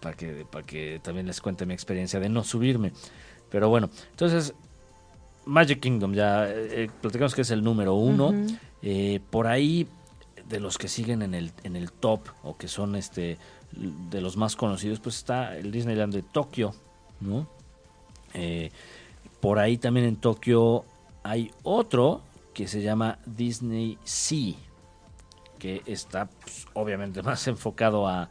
para 0.00 0.16
que, 0.16 0.44
para 0.50 0.66
que 0.66 1.00
también 1.02 1.26
les 1.26 1.40
cuente 1.40 1.64
mi 1.64 1.74
experiencia 1.74 2.20
de 2.20 2.28
no 2.28 2.44
subirme. 2.44 2.92
Pero 3.50 3.68
bueno, 3.68 3.88
entonces, 4.10 4.52
Magic 5.46 5.80
Kingdom, 5.80 6.12
ya 6.12 6.48
eh, 6.48 6.90
platicamos 7.00 7.34
que 7.34 7.42
es 7.42 7.50
el 7.50 7.62
número 7.62 7.94
uno. 7.94 8.34
Eh, 8.82 9.20
por 9.30 9.46
ahí, 9.46 9.86
de 10.48 10.60
los 10.60 10.78
que 10.78 10.88
siguen 10.88 11.22
en 11.22 11.34
el, 11.34 11.52
en 11.62 11.76
el 11.76 11.90
top, 11.92 12.20
o 12.42 12.56
que 12.56 12.68
son 12.68 12.96
este 12.96 13.38
de 13.72 14.20
los 14.20 14.36
más 14.36 14.54
conocidos, 14.56 15.00
pues 15.00 15.16
está 15.16 15.56
el 15.56 15.72
Disneyland 15.72 16.12
de 16.14 16.22
Tokio, 16.22 16.74
¿no? 17.20 17.48
Eh, 18.34 18.70
por 19.40 19.58
ahí 19.58 19.78
también 19.78 20.06
en 20.06 20.16
Tokio 20.16 20.84
hay 21.22 21.50
otro 21.62 22.22
que 22.52 22.68
se 22.68 22.82
llama 22.82 23.18
Disney 23.26 23.98
Sea, 24.04 24.54
que 25.58 25.82
está 25.86 26.26
pues, 26.26 26.66
obviamente 26.74 27.22
más 27.24 27.46
enfocado 27.48 28.06
a- 28.06 28.28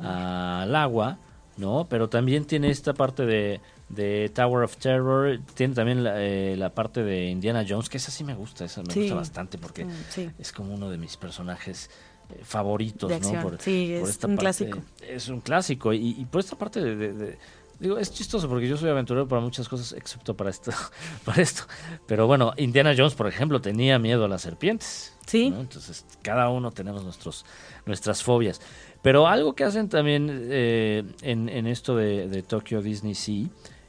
a- 0.00 0.62
al 0.62 0.74
agua, 0.76 1.18
¿no? 1.56 1.86
Pero 1.88 2.08
también 2.08 2.44
tiene 2.46 2.70
esta 2.70 2.94
parte 2.94 3.26
de, 3.26 3.60
de 3.88 4.30
Tower 4.34 4.64
of 4.64 4.76
Terror, 4.78 5.38
tiene 5.54 5.74
también 5.74 6.02
la, 6.02 6.20
eh, 6.22 6.56
la 6.56 6.74
parte 6.74 7.02
de 7.04 7.26
Indiana 7.30 7.64
Jones, 7.68 7.88
que 7.88 7.98
esa 7.98 8.10
sí 8.10 8.24
me 8.24 8.34
gusta, 8.34 8.64
esa 8.64 8.82
me 8.82 8.92
Sí. 8.92 9.00
gusta 9.02 9.14
bastante 9.14 9.58
porque 9.58 9.84
Mm, 9.84 9.90
sí. 10.10 10.30
es 10.38 10.52
como 10.52 10.74
uno 10.74 10.90
de 10.90 10.98
mis 10.98 11.16
personajes 11.16 11.88
eh, 12.28 12.40
favoritos, 12.42 13.08
De 13.08 13.20
¿no? 13.20 13.28
acción. 13.28 13.56
Sí, 13.60 13.92
es 13.94 14.24
un 14.24 14.36
clásico. 14.36 14.78
Es 15.00 15.28
un 15.28 15.40
clásico 15.40 15.92
y, 15.92 16.08
y 16.18 16.24
por 16.24 16.40
esta 16.40 16.56
parte 16.56 16.80
de, 16.80 16.96
de- 16.96 17.12
de- 17.12 17.38
digo 17.78 17.98
es 17.98 18.12
chistoso 18.12 18.48
porque 18.48 18.66
yo 18.66 18.76
soy 18.76 18.90
aventurero 18.90 19.28
para 19.28 19.40
muchas 19.40 19.68
cosas 19.68 19.92
excepto 19.92 20.34
para 20.36 20.50
esto, 20.50 20.72
para 21.24 21.40
esto. 21.40 21.62
Pero 22.08 22.26
bueno, 22.26 22.52
Indiana 22.56 22.92
Jones, 22.96 23.14
por 23.14 23.28
ejemplo, 23.28 23.60
tenía 23.60 24.00
miedo 24.00 24.24
a 24.24 24.28
las 24.28 24.42
serpientes. 24.42 25.12
Sí. 25.26 25.50
¿no? 25.50 25.60
Entonces 25.60 26.04
cada 26.22 26.48
uno 26.48 26.72
tenemos 26.72 27.04
nuestros 27.04 27.44
nuestras 27.86 28.24
fobias. 28.24 28.60
Pero 29.02 29.28
algo 29.28 29.54
que 29.54 29.62
hacen 29.62 29.88
también 29.88 30.28
eh, 30.50 31.04
en, 31.22 31.48
en 31.48 31.68
esto 31.68 31.94
de, 31.94 32.26
de 32.26 32.42
Tokyo 32.42 32.82
Disney 32.82 33.14
Sea 33.14 33.44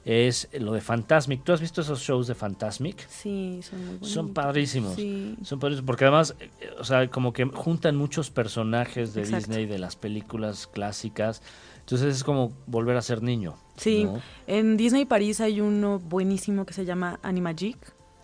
es 0.07 0.47
lo 0.53 0.71
de 0.71 0.79
Fantasmic. 0.79 1.43
¿Tú 1.43 1.51
has 1.51 1.59
visto 1.59 1.81
esos 1.81 1.99
shows 1.99 2.27
de 2.27 2.33
Fantasmic? 2.33 3.05
Sí, 3.09 3.59
son 3.61 3.79
muy 3.79 3.87
bonitos. 3.87 4.09
Son 4.09 4.33
padrísimos. 4.33 4.95
Sí. 4.95 5.35
Son 5.43 5.59
padrísimos 5.59 5.85
porque 5.85 6.05
además, 6.05 6.33
eh, 6.39 6.49
o 6.79 6.85
sea, 6.85 7.09
como 7.09 7.33
que 7.33 7.43
juntan 7.43 7.97
muchos 7.97 8.29
personajes 8.29 9.13
de 9.13 9.23
Exacto. 9.23 9.47
Disney, 9.47 9.65
de 9.65 9.79
las 9.79 9.97
películas 9.97 10.67
clásicas. 10.67 11.41
Entonces 11.79 12.15
es 12.15 12.23
como 12.23 12.53
volver 12.67 12.95
a 12.95 13.01
ser 13.01 13.21
niño. 13.21 13.57
Sí, 13.75 14.05
¿no? 14.05 14.21
en 14.47 14.77
Disney 14.77 15.03
París 15.03 15.41
hay 15.41 15.59
uno 15.59 15.99
buenísimo 15.99 16.65
que 16.65 16.73
se 16.73 16.85
llama 16.85 17.19
Animagic. 17.21 17.77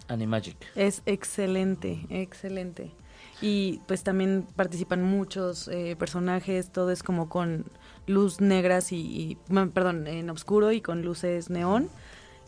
Animagic. 0.08 0.56
Es 0.76 1.02
excelente, 1.06 2.06
excelente. 2.10 2.92
Y 3.42 3.82
pues 3.88 4.04
también 4.04 4.48
participan 4.56 5.04
muchos 5.04 5.68
eh, 5.68 5.98
personajes, 6.00 6.72
todo 6.72 6.92
es 6.92 7.04
como 7.04 7.28
con 7.28 7.66
luz 8.08 8.42
negras 8.42 8.92
y, 8.92 9.38
perdón, 9.74 10.08
en 10.08 10.30
oscuro 10.30 10.72
y 10.72 10.82
con 10.82 11.04
luces 11.04 11.50
neón. 11.50 11.90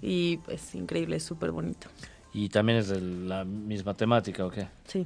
Y 0.02 0.40
es 0.50 0.76
increíble, 0.76 1.16
es 1.16 1.24
súper 1.24 1.52
bonito. 1.52 1.88
Y 2.34 2.50
también 2.50 2.80
es 2.80 2.90
de 2.90 3.00
la 3.02 3.46
misma 3.46 3.94
temática, 3.94 4.46
¿o 4.46 4.52
qué? 4.52 4.68
Sí. 4.88 5.06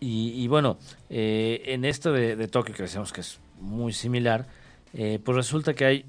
Y, 0.00 0.42
y 0.42 0.48
bueno, 0.48 0.78
eh, 1.10 1.62
en 1.66 1.84
esto 1.84 2.12
de, 2.12 2.36
de 2.36 2.48
Tokio, 2.48 2.74
que 2.74 2.84
decíamos 2.84 3.12
que 3.12 3.20
es 3.20 3.38
muy 3.60 3.92
similar, 3.92 4.46
eh, 4.94 5.18
pues 5.22 5.36
resulta 5.36 5.74
que 5.74 5.84
hay 5.84 6.04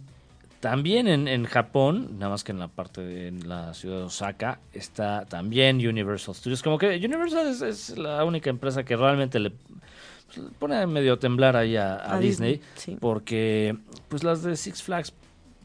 también 0.59 1.07
en, 1.07 1.27
en 1.27 1.45
Japón, 1.45 2.17
nada 2.17 2.29
más 2.31 2.43
que 2.43 2.51
en 2.51 2.59
la 2.59 2.69
parte 2.69 3.01
de 3.01 3.27
en 3.27 3.47
la 3.47 3.73
ciudad 3.73 3.97
de 3.97 4.03
Osaka, 4.03 4.59
está 4.73 5.25
también 5.25 5.77
Universal 5.77 6.33
Studios. 6.33 6.63
Como 6.63 6.77
que 6.77 6.95
Universal 6.95 7.47
es, 7.47 7.61
es 7.61 7.97
la 7.97 8.23
única 8.23 8.49
empresa 8.49 8.83
que 8.83 8.95
realmente 8.95 9.39
le 9.39 9.51
pone 10.59 10.85
medio 10.87 11.13
a 11.13 11.19
temblar 11.19 11.55
ahí 11.55 11.75
a, 11.77 11.95
a 11.95 12.15
A 12.15 12.19
Disney, 12.19 12.53
Disney, 12.53 12.69
sí. 12.75 12.97
porque 12.99 13.75
pues 14.09 14.23
las 14.23 14.43
de 14.43 14.55
Six 14.55 14.83
Flags, 14.83 15.13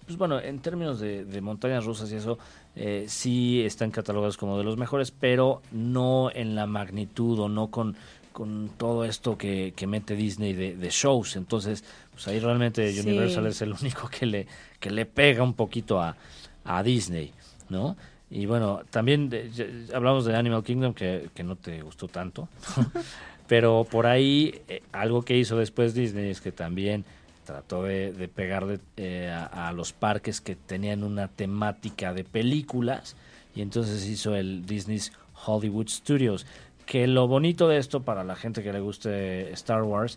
pues 0.07 0.19
bueno, 0.19 0.41
en 0.41 0.59
términos 0.61 1.01
de, 1.01 1.25
de 1.25 1.41
montañas 1.41 1.85
rusas 1.85 2.11
y 2.13 2.17
eso, 2.17 2.39
eh, 2.77 3.05
sí 3.09 3.63
están 3.63 3.91
catalogados 3.91 4.37
como 4.37 4.59
de 4.59 4.65
los 4.65 4.77
mejores, 4.77 5.11
pero 5.11 5.63
no 5.73 6.31
en 6.35 6.55
la 6.55 6.67
magnitud 6.67 7.39
o 7.39 7.49
no 7.49 7.69
con, 7.69 7.97
con 8.33 8.71
todo 8.77 9.05
esto 9.05 9.37
que, 9.39 9.73
que 9.77 9.87
mete 9.87 10.15
Disney 10.17 10.53
de, 10.53 10.77
de 10.77 10.91
shows. 10.91 11.37
Entonces, 11.37 11.85
pues 12.13 12.27
ahí 12.29 12.39
realmente 12.41 12.93
Sí. 12.93 13.01
Universal 13.01 13.47
es 13.47 13.61
el 13.63 13.73
único 13.73 14.09
que 14.09 14.27
le, 14.27 14.47
que 14.79 14.91
le 14.91 15.07
pega 15.07 15.43
un 15.43 15.55
poquito 15.55 16.01
a, 16.01 16.17
a 16.65 16.83
Disney, 16.83 17.33
¿no? 17.69 17.97
Y 18.33 18.47
bueno, 18.47 18.83
también 18.91 19.29
de- 19.29 19.51
ya- 19.51 19.97
hablamos 19.97 20.25
de 20.25 20.37
Animal 20.37 20.63
Kingdom, 20.63 20.95
que, 20.95 21.29
que 21.35 21.43
no 21.43 21.57
te 21.57 21.83
gustó 21.83 22.07
tanto, 22.07 22.49
pero 23.51 23.85
por 23.91 24.07
ahí 24.07 24.63
eh, 24.69 24.81
algo 24.93 25.23
que 25.23 25.37
hizo 25.37 25.57
después 25.57 25.93
Disney 25.93 26.31
es 26.31 26.41
que 26.41 26.53
también 26.53 27.05
trató 27.45 27.83
de, 27.83 28.13
de 28.13 28.29
pegarle 28.29 28.79
eh, 28.97 29.29
a, 29.29 29.67
a 29.69 29.73
los 29.73 29.93
parques 29.93 30.41
que 30.41 30.55
tenían 30.55 31.03
una 31.03 31.27
temática 31.27 32.15
de 32.15 32.23
películas 32.23 33.17
y 33.57 33.63
entonces 33.63 34.07
hizo 34.07 34.37
el 34.37 34.65
Disney's 34.67 35.11
Hollywood 35.47 35.89
Studios. 35.89 36.47
Que 36.87 37.09
lo 37.09 37.27
bonito 37.27 37.67
de 37.67 37.79
esto 37.79 38.03
para 38.05 38.23
la 38.23 38.37
gente 38.37 38.63
que 38.63 38.73
le 38.73 38.79
guste 38.79 39.51
Star 39.55 39.83
Wars 39.83 40.17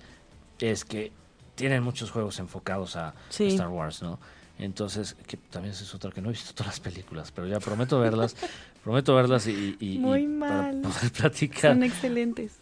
es 0.60 0.86
que 0.86 1.12
tienen 1.56 1.82
muchos 1.82 2.12
juegos 2.12 2.38
enfocados 2.38 2.96
a 2.98 3.16
Sí. 3.30 3.48
Star 3.48 3.70
Wars, 3.70 4.04
¿no? 4.04 4.20
Entonces, 4.60 5.16
que 5.26 5.38
también 5.38 5.74
es 5.74 5.96
otra 5.96 6.12
que 6.12 6.22
no 6.22 6.30
he 6.30 6.34
visto 6.34 6.54
todas 6.54 6.74
las 6.74 6.80
películas, 6.80 7.32
pero 7.32 7.48
ya 7.48 7.60
prometo 7.60 8.00
verlas, 8.00 8.36
prometo 8.84 9.16
verlas 9.16 9.48
y, 9.48 9.76
y- 9.80 9.96
y 9.96 9.98
Muy 9.98 10.28
para 10.40 10.72
mal. 10.72 10.82
poder 10.82 11.12
platicar. 11.18 11.72
Son 11.74 11.82
excelentes. 11.84 12.60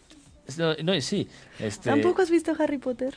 No, 0.82 1.00
sí, 1.00 1.28
este, 1.58 1.90
¿Tampoco 1.90 2.22
has 2.22 2.30
visto 2.30 2.52
Harry 2.58 2.78
Potter? 2.78 3.16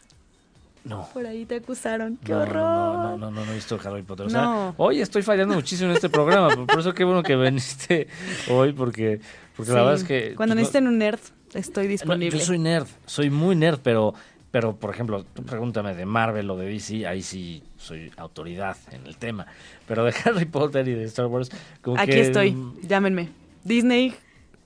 no. 0.84 1.10
Por 1.14 1.26
ahí 1.26 1.46
te 1.46 1.56
acusaron. 1.56 2.18
¡Qué 2.24 2.32
no, 2.32 2.42
horror! 2.42 2.54
No, 2.64 3.18
no, 3.18 3.32
no, 3.32 3.46
no, 3.46 3.52
he 3.52 3.56
visto 3.56 3.80
Harry 3.84 4.04
Potter. 4.04 4.28
O 4.28 4.30
sea, 4.30 4.42
No. 4.42 4.76
hoy 4.78 5.02
estoy 5.02 5.24
fallando 5.24 5.56
muchísimo 5.56 5.90
en 5.90 5.96
este 5.96 6.10
programa. 6.10 6.56
por- 6.68 6.80
eso 6.80 6.94
qué 6.94 7.04
bueno 7.04 7.24
que 7.24 7.36
viniste 7.36 8.08
hoy, 8.52 8.72
porque, 8.72 9.20
porque 9.58 9.72
la 9.72 9.80
verdad 9.80 9.96
es 9.96 10.04
que. 10.04 10.36
Cuando 10.36 10.54
pues, 10.54 10.62
necesiten 10.62 10.88
un 10.88 11.00
nerd, 11.00 11.20
estoy 11.56 11.88
disponible. 11.88 12.38
yo 12.38 12.46
soy 12.46 12.60
nerd, 12.60 12.86
soy 13.08 13.32
muy 13.32 13.56
nerd, 13.56 13.80
pero, 13.82 14.14
pero 14.52 14.76
por 14.76 14.92
ejemplo, 14.94 15.24
tú 15.34 15.44
pregúntame 15.44 15.96
de 15.96 16.06
Marvel 16.06 16.48
o 16.52 16.56
de 16.58 16.68
DC, 16.68 17.08
ahí 17.08 17.24
sí 17.24 17.64
soy 17.78 18.12
autoridad 18.18 18.78
en 18.92 19.08
el 19.08 19.18
tema. 19.18 19.48
Pero 19.88 20.04
de 20.06 20.14
Harry 20.26 20.46
Potter 20.46 20.88
y 20.88 20.94
de 20.94 21.06
Star 21.06 21.26
Wars, 21.26 21.50
como 21.82 21.98
Aquí 22.00 22.12
que, 22.12 22.22
estoy, 22.22 22.52
mm, 22.52 22.82
llámenme. 22.88 23.30
Disney, 23.64 24.14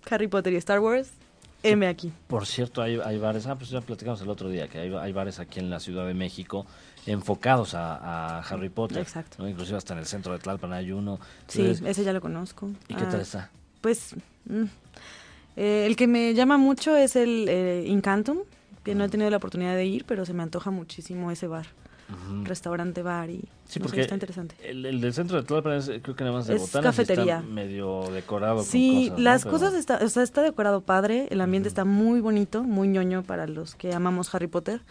Harry 0.09 0.27
Potter 0.27 0.51
y 0.51 0.57
Star 0.57 0.81
Wars, 0.81 1.11
M 1.63 1.85
aquí. 1.87 2.11
Por 2.27 2.45
cierto, 2.45 2.81
hay, 2.81 2.99
hay 3.03 3.17
bares, 3.17 3.45
ah, 3.47 3.55
pues 3.55 3.69
ya 3.69 3.81
platicamos 3.81 4.21
el 4.21 4.29
otro 4.29 4.49
día, 4.49 4.67
que 4.67 4.79
hay, 4.79 4.93
hay 4.93 5.11
bares 5.11 5.39
aquí 5.39 5.59
en 5.59 5.69
la 5.69 5.79
Ciudad 5.79 6.07
de 6.07 6.13
México 6.13 6.65
enfocados 7.05 7.73
a, 7.73 8.37
a 8.37 8.39
Harry 8.41 8.69
Potter. 8.69 8.99
Exacto. 8.99 9.37
¿no? 9.43 9.49
Inclusive 9.49 9.77
hasta 9.77 9.93
en 9.93 9.99
el 9.99 10.05
centro 10.05 10.31
de 10.33 10.39
Tlalpan 10.39 10.71
hay 10.73 10.91
uno. 10.91 11.19
Sí, 11.47 11.61
ese 11.85 12.03
ya 12.03 12.13
lo 12.13 12.21
conozco. 12.21 12.69
¿Y 12.87 12.93
qué 12.95 13.03
Ah, 13.03 13.09
tal 13.09 13.21
está? 13.21 13.49
Pues 13.81 14.15
mm, 14.45 14.63
eh, 15.57 15.85
el 15.85 15.95
que 15.95 16.07
me 16.07 16.33
llama 16.33 16.57
mucho 16.57 16.95
es 16.95 17.15
el 17.15 17.47
eh, 17.49 17.83
Incantum, 17.87 18.39
que 18.83 18.95
no 18.95 19.03
he 19.03 19.09
tenido 19.09 19.29
la 19.29 19.37
oportunidad 19.37 19.75
de 19.75 19.85
ir, 19.85 20.05
pero 20.05 20.25
se 20.25 20.33
me 20.33 20.43
antoja 20.43 20.71
muchísimo 20.71 21.31
ese 21.31 21.47
bar, 21.47 21.67
Restaurante 22.43 23.03
bar 23.03 23.29
y 23.29 23.37
Sí, 23.67 23.79
no 23.79 23.85
sé, 23.85 23.89
porque 23.89 24.01
está 24.01 24.15
interesante. 24.15 24.55
El, 24.63 24.85
el 24.85 24.99
del 25.01 25.13
centro 25.13 25.37
de 25.37 25.43
Tlalpan 25.47 25.73
es, 25.73 25.91
creo 26.01 26.15
que 26.15 26.23
nada 26.23 26.35
más 26.37 26.47
de 26.47 26.55
Es 26.55 26.61
botanas 26.61 26.97
y 26.97 27.01
está 27.01 27.13
cafetería. 27.15 27.41
medio 27.41 28.09
decorado 28.11 28.63
Sí, 28.63 28.87
con 28.89 28.97
cosas. 29.09 29.17
¿no? 29.17 29.23
las 29.23 29.43
Pero- 29.43 29.51
cosas 29.53 29.73
está, 29.75 29.99
o 30.03 30.09
sea, 30.09 30.23
está 30.23 30.41
decorado 30.41 30.81
padre, 30.81 31.27
el 31.29 31.41
ambiente 31.41 31.69
está 31.69 31.85
muy 31.85 32.19
bonito, 32.21 32.63
muy 32.63 32.87
ñoño 32.87 33.23
para 33.23 33.45
los 33.45 33.75
que 33.75 33.93
amamos 33.93 34.33
Harry 34.33 34.47
Potter, 34.47 34.81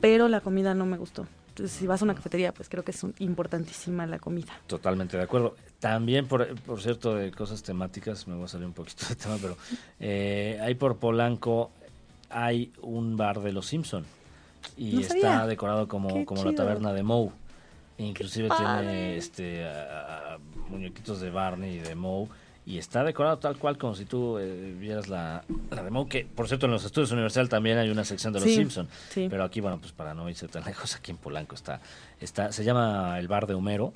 pero 0.00 0.28
la 0.28 0.40
comida 0.40 0.74
no 0.74 0.84
me 0.86 0.98
gustó. 0.98 1.26
Entonces, 1.50 1.76
si 1.78 1.86
vas 1.86 2.02
a 2.02 2.04
una 2.04 2.14
cafetería, 2.16 2.52
pues 2.52 2.68
creo 2.68 2.82
que 2.82 2.90
es 2.90 3.02
un- 3.04 3.14
importantísima 3.20 4.06
la 4.06 4.18
comida. 4.18 4.52
Totalmente 4.66 5.16
de 5.16 5.22
acuerdo. 5.22 5.54
También, 5.78 6.26
por, 6.26 6.54
por 6.62 6.82
cierto, 6.82 7.14
de 7.14 7.30
cosas 7.30 7.62
temáticas, 7.62 8.26
me 8.26 8.34
voy 8.34 8.44
a 8.44 8.48
salir 8.48 8.66
un 8.66 8.72
poquito 8.72 9.06
de 9.08 9.14
tema, 9.14 9.36
pero 9.40 9.56
eh, 10.00 10.58
ahí 10.62 10.74
por 10.74 10.96
Polanco 10.96 11.70
hay 12.28 12.72
un 12.82 13.16
bar 13.16 13.40
de 13.40 13.52
los 13.52 13.66
Simpson 13.66 14.04
y 14.76 14.92
No 14.94 15.00
está 15.00 15.14
sabía. 15.14 15.46
decorado 15.46 15.88
como, 15.88 16.24
como 16.26 16.44
la 16.44 16.52
taberna 16.54 16.92
de 16.92 17.02
Moe. 17.02 17.30
Inclusive 17.98 18.48
tiene 18.56 19.16
este 19.16 19.64
a- 19.68 20.38
muñequitos 20.68 21.20
de 21.20 21.30
Barney 21.30 21.76
y 21.76 21.78
de 21.78 21.94
Moe 21.94 22.26
y 22.66 22.78
está 22.78 23.04
decorado 23.04 23.38
tal 23.38 23.56
cual 23.58 23.76
como 23.78 23.94
si 23.94 24.04
tú 24.06 24.38
eh, 24.38 24.74
vieras 24.78 25.08
la, 25.08 25.44
la 25.70 25.82
de 25.82 25.90
Moe, 25.90 26.08
que 26.08 26.24
por 26.24 26.48
cierto 26.48 26.66
en 26.66 26.72
los 26.72 26.84
estudios 26.84 27.12
Universal 27.12 27.48
también 27.48 27.78
hay 27.78 27.90
una 27.90 28.02
sección 28.04 28.32
de 28.32 28.40
los 28.40 28.48
Sí, 28.48 28.56
Simpson. 28.56 28.88
sí. 29.10 29.28
Pero 29.30 29.44
aquí, 29.44 29.60
bueno, 29.60 29.78
pues 29.78 29.92
para 29.92 30.12
no 30.14 30.28
irse 30.28 30.48
tan 30.48 30.64
lejos, 30.64 30.96
aquí 30.96 31.10
en 31.12 31.18
Polanco 31.18 31.54
está, 31.54 31.80
está, 32.20 32.50
se 32.52 32.64
llama 32.64 33.18
el 33.18 33.28
bar 33.28 33.46
de 33.46 33.54
Homero 33.54 33.92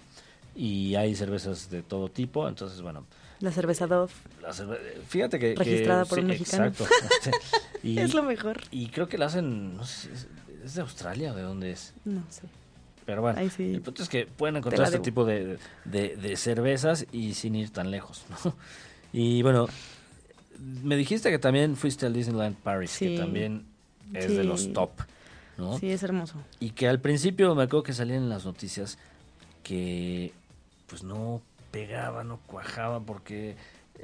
y 0.55 0.95
hay 0.97 1.15
cervezas 1.17 1.71
de 1.71 1.83
todo 1.83 2.09
tipo, 2.09 2.47
entonces, 2.49 2.83
bueno, 2.83 3.05
La 3.41 3.51
cerveza 3.53 3.87
Dove 3.87 4.13
la 4.43 4.51
cerve- 4.51 4.79
fíjate 5.09 5.39
que... 5.39 5.55
que- 5.55 5.65
Registrada 5.65 6.05
por 6.05 6.19
un 6.21 6.27
mexicano. 6.27 6.67
Exacto. 6.67 6.87
Y, 7.83 7.99
es 8.01 8.13
lo 8.13 8.23
mejor. 8.25 8.61
y 8.73 8.89
creo 8.89 9.09
que 9.09 9.17
la 9.19 9.27
hacen, 9.27 9.77
no 9.77 9.85
sé, 9.87 10.09
si 10.17 10.27
es, 10.69 10.75
de 10.75 10.83
Australia 10.83 11.33
o 11.33 11.37
de 11.37 11.43
dónde 11.43 11.71
es, 11.73 11.93
No 12.05 12.23
sé. 12.31 12.43
pero 13.07 13.23
bueno, 13.23 13.41
sí. 13.51 13.75
el 13.75 13.81
punto 13.81 14.03
es 14.03 14.09
que 14.09 14.27
pueden 14.27 14.57
encontrar 14.57 14.87
este 14.87 14.99
tipo 15.01 15.25
de, 15.25 15.59
de- 15.85 16.17
de 16.17 16.37
cervezas 16.37 17.07
y 17.13 17.35
sin 17.35 17.55
ir 17.55 17.71
tan 17.71 17.91
lejos, 17.91 18.25
¿no? 18.45 18.55
Y 19.13 19.43
bueno, 19.43 19.67
me 20.83 20.97
dijiste 20.97 21.31
que 21.31 21.39
también 21.39 21.77
fuiste 21.77 22.05
al 22.07 22.13
Disneyland 22.13 22.57
Paris, 22.57 22.97
que 22.99 23.17
también 23.19 23.65
es 24.13 24.29
de 24.29 24.45
los 24.45 24.73
top. 24.73 24.91
¿no? 25.57 25.77
Sí, 25.79 25.91
es 25.91 26.03
hermoso. 26.03 26.35
Y 26.61 26.71
que 26.71 26.87
al 26.89 27.01
principio 27.01 27.55
me 27.55 27.65
acuerdo 27.65 27.83
que 27.83 27.93
salían 27.93 28.23
en 28.25 28.29
las 28.29 28.45
noticias 28.45 28.99
que 29.63 30.33
pues 30.87 31.03
no 31.03 31.43
pegaba, 31.71 32.23
no 32.25 32.39
cuajaba 32.47 33.01
porque 33.01 33.57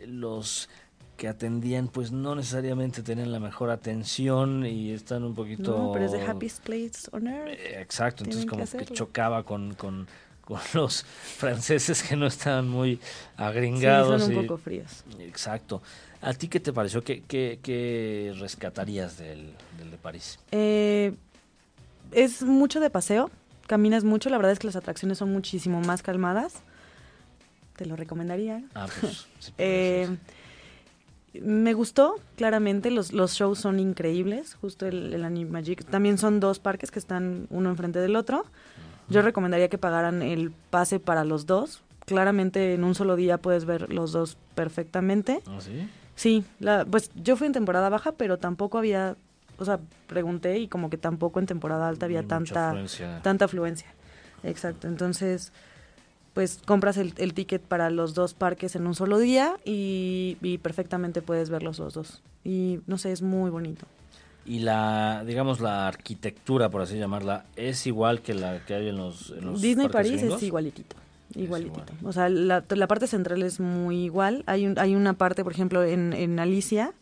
los 0.07 0.69
que 1.17 1.29
atendían 1.29 1.89
pues 1.89 2.11
no 2.13 2.35
necesariamente 2.35 3.03
tenían 3.03 3.31
la 3.33 3.39
mejor 3.41 3.71
atención 3.71 4.67
y 4.67 4.91
están 4.91 5.23
un 5.25 5.35
poquito... 5.35 5.77
No, 5.79 5.93
pero 5.93 6.05
es 6.07 6.13
the 6.13 6.21
happiest 6.23 6.63
place 6.65 6.93
on 7.13 7.27
earth. 7.29 7.49
Eh, 7.49 7.81
Exacto, 7.81 8.25
entonces 8.25 8.47
Tienen 8.51 8.67
como 8.69 8.85
que, 8.87 8.93
chocaba 8.95 9.43
con, 9.45 9.75
con, 9.75 10.07
con 10.45 10.61
los 10.75 11.05
franceses 11.05 12.03
que 12.03 12.17
no 12.17 12.27
estaban 12.27 12.69
muy 12.69 12.97
Sí, 12.97 13.01
agringados. 13.37 14.23
son 14.23 14.33
un 14.37 14.43
y- 14.43 14.47
poco 14.47 14.59
fríos. 14.59 15.05
Exacto. 15.21 15.83
¿A 16.21 16.33
ti 16.33 16.49
qué 16.49 16.59
te 16.59 16.73
pareció? 16.73 17.05
¿Qué, 17.05 17.23
qué, 17.29 17.61
qué 17.63 18.35
rescatarías 18.39 19.19
del, 19.19 19.53
del 19.79 19.91
de 19.91 19.97
París? 19.99 20.39
Eh, 20.53 21.15
es 22.13 22.43
mucho 22.43 22.81
de 22.81 22.91
paseo, 22.91 23.31
caminas 23.67 24.05
mucho, 24.05 24.31
la 24.31 24.37
verdad 24.39 24.53
es 24.53 24.59
que 24.59 24.67
las 24.67 24.77
atracciones 24.77 25.19
son 25.19 25.31
muchísimo 25.33 25.81
más 25.81 26.03
calmadas. 26.03 26.55
Te 27.77 27.87
lo 27.87 27.95
recomendaría. 27.97 28.63
Ah, 28.75 28.87
pues... 29.01 29.27
sí, 29.39 29.53
Eh. 29.59 30.09
Me 31.43 31.75
gustó, 31.75 32.17
claramente, 32.37 32.91
los, 32.91 33.13
los 33.13 33.33
shows 33.33 33.59
son 33.59 33.81
increíbles, 33.81 34.55
justo 34.55 34.87
el, 34.87 35.13
el 35.13 35.25
Animagic. 35.25 35.85
También 35.85 36.19
son 36.19 36.41
dos 36.41 36.59
parques 36.59 36.91
que 36.91 36.99
están 36.99 37.47
uno 37.51 37.71
enfrente 37.71 37.99
del 37.99 38.17
otro. 38.17 38.45
Yo 39.09 39.21
recomendaría 39.21 39.69
que 39.69 39.77
pagaran 39.79 40.23
el 40.23 40.51
pase 40.71 40.99
para 41.01 41.25
los 41.25 41.47
dos. 41.47 41.83
Claramente 42.07 42.75
en 42.75 42.85
un 42.85 42.95
solo 42.95 43.17
día 43.17 43.39
puedes 43.39 43.65
ver 43.65 43.93
los 43.93 44.13
dos 44.13 44.37
perfectamente. 44.55 45.41
¿Ah, 45.47 45.59
sí? 45.61 45.89
Sí, 46.17 46.45
la, 46.61 46.85
pues 46.85 47.11
yo 47.15 47.37
fui 47.37 47.47
en 47.47 47.53
temporada 47.53 47.89
baja, 47.89 48.13
pero 48.13 48.39
tampoco 48.39 48.79
había, 48.79 49.17
o 49.59 49.65
sea, 49.65 49.81
pregunté 50.07 50.59
y 50.59 50.69
como 50.69 50.89
que 50.91 50.97
tampoco 50.97 51.41
en 51.41 51.47
temporada 51.47 51.89
alta 51.89 52.07
había 52.07 52.21
Hay 52.21 52.27
tanta, 52.27 52.69
afluencia. 52.69 53.21
tanta 53.23 53.45
afluencia. 53.47 53.89
Exacto, 54.43 54.87
entonces 54.87 55.53
pues 56.35 56.61
compras 56.67 56.97
el, 56.97 57.15
el 57.17 57.33
ticket 57.33 57.63
para 57.63 57.91
los 57.91 58.13
dos 58.15 58.35
parques 58.35 58.75
en 58.77 58.87
un 58.87 58.95
solo 58.95 59.19
día 59.19 59.57
y, 59.65 60.37
y 60.43 60.59
perfectamente 60.59 61.23
puedes 61.23 61.49
verlos 61.49 61.79
los 61.79 61.95
dos. 61.95 62.23
Y 62.45 62.81
no 62.87 62.99
sé, 62.99 63.13
es 63.13 63.23
muy 63.23 63.51
bonito. 63.51 63.87
Y 64.45 64.59
la, 64.59 65.25
digamos, 65.27 65.61
la 65.61 65.89
arquitectura, 65.89 66.69
por 66.69 66.83
así 66.83 66.99
llamarla, 66.99 67.47
es 67.57 67.87
igual 67.87 68.21
que 68.21 68.35
la 68.35 68.63
que 68.67 68.75
hay 68.75 68.89
en 68.89 68.97
los, 68.99 69.31
en 69.31 69.47
los 69.47 69.63
Disney 69.63 69.87
parques 69.89 70.09
París 70.11 70.21
gringos? 70.21 70.43
es 70.43 70.47
igualitito. 70.49 70.97
Es 71.31 71.37
Igualitito. 71.43 71.81
igual. 71.99 72.07
O 72.11 72.13
sea, 72.13 72.29
la, 72.29 72.63
la 72.69 72.87
parte 72.87 73.07
central 73.07 73.43
es 73.43 73.59
muy 73.59 74.05
igual. 74.05 74.43
Hay, 74.47 74.67
un- 74.67 74.79
hay 74.79 74.95
una 74.95 75.15
parte, 75.15 75.43
por 75.45 75.53
ejemplo, 75.53 75.83
en, 75.83 76.13
en 76.13 76.39
Alicia, 76.39 76.93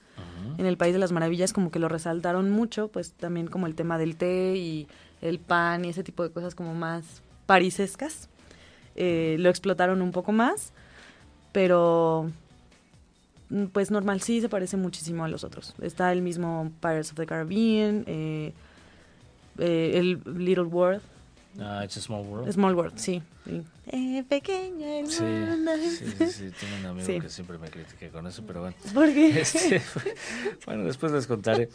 en 0.59 0.67
el 0.67 0.77
País 0.77 0.93
de 0.93 0.99
las 1.01 1.11
Maravillas, 1.13 1.53
como 1.53 1.71
que 1.71 1.79
lo 1.79 1.89
resaltaron 1.89 2.51
mucho, 2.51 2.89
pues 2.89 3.13
también 3.13 3.47
como 3.49 3.67
el 3.67 3.75
tema 3.75 3.97
del 3.99 4.17
té 4.17 4.55
y 4.57 4.87
el 5.23 5.39
pan 5.39 5.85
y 5.85 5.89
ese 5.89 6.05
tipo 6.05 6.23
de 6.23 6.31
cosas 6.31 6.55
como 6.55 6.75
más 6.75 7.23
parisescas. 7.47 8.29
Eh, 8.97 9.37
lo 9.39 9.49
explotaron 9.49 10.03
un 10.03 10.13
poco 10.13 10.33
más, 10.33 10.73
pero 11.53 12.31
mm, 13.51 13.65
pues 13.67 13.91
normal, 13.91 14.21
sí 14.21 14.41
se 14.41 14.49
parece 14.49 14.77
muchísimo 14.77 15.25
a 15.25 15.29
los 15.29 15.45
otros. 15.45 15.75
Está 15.83 16.13
el 16.13 16.23
mismo 16.23 16.71
Pirates 16.81 17.11
of 17.11 17.17
the 17.17 17.27
Caribbean, 17.27 18.05
eh, 18.07 18.53
eh, 19.59 19.93
el 19.95 20.21
Little 20.39 20.65
World, 20.65 21.01
Ah, 21.61 21.83
It's 21.85 21.99
a 21.99 22.01
Small 22.01 22.23
World. 22.27 22.51
Small 22.51 22.75
World, 22.75 22.97
sí. 22.97 23.23
sí. 23.45 23.63
Eh, 23.89 24.25
pequeño 24.27 24.87
el 24.87 25.07
Sí, 25.11 25.23
mundo. 25.23 25.73
sí, 25.77 26.07
sí, 26.17 26.27
sí, 26.31 26.51
tengo 26.59 26.77
un 26.81 26.87
amigo 26.87 27.07
Sí. 27.07 27.21
que 27.21 27.29
siempre 27.29 27.59
me 27.59 27.69
critica 27.69 28.09
con 28.09 28.27
eso, 28.27 28.43
pero 28.47 28.61
bueno. 28.63 28.75
¿Por 28.95 29.13
qué? 29.13 29.39
Este, 29.39 29.83
bueno, 30.67 30.85
después 30.85 31.13
les 31.13 31.27
contaré. 31.27 31.69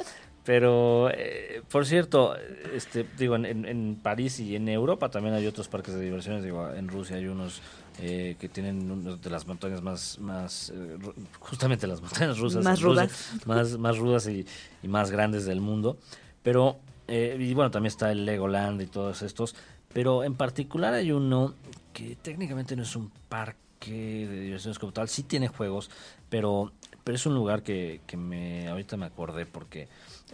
Pero, 0.47 1.09
eh, 1.13 1.61
por 1.69 1.85
cierto, 1.85 2.33
este, 2.73 3.05
digo, 3.17 3.35
en, 3.35 3.65
en- 3.65 3.99
París 4.01 4.39
y 4.39 4.55
en 4.55 4.69
Europa 4.69 5.09
también 5.11 5.35
hay 5.35 5.45
otros 5.45 5.67
parques 5.67 5.93
de 5.93 5.99
diversiones. 5.99 6.41
Digo, 6.41 6.69
en 6.73 6.87
Rusia 6.87 7.17
hay 7.17 7.27
unos 7.27 7.61
eh, 7.99 8.37
que 8.39 8.47
tienen 8.47 8.89
unas 8.89 9.21
de 9.21 9.29
las 9.29 9.45
montañas 9.45 9.81
más, 9.81 10.17
más 10.19 10.71
eh, 10.73 10.97
justamente 11.41 11.85
las 11.85 11.99
montañas 11.99 12.37
rusas. 12.39 12.63
Más 12.63 12.81
Rusia, 12.81 13.03
rudas. 13.03 13.45
más, 13.45 13.77
más 13.77 13.97
rudas 13.97 14.25
y, 14.29 14.45
y 14.81 14.87
más 14.87 15.11
grandes 15.11 15.43
del 15.45 15.59
mundo. 15.59 15.97
Pero, 16.43 16.79
eh, 17.09 17.35
y 17.37 17.53
bueno, 17.53 17.69
también 17.69 17.89
está 17.91 18.09
el 18.13 18.23
Legoland 18.25 18.81
y 18.81 18.85
todos 18.87 19.23
estos. 19.23 19.53
Pero 19.91 20.23
en 20.23 20.35
particular 20.35 20.93
hay 20.93 21.11
uno 21.11 21.55
que 21.91 22.15
técnicamente 22.15 22.77
no 22.77 22.83
es 22.83 22.95
un 22.95 23.11
parque 23.27 23.57
de 23.91 24.39
diversiones 24.43 24.79
como 24.79 24.93
tal, 24.93 25.09
sí 25.09 25.23
tiene 25.23 25.49
juegos, 25.49 25.89
pero, 26.29 26.71
pero 27.03 27.17
es 27.17 27.25
un 27.25 27.35
lugar 27.35 27.63
que, 27.63 27.99
que 28.07 28.15
me 28.15 28.69
ahorita 28.69 28.95
me 28.95 29.05
acordé 29.07 29.45
porque 29.45 29.87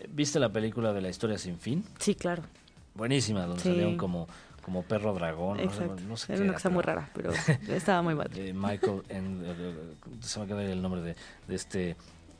viste 0.09 0.39
la 0.39 0.49
película 0.51 0.93
de 0.93 1.01
la 1.01 1.09
historia 1.09 1.37
sin 1.37 1.57
fin, 1.57 1.83
Sí, 1.99 2.15
claro. 2.15 2.43
buenísima, 2.95 3.45
donde 3.45 3.61
Sí. 3.63 3.69
salieron 3.69 3.97
como, 3.97 4.27
como 4.61 4.83
perro 4.83 5.13
dragón, 5.13 5.57
no 5.57 5.63
sé- 5.71 5.83
Exacto. 5.83 6.01
no 6.07 6.17
sé 6.17 6.33
Era 6.33 6.37
qué 6.37 6.43
una 6.45 6.53
cosa 6.53 6.69
muy 6.69 6.83
rara, 6.83 7.09
pero 7.13 7.31
estaba 7.69 8.01
muy 8.01 8.15
padre. 8.15 8.43
de 8.43 8.53
Michael, 8.53 9.03
en- 9.09 9.43
eh, 9.45 9.53
eh, 9.57 9.73
se 10.21 10.39
me 10.39 10.47
queda 10.47 10.63
el 10.63 10.81
nombre 10.81 11.01
de, 11.01 11.15
de 11.47 11.55
este 11.55 11.95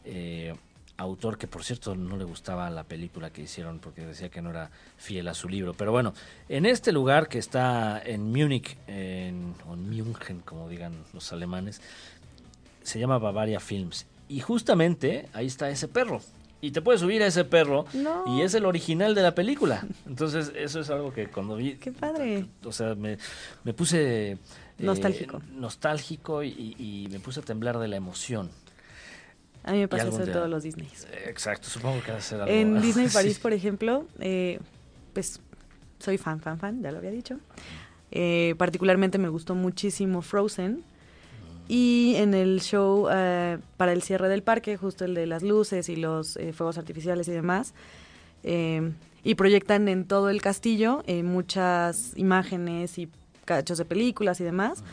eh, 0.05 0.53
autor 0.97 1.37
que 1.37 1.47
por 1.47 1.63
cierto 1.63 1.95
no 1.95 2.17
le 2.17 2.23
gustaba 2.23 2.69
la 2.69 2.83
película 2.83 3.29
que 3.31 3.41
hicieron 3.41 3.79
porque 3.79 4.05
decía 4.05 4.29
que 4.29 4.41
no 4.41 4.51
era 4.51 4.69
fiel 4.97 5.27
a 5.27 5.33
su 5.33 5.49
libro. 5.49 5.73
Pero 5.73 5.91
bueno, 5.91 6.13
en 6.49 6.65
este 6.65 6.91
lugar 6.91 7.27
que 7.29 7.39
está 7.39 7.99
en 8.03 8.31
Múnich, 8.31 8.77
en, 8.87 9.55
o 9.67 9.73
en 9.73 9.89
München, 9.89 10.41
como 10.41 10.69
digan 10.69 10.93
los 11.13 11.33
alemanes, 11.33 11.81
se 12.83 12.99
llama 12.99 13.17
Bavaria 13.17 13.59
Films. 13.59 14.05
Y 14.29 14.39
justamente 14.41 15.27
ahí 15.33 15.47
está 15.47 15.69
ese 15.69 15.87
perro. 15.87 16.21
Y 16.63 16.71
te 16.71 16.81
puedes 16.81 17.01
subir 17.01 17.21
a 17.23 17.27
ese 17.27 17.43
perro 17.43 17.85
No. 17.93 18.23
y 18.25 18.41
es 18.41 18.53
el 18.53 18.65
original 18.65 19.13
de 19.15 19.21
la 19.21 19.35
película. 19.35 19.85
Entonces 20.07 20.51
eso 20.55 20.79
es 20.79 20.89
algo 20.89 21.11
que 21.13 21.27
cuando 21.27 21.57
vi... 21.57 21.75
Qué 21.75 21.91
padre. 21.91 22.45
O 22.63 22.71
sea, 22.71 22.95
me, 22.95 23.17
me 23.65 23.73
puse... 23.73 24.31
eh, 24.31 24.37
Nostálgico. 24.79 25.41
nostálgico 25.51 26.41
y, 26.41 26.75
y 26.79 27.07
me 27.11 27.19
puse 27.19 27.41
a 27.41 27.43
temblar 27.43 27.79
de 27.79 27.89
la 27.89 27.97
emoción. 27.97 28.49
A 29.65 29.73
mí 29.73 29.79
me 29.79 29.87
pasa 29.89 30.07
eso 30.07 30.19
en 30.19 30.23
día- 30.25 30.33
todos 30.33 30.49
los 30.49 30.63
Disneys. 30.63 31.05
Eh, 31.11 31.25
Exacto, 31.27 31.67
supongo 31.67 32.01
que 32.01 32.11
va 32.13 32.17
a 32.19 32.21
ser 32.21 32.39
algo... 32.41 32.53
En 32.53 32.81
Disney 32.81 33.07
Sí. 33.09 33.13
París, 33.13 33.39
por 33.39 33.51
ejemplo, 33.51 34.05
eh, 34.19 34.59
pues 35.13 35.41
soy 35.99 36.17
fan, 36.17 36.39
fan, 36.39 36.59
fan, 36.59 36.81
ya 36.81 36.91
lo 36.93 36.99
había 36.99 37.11
dicho. 37.11 37.39
Eh, 38.11 38.55
particularmente 38.57 39.17
me 39.17 39.27
gustó 39.27 39.53
muchísimo 39.53 40.21
Frozen. 40.21 40.83
Y 41.67 42.15
en 42.17 42.33
el 42.33 42.61
show 42.61 43.07
eh, 43.11 43.57
para 43.77 43.93
el 43.93 44.01
cierre 44.03 44.27
del 44.29 44.43
parque, 44.43 44.77
justo 44.77 45.05
el 45.05 45.13
de 45.15 45.25
las 45.25 45.43
luces 45.43 45.87
y 45.89 45.95
los 45.95 46.35
eh, 46.37 46.53
fuegos 46.53 46.77
artificiales 46.77 47.27
y 47.27 47.31
demás, 47.31 47.73
eh, 48.43 48.91
y 49.23 49.35
proyectan 49.35 49.87
en 49.87 50.05
todo 50.05 50.29
el 50.29 50.41
castillo 50.41 51.03
eh, 51.07 51.23
muchas 51.23 52.11
imágenes 52.17 52.97
y 52.97 53.07
cachos 53.45 53.77
de 53.77 53.85
películas 53.85 54.41
y 54.41 54.43
demás. 54.43 54.83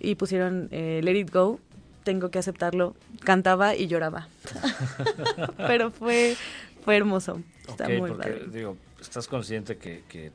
Y 0.00 0.16
pusieron 0.16 0.68
eh, 0.72 1.00
Let 1.04 1.16
It 1.18 1.30
Go, 1.32 1.60
tengo 2.04 2.30
que 2.30 2.38
aceptarlo, 2.40 2.96
cantaba 3.22 3.76
y 3.76 3.86
lloraba. 3.86 4.26
Pero 5.56 5.90
fue, 5.90 6.36
fue 6.84 6.96
hermoso, 6.96 7.40
está 7.68 7.88
muy 7.88 8.10
porque, 8.10 8.30
padre. 8.30 8.46
digo, 8.52 8.76
estás 9.00 9.28
consciente 9.28 9.76
que, 9.76 10.02
que 10.08 10.32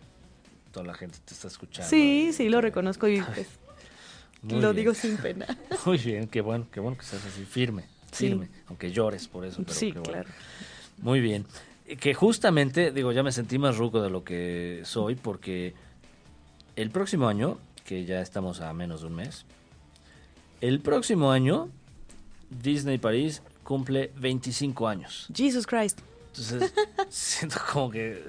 toda 0.71 0.85
la 0.85 0.93
gente 0.93 1.17
te 1.25 1.33
está 1.33 1.47
escuchando. 1.47 1.89
Sí, 1.89 2.27
y- 2.29 2.33
sí, 2.33 2.47
lo 2.49 2.61
reconozco 2.61 3.07
y 3.07 3.21
pues, 3.35 3.47
Muy 4.45 4.61
lo 4.61 4.73
bien. 4.73 4.75
digo 4.75 4.93
sin 4.93 5.17
pena. 5.17 5.45
Muy 5.85 5.97
bien, 5.97 6.27
qué 6.27 6.41
bueno, 6.41 6.67
qué 6.71 6.79
bueno 6.79 6.97
que 6.97 7.03
seas 7.05 7.25
así, 7.25 7.43
firme, 7.45 7.83
Sí. 8.11 8.27
firme, 8.27 8.49
aunque 8.67 8.91
llores 8.91 9.27
por 9.27 9.45
eso, 9.45 9.61
pero 9.63 9.73
Sí, 9.73 9.91
qué 9.91 9.99
bueno. 9.99 10.13
claro. 10.13 10.29
Muy 10.99 11.19
bien. 11.19 11.45
Que 11.99 12.13
justamente, 12.13 12.91
digo, 12.91 13.11
ya 13.11 13.21
me 13.23 13.31
sentí 13.31 13.57
más 13.59 13.77
ruco 13.77 14.01
de 14.01 14.09
lo 14.09 14.23
que 14.23 14.81
soy 14.85 15.15
porque 15.15 15.73
el 16.75 16.89
próximo 16.89 17.27
año, 17.27 17.57
que 17.85 18.05
ya 18.05 18.21
estamos 18.21 18.61
a 18.61 18.73
menos 18.73 19.01
de 19.01 19.07
un 19.07 19.15
mes, 19.15 19.45
el 20.61 20.79
próximo 20.79 21.31
año 21.31 21.69
Disney 22.49 22.97
París 22.97 23.41
cumple 23.63 24.11
25 24.17 24.87
años. 24.87 25.27
Jesus 25.35 25.67
Christ. 25.67 25.99
Entonces, 26.29 26.73
siento 27.09 27.57
como 27.71 27.91
que 27.91 28.21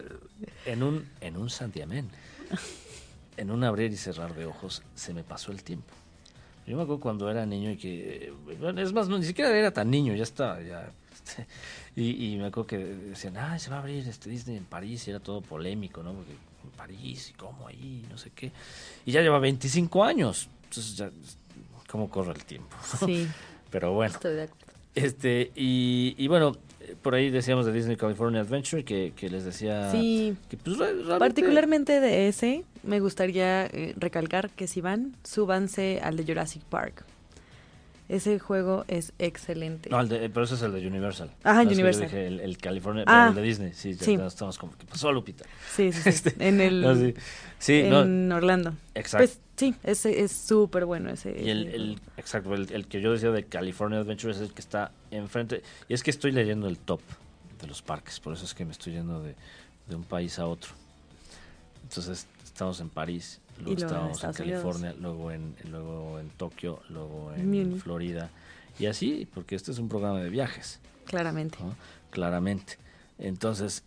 en 0.67 0.83
un, 0.83 1.07
en 1.21 1.37
un 1.37 1.49
santiamén, 1.51 2.09
en 3.37 3.51
un 3.51 3.65
abrir 3.65 3.93
y 3.93 3.97
cerrar 3.97 4.35
de 4.35 4.47
ojos, 4.47 4.83
se 4.95 5.13
me 5.15 5.23
pasó 5.25 5.53
el 5.53 5.63
tiempo. 5.63 5.93
Yo 6.67 6.77
me 6.77 6.83
acuerdo 6.83 7.01
cuando 7.01 7.31
era 7.31 7.47
niño 7.47 7.71
y 7.71 7.77
que, 7.77 8.33
bueno, 8.61 8.81
es 8.81 8.93
más, 8.93 9.09
no, 9.09 9.19
ni 9.19 9.25
siquiera 9.25 9.57
era 9.57 9.71
tan 9.71 9.89
niño, 9.91 10.15
ya 10.15 10.25
estaba, 10.25 10.61
ya. 10.61 10.91
este, 11.15 11.47
y, 11.95 12.33
y 12.33 12.37
me 12.39 12.47
acuerdo 12.47 12.67
que 12.67 12.79
decían, 12.79 13.37
ah, 13.37 13.57
se 13.59 13.71
va 13.71 13.77
a 13.77 13.79
abrir 13.81 14.07
este 14.09 14.29
Disney 14.29 14.57
en 14.57 14.65
París 14.65 15.07
y 15.07 15.11
era 15.11 15.21
todo 15.21 15.41
polémico, 15.41 16.03
¿no? 16.03 16.13
Porque 16.13 16.33
en 16.33 16.71
París 16.77 17.31
y 17.31 17.35
cómo 17.35 17.69
ahí, 17.69 18.05
no 18.11 18.19
sé 18.19 18.31
qué. 18.35 18.51
Y 19.05 19.13
ya 19.13 19.23
lleva 19.23 19.39
25 19.39 20.03
años. 20.03 20.49
Entonces, 20.65 20.97
ya, 20.97 21.11
¿cómo 21.89 22.11
corre 22.11 22.33
el 22.33 22.45
tiempo? 22.45 22.77
Sí, 23.07 23.29
Pero 23.71 23.93
bueno. 23.93 24.13
estoy 24.15 24.35
de 24.35 24.43
acuerdo. 24.45 24.66
Este, 24.97 25.53
y, 25.55 26.15
y 26.19 26.27
bueno, 26.27 26.57
por 27.03 27.15
ahí 27.15 27.31
decíamos 27.31 27.67
de 27.67 27.73
Disney 27.73 27.97
California 27.97 28.41
Adventure 28.41 28.85
que, 28.85 29.13
que 29.15 29.29
les 29.31 29.45
decía 29.45 29.91
Sí, 29.93 30.35
que 30.51 30.57
pues, 30.57 30.77
realmente- 30.79 31.19
particularmente 31.19 32.01
de 32.01 32.27
ese, 32.29 32.65
me 32.83 32.99
gustaría 33.01 33.67
eh, 33.67 33.95
recalcar 33.97 34.51
que 34.51 34.67
si 34.67 34.81
van, 34.81 35.15
súbanse 35.23 36.01
al 36.03 36.17
de 36.17 36.25
Jurassic 36.25 36.63
Park. 36.65 37.05
Ese 38.09 38.39
juego 38.39 38.85
es 38.87 39.13
excelente. 39.19 39.91
No, 39.91 40.01
el 40.01 40.09
de- 40.09 40.31
pero 40.31 40.45
ese 40.45 40.55
es 40.55 40.63
el 40.63 40.73
de 40.73 40.87
Universal. 40.87 41.31
Ajá, 41.43 41.65
No, 41.65 41.71
yo 41.71 41.75
Universal. 41.75 42.05
dije 42.05 42.27
el, 42.29 42.39
el 42.41 42.57
California, 42.59 43.03
Ah, 43.07 43.27
el 43.31 43.35
de 43.35 43.43
Disney. 43.43 43.73
Sí, 43.75 43.95
ya 43.95 44.05
sí. 44.05 44.15
estamos 44.15 44.59
como, 44.59 44.73
¿qué 44.79 44.87
pasó, 44.87 45.11
Lupita? 45.11 45.45
Sí, 45.75 45.93
sí, 45.93 46.03
sí. 46.03 46.09
Este, 46.11 46.49
en 46.49 46.61
el 46.61 46.81
No, 46.83 46.95
sí, 47.59 47.75
en 47.81 48.31
Orlando. 48.31 48.75
exacto. 48.95 49.27
Pues 49.27 49.41
sí, 49.57 49.75
ese 49.83 50.21
es 50.23 50.31
súper 50.31 50.85
bueno 50.85 51.11
ese. 51.11 51.37
y 51.37 51.51
el, 51.51 52.01
exacto, 52.17 52.55
el, 52.55 52.73
el 52.73 52.87
que 52.87 53.01
yo 53.01 53.11
decía 53.13 53.31
de 53.33 53.45
California 53.45 53.99
Adventure 53.99 54.33
es 54.33 54.41
el 54.41 54.53
que 54.53 54.61
está 54.61 54.93
enfrente. 55.11 55.63
Y 55.89 55.95
es 55.95 56.05
que 56.05 56.11
estoy 56.11 56.31
leyendo 56.31 56.69
el 56.69 56.79
top 56.79 57.01
de 57.61 57.67
los 57.67 57.83
parques, 57.83 58.21
por 58.21 58.35
eso 58.35 58.45
es 58.45 58.55
que 58.55 58.65
me 58.65 58.71
estoy 58.73 58.93
yendo 58.93 59.21
de, 59.21 59.35
de 59.89 59.97
un 59.97 60.05
país 60.05 60.39
a 60.39 60.47
otro. 60.47 60.71
Entonces, 61.83 62.27
estamos 62.45 62.79
en 62.81 62.89
París, 62.89 63.41
luego, 63.59 63.73
en 63.73 63.79
estábamos 63.79 64.09
en, 64.09 64.15
Estados 64.15 64.41
Unidos. 64.41 64.63
California, 64.63 64.95
luego 65.01 65.31
en, 65.33 65.55
luego 65.71 66.21
en 66.21 66.29
Tokio, 66.31 66.81
luego 66.89 67.33
en. 67.37 67.81
Florida. 67.81 68.31
Y 68.79 68.87
así, 68.87 69.27
porque 69.33 69.55
este 69.55 69.73
es 69.73 69.79
un 69.79 69.89
programa 69.89 70.21
de 70.21 70.31
viajes. 70.31 70.81
Claramente. 71.07 71.59
¿no? 71.61 71.75
claramente. 72.11 72.79
Entonces, 73.19 73.83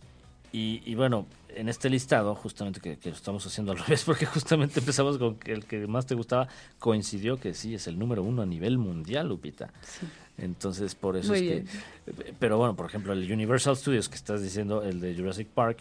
y, 0.52 0.82
y 0.84 0.94
bueno, 0.94 1.26
en 1.48 1.68
este 1.68 1.90
listado, 1.90 2.34
justamente 2.36 2.80
que, 2.80 2.96
que 2.96 3.10
lo 3.10 3.16
estamos 3.16 3.44
haciendo 3.44 3.72
al 3.72 3.78
revés, 3.84 4.04
porque 4.04 4.26
justamente 4.26 4.80
empezamos 4.80 5.18
con 5.18 5.36
que 5.36 5.52
el 5.52 5.64
que 5.64 5.86
más 5.88 6.06
te 6.06 6.14
gustaba, 6.14 6.46
coincidió 6.78 7.38
que 7.38 7.54
sí, 7.54 7.74
es 7.74 7.88
el 7.88 7.98
número 7.98 8.22
uno 8.22 8.42
a 8.42 8.46
nivel 8.46 8.78
mundial, 8.78 9.28
Lupita. 9.28 9.72
Sí. 9.82 10.06
Entonces, 10.38 10.94
por 10.94 11.16
eso 11.16 11.32
Muy 11.32 11.38
es 11.38 11.44
bien. 11.44 11.66
que... 12.06 12.34
Pero 12.38 12.56
bueno, 12.56 12.74
por 12.74 12.86
ejemplo, 12.86 13.12
el 13.12 13.30
Universal 13.30 13.76
Studios 13.76 14.08
que 14.08 14.14
estás 14.14 14.42
diciendo, 14.42 14.82
el 14.82 15.00
de 15.00 15.14
Jurassic 15.14 15.48
Park, 15.48 15.78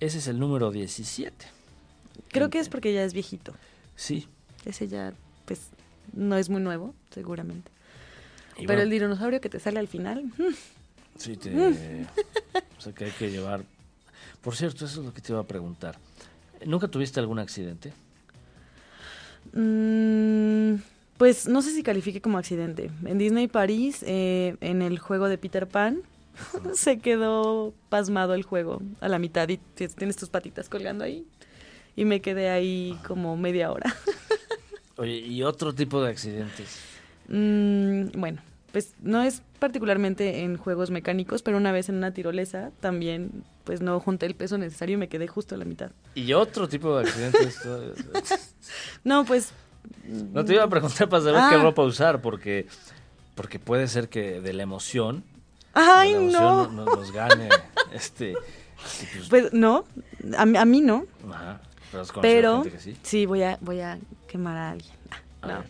ese 0.00 0.18
es 0.18 0.26
el 0.26 0.38
número 0.38 0.70
17. 0.70 1.46
Creo 2.28 2.50
que 2.50 2.58
es 2.58 2.68
porque 2.68 2.92
ya 2.92 3.04
es 3.04 3.12
viejito. 3.12 3.54
Sí. 3.96 4.28
Ese 4.64 4.88
ya, 4.88 5.12
pues, 5.46 5.60
no 6.12 6.36
es 6.36 6.48
muy 6.48 6.60
nuevo, 6.60 6.94
seguramente. 7.10 7.70
Y 8.56 8.66
Pero 8.66 8.78
bueno, 8.78 8.82
el 8.82 8.90
dinosaurio 8.90 9.40
que 9.40 9.48
te 9.48 9.60
sale 9.60 9.78
al 9.78 9.88
final, 9.88 10.24
mm, 10.24 10.54
Sí, 11.16 11.36
te, 11.36 11.50
o 12.78 12.80
sea 12.80 12.92
que 12.92 13.04
hay 13.04 13.10
que 13.10 13.30
llevar... 13.30 13.64
Por 14.40 14.56
cierto, 14.56 14.86
eso 14.86 15.00
es 15.00 15.06
lo 15.06 15.12
que 15.12 15.20
te 15.20 15.32
iba 15.32 15.40
a 15.40 15.46
preguntar. 15.46 15.98
¿Nunca 16.64 16.88
tuviste 16.88 17.20
algún 17.20 17.38
accidente? 17.38 17.92
mm, 19.52 20.74
pues 21.18 21.46
no 21.46 21.60
sé 21.60 21.74
si 21.74 21.82
califique 21.82 22.22
como 22.22 22.38
accidente. 22.38 22.90
En 23.04 23.18
Disney 23.18 23.48
París, 23.48 24.02
eh, 24.06 24.56
en 24.60 24.80
el 24.80 24.98
juego 24.98 25.28
de 25.28 25.36
Peter 25.36 25.66
Pan, 25.66 26.00
se 26.74 26.98
quedó 26.98 27.74
pasmado 27.90 28.34
el 28.34 28.42
juego 28.42 28.80
a 29.00 29.08
la 29.08 29.18
mitad 29.18 29.48
y 29.48 29.58
tienes 29.58 30.16
tus 30.16 30.30
patitas 30.30 30.68
colgando 30.68 31.04
ahí. 31.04 31.26
Y 32.00 32.06
me 32.06 32.22
quedé 32.22 32.48
ahí 32.48 32.98
como 33.06 33.36
media 33.36 33.70
hora. 33.70 33.94
Oye, 34.96 35.18
¿y 35.18 35.42
otro 35.42 35.74
tipo 35.74 36.02
de 36.02 36.08
accidentes? 36.10 36.78
Mm, 37.28 38.18
bueno, 38.18 38.40
pues 38.72 38.94
no 39.02 39.20
es 39.22 39.42
particularmente 39.58 40.40
en 40.42 40.56
juegos 40.56 40.90
mecánicos, 40.90 41.42
pero 41.42 41.58
una 41.58 41.72
vez 41.72 41.90
en 41.90 41.96
una 41.96 42.14
tirolesa 42.14 42.70
también 42.80 43.44
pues 43.64 43.82
no 43.82 44.00
junté 44.00 44.24
el 44.24 44.34
peso 44.34 44.56
necesario 44.56 44.94
y 44.94 44.96
me 44.96 45.08
quedé 45.10 45.26
justo 45.28 45.54
a 45.54 45.58
la 45.58 45.66
mitad. 45.66 45.90
¿Y 46.14 46.32
otro 46.32 46.70
tipo 46.70 46.96
de 46.96 47.06
accidentes? 47.06 47.60
No, 49.04 49.26
pues... 49.26 49.52
no 50.08 50.42
te 50.44 50.54
iba 50.54 50.64
a 50.64 50.68
preguntar 50.70 51.06
para 51.10 51.22
saber 51.22 51.40
Ah. 51.42 51.48
qué 51.52 51.58
ropa 51.58 51.82
usar, 51.82 52.22
porque 52.22 52.66
porque 53.34 53.58
puede 53.58 53.88
ser 53.88 54.08
que 54.08 54.40
de 54.40 54.52
la 54.54 54.62
emoción, 54.62 55.22
¡Ay, 55.74 56.14
de 56.14 56.32
la 56.32 56.38
emoción 56.38 56.76
no! 56.76 56.84
no- 56.86 56.96
nos 56.96 57.12
gane 57.12 57.48
este... 57.92 58.32
pues, 59.12 59.28
Pues 59.28 59.52
no, 59.52 59.84
a, 60.38 60.42
a 60.42 60.64
mí 60.64 60.80
no, 60.80 61.04
ajá, 61.30 61.60
pero 62.20 62.64
sí. 62.78 62.96
sí, 63.02 63.26
voy 63.26 63.42
a, 63.42 63.58
voy 63.60 63.80
a 63.80 63.98
quemar 64.28 64.56
a 64.56 64.70
alguien. 64.70 64.92
A 65.42 65.46
No. 65.46 65.54
ver. 65.58 65.66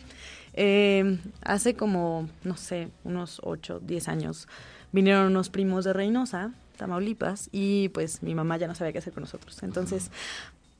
Eh, 0.54 1.18
hace 1.42 1.74
como, 1.74 2.28
no 2.44 2.56
sé, 2.56 2.88
unos 3.04 3.40
8, 3.44 3.80
10 3.82 4.08
años, 4.08 4.48
vinieron 4.92 5.26
unos 5.26 5.48
primos 5.48 5.84
de 5.84 5.92
Reynosa, 5.92 6.52
Tamaulipas, 6.76 7.48
y 7.52 7.88
pues 7.90 8.22
mi 8.22 8.34
mamá 8.34 8.56
ya 8.56 8.66
no 8.66 8.74
sabía 8.74 8.92
qué 8.92 8.98
hacer 8.98 9.12
con 9.12 9.22
nosotros. 9.22 9.62
Entonces, 9.62 10.10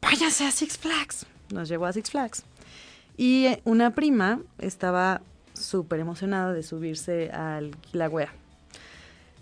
váyase 0.02 0.46
a 0.46 0.50
Six 0.50 0.76
Flags. 0.78 1.26
Nos 1.52 1.68
llevó 1.68 1.86
a 1.86 1.92
Six 1.92 2.10
Flags. 2.10 2.42
Y 3.16 3.46
eh, 3.46 3.60
una 3.64 3.94
prima 3.94 4.40
estaba 4.58 5.20
súper 5.54 6.00
emocionada 6.00 6.52
de 6.52 6.62
subirse 6.62 7.30
al 7.30 7.76
Kilauea. 7.76 8.32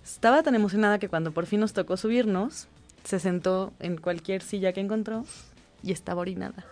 Estaba 0.05 0.43
tan 0.43 0.55
emocionada 0.55 0.99
que 0.99 1.09
cuando 1.09 1.33
por 1.33 1.47
fin 1.47 1.61
nos 1.61 1.73
tocó 1.73 1.97
subirnos, 1.97 2.67
se 3.05 3.19
sentó 3.21 3.73
en 3.79 3.97
cualquier 3.99 4.43
silla 4.43 4.73
que 4.73 4.81
encontró 4.81 5.25
y 5.83 5.93
estaba 5.93 6.21
orinada. 6.23 6.65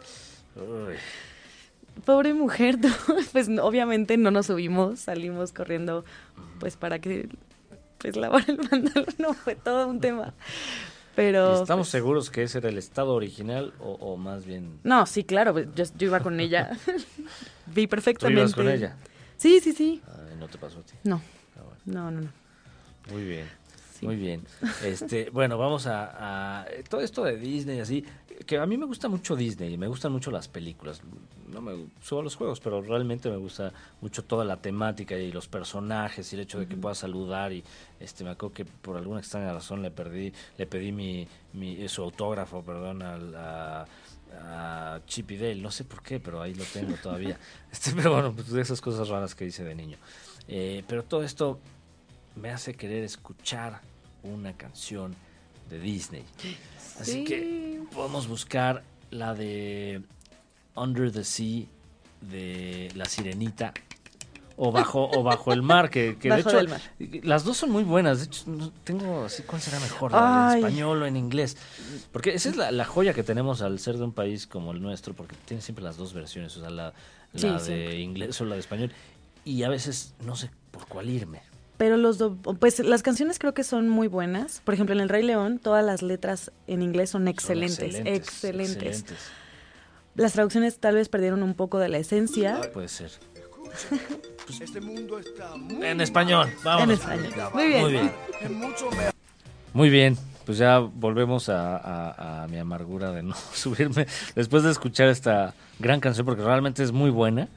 Pobre 2.05 2.35
mujer, 2.35 2.79
tú, 2.81 2.89
pues 3.33 3.49
obviamente 3.61 4.17
no 4.17 4.31
nos 4.31 4.47
subimos, 4.47 5.01
salimos 5.01 5.53
corriendo 5.53 6.05
pues 6.61 6.77
para 6.77 6.99
que 6.99 7.29
pues 7.99 8.17
lavar 8.17 8.45
el 8.49 8.57
pantalón, 8.71 9.07
no 9.19 9.33
fue 9.35 9.55
todo 9.55 9.89
un 9.89 10.01
tema. 10.01 10.35
Pero 11.15 11.59
¿y 11.59 11.63
¿Estamos 11.63 11.87
pues, 11.87 11.93
seguros 11.93 12.31
que 12.31 12.43
ese 12.43 12.59
era 12.59 12.69
el 12.69 12.77
estado 12.77 13.15
original 13.15 13.73
o, 13.81 13.93
o 13.93 14.17
más 14.19 14.45
bien 14.45 14.81
No, 14.85 15.07
sí, 15.07 15.25
claro, 15.25 15.55
pues, 15.55 15.69
yo, 15.75 15.85
yo 15.97 16.09
iba 16.09 16.21
con 16.21 16.39
ella. 16.41 16.77
Vi 17.67 17.87
tú 17.87 17.91
perfectamente. 17.91 18.41
ibas 18.41 18.55
con 18.55 18.69
ella? 18.69 18.97
Sí, 19.39 19.61
sí, 19.61 19.73
sí. 19.73 20.03
Ay, 20.07 20.37
no 20.39 20.47
te 20.49 20.59
pasó 20.59 20.81
a 20.81 20.83
ti. 20.83 20.93
No, 21.05 21.23
Ah, 21.59 21.63
bueno. 21.63 21.81
no, 21.87 22.11
no, 22.11 22.21
no. 22.21 22.31
Muy 23.11 23.25
bien, 23.25 23.47
Sí. 23.99 24.05
muy 24.05 24.17
bien. 24.17 24.43
Este, 24.85 25.31
bueno, 25.31 25.57
vamos 25.57 25.87
a, 25.87 26.61
a- 26.61 26.67
todo 26.91 27.01
esto 27.01 27.25
de 27.25 27.39
Disney 27.39 27.81
así, 27.81 28.05
que 28.45 28.59
a 28.59 28.67
mí 28.67 28.77
me 28.77 28.87
gusta 28.87 29.09
mucho 29.09 29.37
Disney, 29.37 29.75
y 29.75 29.79
me 29.79 29.87
gustan 29.87 30.13
mucho 30.13 30.31
las 30.31 30.49
películas. 30.49 31.01
No 31.49 31.61
me 31.61 31.87
subo 32.03 32.21
a 32.21 32.23
los 32.23 32.37
juegos, 32.37 32.61
pero 32.61 32.83
realmente 32.83 33.31
me 33.31 33.37
gusta 33.37 33.73
mucho 34.01 34.25
toda 34.25 34.45
la 34.45 34.57
temática 34.57 35.17
y 35.17 35.33
los 35.33 35.49
personajes 35.49 36.33
y 36.33 36.37
el 36.37 36.43
hecho 36.43 36.59
de 36.59 36.67
que 36.67 36.77
pueda 36.77 36.95
saludar 36.95 37.53
y 37.53 37.63
este 38.01 38.25
me 38.25 38.31
acuerdo 38.31 38.55
que 38.55 38.65
por 38.65 38.97
alguna 38.97 39.21
extraña 39.21 39.53
razón 39.53 39.81
le 39.83 39.91
perdí 39.91 40.33
le 40.59 40.67
pedí 40.67 40.93
mi, 40.93 41.27
mi 41.53 41.89
su 41.89 42.03
autógrafo, 42.03 42.63
perdón, 42.63 43.03
al 43.03 43.35
a, 43.35 43.87
a 44.41 45.01
Chip 45.07 45.31
y 45.31 45.37
Dale, 45.37 45.57
no 45.57 45.71
sé 45.71 45.85
por 45.85 46.03
qué, 46.03 46.21
pero 46.21 46.43
ahí 46.43 46.55
lo 46.55 46.65
tengo 46.65 46.97
todavía. 46.97 47.39
Este, 47.73 47.93
pero 47.93 48.13
bueno, 48.13 48.33
pues 48.33 48.51
de 48.51 48.63
esas 48.63 48.81
cosas 48.81 49.09
raras 49.09 49.35
que 49.35 49.45
hice 49.45 49.63
de 49.63 49.75
niño. 49.75 49.99
Eh, 50.49 50.83
pero 50.89 51.05
todo 51.05 51.23
esto 51.23 51.59
me 52.35 52.51
hace 52.51 52.75
querer 52.75 53.05
escuchar 53.05 53.81
una 54.23 54.57
canción 54.57 55.15
de 55.69 55.79
Disney. 55.79 56.25
Así 57.01 57.25
que 57.25 57.81
podemos 57.95 58.27
buscar 58.29 58.83
la 59.11 59.35
de 59.35 60.03
Under 60.75 61.13
the 61.13 61.25
Sea 61.25 61.65
de 62.21 62.91
La 62.95 63.05
Sirenita 63.05 63.73
o 64.59 64.73
bajo 64.73 65.11
o 65.11 65.23
bajo 65.23 65.53
el 65.53 65.61
mar 65.61 65.91
que, 65.91 66.17
que 66.19 66.31
de 66.31 66.41
hecho 66.41 66.59
las 67.23 67.45
dos 67.45 67.59
son 67.59 67.71
muy 67.71 67.85
buenas. 67.85 68.19
De 68.21 68.25
hecho 68.25 68.45
no 68.47 68.71
tengo 68.85 69.25
así 69.27 69.43
cuál 69.43 69.61
será 69.61 69.79
mejor 69.81 70.13
la 70.13 70.53
en 70.53 70.59
español 70.59 71.03
o 71.03 71.07
en 71.07 71.17
inglés. 71.17 71.57
Porque 72.13 72.35
esa 72.35 72.49
es 72.49 72.57
la, 72.57 72.71
la 72.73 72.85
joya 72.87 73.13
que 73.13 73.23
tenemos 73.23 73.61
al 73.61 73.79
ser 73.79 73.99
de 73.99 74.05
un 74.05 74.13
país 74.13 74.47
como 74.47 74.73
el 74.73 74.81
nuestro 74.81 75.13
porque 75.15 75.37
tiene 75.45 75.63
siempre 75.63 75.85
las 75.85 75.97
dos 75.99 76.15
versiones 76.15 76.57
o 76.57 76.61
sea 76.61 76.71
la, 76.71 76.95
la 77.33 77.41
Sí, 77.41 77.49
de 77.49 77.59
siempre. 77.61 78.01
inglés 78.01 78.41
o 78.41 78.45
la 78.47 78.55
de 78.55 78.61
español. 78.61 78.93
Y 79.45 79.63
a 79.63 79.69
veces 79.69 80.15
no 80.25 80.35
sé 80.37 80.51
por 80.71 80.87
cuál 80.87 81.11
irme 81.11 81.43
Pero 81.77 81.97
los 81.97 82.17
do- 82.19 82.37
pues 82.37 82.79
las 82.81 83.03
canciones 83.03 83.39
creo 83.39 83.53
que 83.55 83.63
son 83.65 83.89
muy 83.89 84.09
buenas. 84.09 84.61
Por 84.65 84.73
ejemplo, 84.75 84.95
en 84.95 85.01
El 85.01 85.09
Rey 85.09 85.23
León, 85.23 85.59
todas 85.59 85.85
las 85.85 86.01
letras 86.03 86.51
en 86.67 86.83
inglés 86.83 87.11
son 87.11 87.23
Son 87.23 87.29
excelentes, 87.29 87.95
excelentes. 88.05 88.19
excelentes. 89.01 89.05
Las 90.15 90.33
traducciones 90.33 90.79
tal 90.79 90.95
vez 90.95 91.09
perdieron 91.11 91.43
un 91.43 91.55
poco 91.55 91.79
de 91.79 91.89
la 91.91 91.99
esencia. 91.99 92.59
puede 92.73 92.89
ser 92.89 93.11
Este 94.61 94.81
mundo 94.81 95.19
está 95.19 95.55
muy 95.57 95.85
en 95.85 96.01
español 96.01 96.49
vamos 96.65 96.85
En 96.85 96.91
español. 96.93 97.33
Muy 97.53 97.67
bien. 97.69 97.81
muy 97.83 97.93
bien. 97.93 98.11
Muy 99.75 99.91
bien, 99.91 100.17
pues 100.47 100.57
ya 100.57 100.79
volvemos 100.79 101.51
a, 101.51 101.77
a- 101.77 102.45
a 102.45 102.49
mi 102.49 102.57
amargura 102.57 103.13
de 103.13 103.23
no 103.23 103.35
subirme 103.53 104.07
después 104.35 104.63
de 104.63 104.71
escuchar 104.71 105.09
esta 105.09 105.53
gran 105.79 106.01
canción 106.01 106.25
porque 106.25 106.43
realmente 106.43 106.83
es 106.83 106.93
muy 106.93 107.11
buena. 107.11 107.49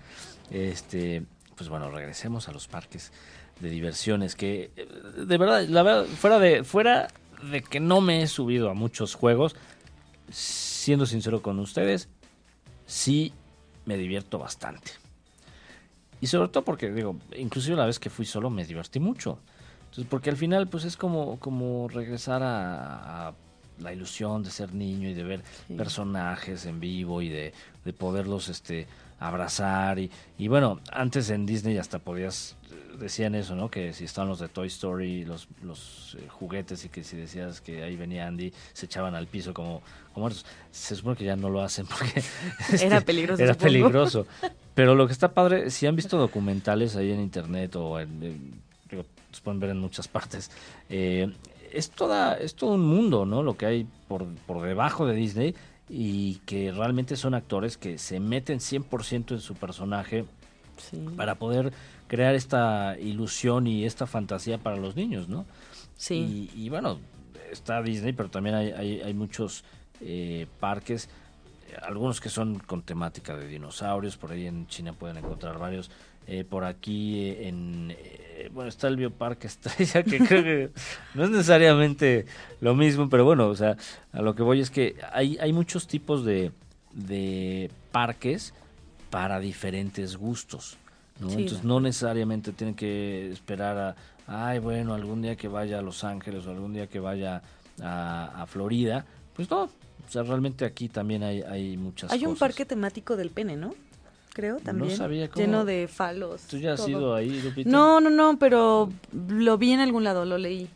Este, 0.52 1.24
pues 1.56 1.70
bueno, 1.70 1.90
regresemos 1.92 2.50
a 2.50 2.52
los 2.52 2.68
parques 2.68 3.14
de 3.60 3.70
diversiones 3.70 4.36
que 4.36 4.72
eh, 4.76 4.88
de 5.26 5.38
verdad, 5.38 5.66
la 5.68 5.84
verdad, 5.84 6.06
fuera 6.06 6.40
de 6.40 6.64
fuera 6.64 7.08
de 7.52 7.62
que 7.62 7.80
no 7.80 8.02
me 8.02 8.22
he 8.22 8.28
subido 8.28 8.70
a 8.70 8.74
muchos 8.74 9.16
juegos, 9.16 9.56
siendo 10.30 11.06
sincero 11.06 11.42
con 11.42 11.60
ustedes, 11.60 12.10
sí 12.86 13.34
me 13.86 13.98
divierto 13.98 14.38
bastante. 14.40 14.92
Y 16.22 16.28
sobre 16.28 16.50
todo 16.50 16.64
porque, 16.66 16.92
digo, 16.92 17.16
inclusive 17.38 17.78
la 17.78 17.86
vez 17.86 17.98
que 18.00 18.10
fui 18.10 18.26
solo 18.26 18.50
me 18.50 18.66
divertí 18.66 19.00
mucho. 19.00 19.40
Entonces, 19.86 20.06
porque 20.10 20.30
al 20.30 20.38
final, 20.38 20.68
pues 20.68 20.84
es 20.84 20.98
como, 20.98 21.40
como 21.40 21.88
regresar 21.88 22.44
a, 22.44 23.30
a 23.30 23.34
la 23.80 23.94
ilusión 23.94 24.44
de 24.44 24.52
ser 24.52 24.74
niño 24.74 25.08
y 25.10 25.14
de 25.14 25.24
ver 25.24 25.44
Sí. 25.68 25.76
personajes 25.76 26.66
en 26.66 26.80
vivo 26.82 27.22
y 27.22 27.30
de, 27.30 27.54
de 27.86 27.94
poderlos 27.94 28.50
este, 28.50 28.86
abrazar. 29.20 29.98
Y, 29.98 30.12
y 30.38 30.50
bueno, 30.50 30.82
antes 30.92 31.30
en 31.30 31.46
Disney 31.46 31.78
hasta 31.78 32.00
podías, 32.00 32.58
decían 32.98 33.36
eso, 33.36 33.56
¿no? 33.56 33.70
Que 33.70 33.94
si 33.94 34.04
estaban 34.06 34.30
los 34.30 34.40
de 34.40 34.48
Toy 34.50 34.68
Story, 34.68 35.26
los, 35.26 35.48
los 35.64 36.16
eh, 36.20 36.28
juguetes 36.30 36.84
y 36.86 36.90
que 36.90 37.04
si 37.04 37.16
decías 37.18 37.62
que 37.62 37.84
ahí 37.84 37.96
venía 37.96 38.28
Andy, 38.28 38.54
se 38.74 38.86
echaban 38.88 39.16
al 39.16 39.28
piso 39.28 39.54
como, 39.54 39.82
como 40.14 40.26
muertos. 40.26 40.46
Se 40.72 40.96
supone 40.96 41.16
que 41.16 41.26
ya 41.26 41.36
no 41.36 41.50
lo 41.50 41.62
hacen 41.62 41.86
porque 41.88 42.24
Era 42.82 43.02
peligroso, 43.02 43.42
Era 43.44 43.54
supongo. 43.54 43.66
peligroso. 43.72 44.28
Pero 44.76 44.96
lo 44.96 45.08
que 45.08 45.14
está 45.14 45.34
padre, 45.34 45.70
si 45.72 45.86
han 45.88 45.96
visto 45.96 46.18
documentales 46.18 46.96
ahí 46.96 47.12
en 47.12 47.20
internet 47.22 47.76
o 47.76 48.00
en, 48.00 48.24
en- 48.24 48.54
digo, 48.90 49.06
los 49.30 49.42
pueden 49.42 49.60
ver 49.60 49.70
en 49.72 49.80
muchas 49.80 50.08
partes, 50.08 50.50
eh, 50.90 51.32
es 51.72 51.92
toda, 51.92 52.34
es 52.36 52.56
todo 52.56 52.72
un 52.76 52.82
mundo, 52.86 53.26
¿no? 53.26 53.44
Lo 53.44 53.56
que 53.58 53.66
hay 53.66 53.88
por, 54.08 54.26
por 54.48 54.66
debajo 54.66 55.06
de 55.06 55.14
Disney 55.16 55.54
y 55.88 56.36
que 56.46 56.72
realmente 56.72 57.16
son 57.16 57.34
actores 57.34 57.78
que 57.78 57.98
se 57.98 58.20
meten 58.20 58.60
100% 58.60 59.32
en 59.34 59.40
su 59.40 59.54
personaje 59.56 60.26
Sí. 60.78 60.98
para 61.18 61.36
poder 61.36 61.74
crear 62.10 62.36
esta 62.36 62.98
ilusión 63.00 63.66
y 63.68 63.86
esta 63.86 64.06
fantasía 64.06 64.58
para 64.58 64.76
los 64.76 64.98
niños, 64.98 65.30
¿no? 65.30 65.46
Sí. 65.96 66.50
Y, 66.54 66.66
y 66.66 66.70
bueno, 66.70 67.00
está 67.50 67.82
Disney, 67.82 68.12
pero 68.12 68.30
también 68.30 68.56
hay, 68.56 68.72
hay, 68.72 69.02
hay 69.02 69.14
muchos 69.14 69.64
eh, 70.02 70.48
parques, 70.60 71.10
algunos 71.82 72.20
que 72.20 72.30
son 72.30 72.60
con 72.60 72.82
temática 72.82 73.38
de 73.38 73.48
dinosaurios, 73.48 74.18
por 74.18 74.32
ahí 74.32 74.48
en 74.48 74.68
China 74.68 74.92
pueden 74.92 75.18
encontrar 75.18 75.58
varios. 75.58 75.90
Eh, 76.32 76.44
por 76.44 76.64
aquí 76.64 77.22
eh, 77.22 77.48
en 77.48 77.96
eh, 77.98 78.52
bueno 78.54 78.70
está 78.70 78.88
el 78.88 78.98
bioparque 78.98 79.48
estrella 79.48 80.04
que 80.04 80.20
creo 80.20 80.44
que 80.44 80.70
no 81.16 81.24
es 81.24 81.32
necesariamente 81.32 82.28
lo 82.62 82.76
mismo 82.76 83.10
pero 83.10 83.26
bueno 83.26 83.48
o 83.48 83.56
sea 83.56 83.78
a 84.12 84.22
lo 84.22 84.36
que 84.36 84.44
voy 84.44 84.60
es 84.60 84.70
que 84.70 84.96
hay 85.12 85.40
hay 85.40 85.52
muchos 85.54 85.88
tipos 85.88 86.24
de 86.24 86.52
de 86.94 87.72
parques 87.92 88.54
para 89.10 89.40
diferentes 89.40 90.18
gustos 90.18 90.78
¿no? 91.20 91.30
Sí, 91.30 91.36
entonces 91.42 91.64
no 91.64 91.80
necesariamente 91.80 92.52
tienen 92.54 92.76
que 92.76 93.32
esperar 93.32 93.78
a 93.78 93.96
ay 94.28 94.60
bueno 94.60 94.94
algún 94.94 95.22
día 95.22 95.36
que 95.36 95.48
vaya 95.48 95.80
a 95.80 95.82
Los 95.82 96.04
Ángeles 96.04 96.46
o 96.46 96.52
algún 96.52 96.74
día 96.74 96.88
que 96.88 97.00
vaya 97.00 97.42
a, 97.82 98.42
a 98.44 98.46
Florida 98.46 99.06
pues 99.36 99.50
no 99.50 99.64
o 99.64 99.70
sea 100.12 100.24
realmente 100.24 100.66
aquí 100.66 100.88
también 100.90 101.24
hay 101.24 101.42
hay 101.42 101.78
muchas 101.78 102.12
Hay 102.12 102.26
un 102.26 102.36
parque 102.36 102.66
temático 102.66 103.16
del 103.18 103.30
pene, 103.32 103.56
¿no? 103.58 103.74
Creo 104.34 104.58
también. 104.60 104.96
sabía 104.96 105.28
cómo- 105.30 105.44
Lleno 105.46 105.66
de 105.66 105.88
falos. 105.88 106.44
¿Tú 106.44 106.58
ya 106.58 106.74
has 106.74 106.80
todo. 106.82 106.90
ido 106.90 107.16
ahí, 107.16 107.42
Lupita? 107.42 107.70
No, 107.70 108.00
no, 108.00 108.10
no, 108.10 108.38
pero 108.40 108.90
lo 109.28 109.58
vi 109.58 109.72
en 109.74 109.80
algún 109.82 110.04
lado, 110.04 110.24
lo 110.24 110.38
leí. 110.38 110.70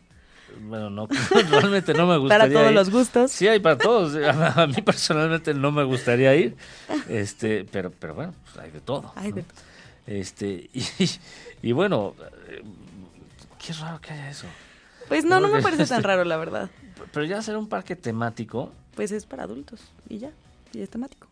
Bueno, 0.68 0.90
no, 0.90 1.08
realmente 1.50 1.94
no 1.94 2.06
me 2.06 2.18
gustaría 2.18 2.44
Para 2.46 2.52
todos 2.52 2.68
ir. 2.70 2.74
los 2.74 2.90
gustos. 2.90 3.30
Sí, 3.30 3.46
hay 3.48 3.60
para 3.60 3.78
todos. 3.78 4.14
A, 4.56 4.66
mí 4.66 4.74
personalmente 4.84 5.54
no 5.54 5.70
me 5.72 5.84
gustaría 5.84 6.34
ir, 6.34 6.56
este, 7.08 7.64
pero, 7.70 7.90
pero 7.92 8.14
bueno, 8.14 8.34
pues 8.44 8.64
hay 8.64 8.70
de 8.72 8.80
todo. 8.80 9.12
Hay 9.16 9.30
¿no? 9.30 9.36
de- 9.36 9.44
Este, 10.06 10.68
y, 10.74 10.84
y 11.62 11.72
bueno, 11.72 12.14
qué 13.64 13.72
raro 13.74 14.00
que 14.00 14.12
haya 14.12 14.30
eso. 14.30 14.46
Pues 15.08 15.24
no, 15.24 15.40
no 15.40 15.48
me 15.48 15.62
parece 15.62 15.86
tan 15.86 16.02
raro, 16.02 16.24
la 16.24 16.36
verdad. 16.36 16.70
Pero 17.12 17.26
ya 17.26 17.42
será 17.42 17.58
un 17.58 17.68
parque 17.68 17.96
temático, 17.96 18.72
Pues 18.94 19.12
es 19.12 19.26
para 19.26 19.42
adultos 19.44 19.80
y 20.08 20.18
ya, 20.18 20.30
y 20.72 20.80
es 20.80 20.90
temático. 20.90 21.26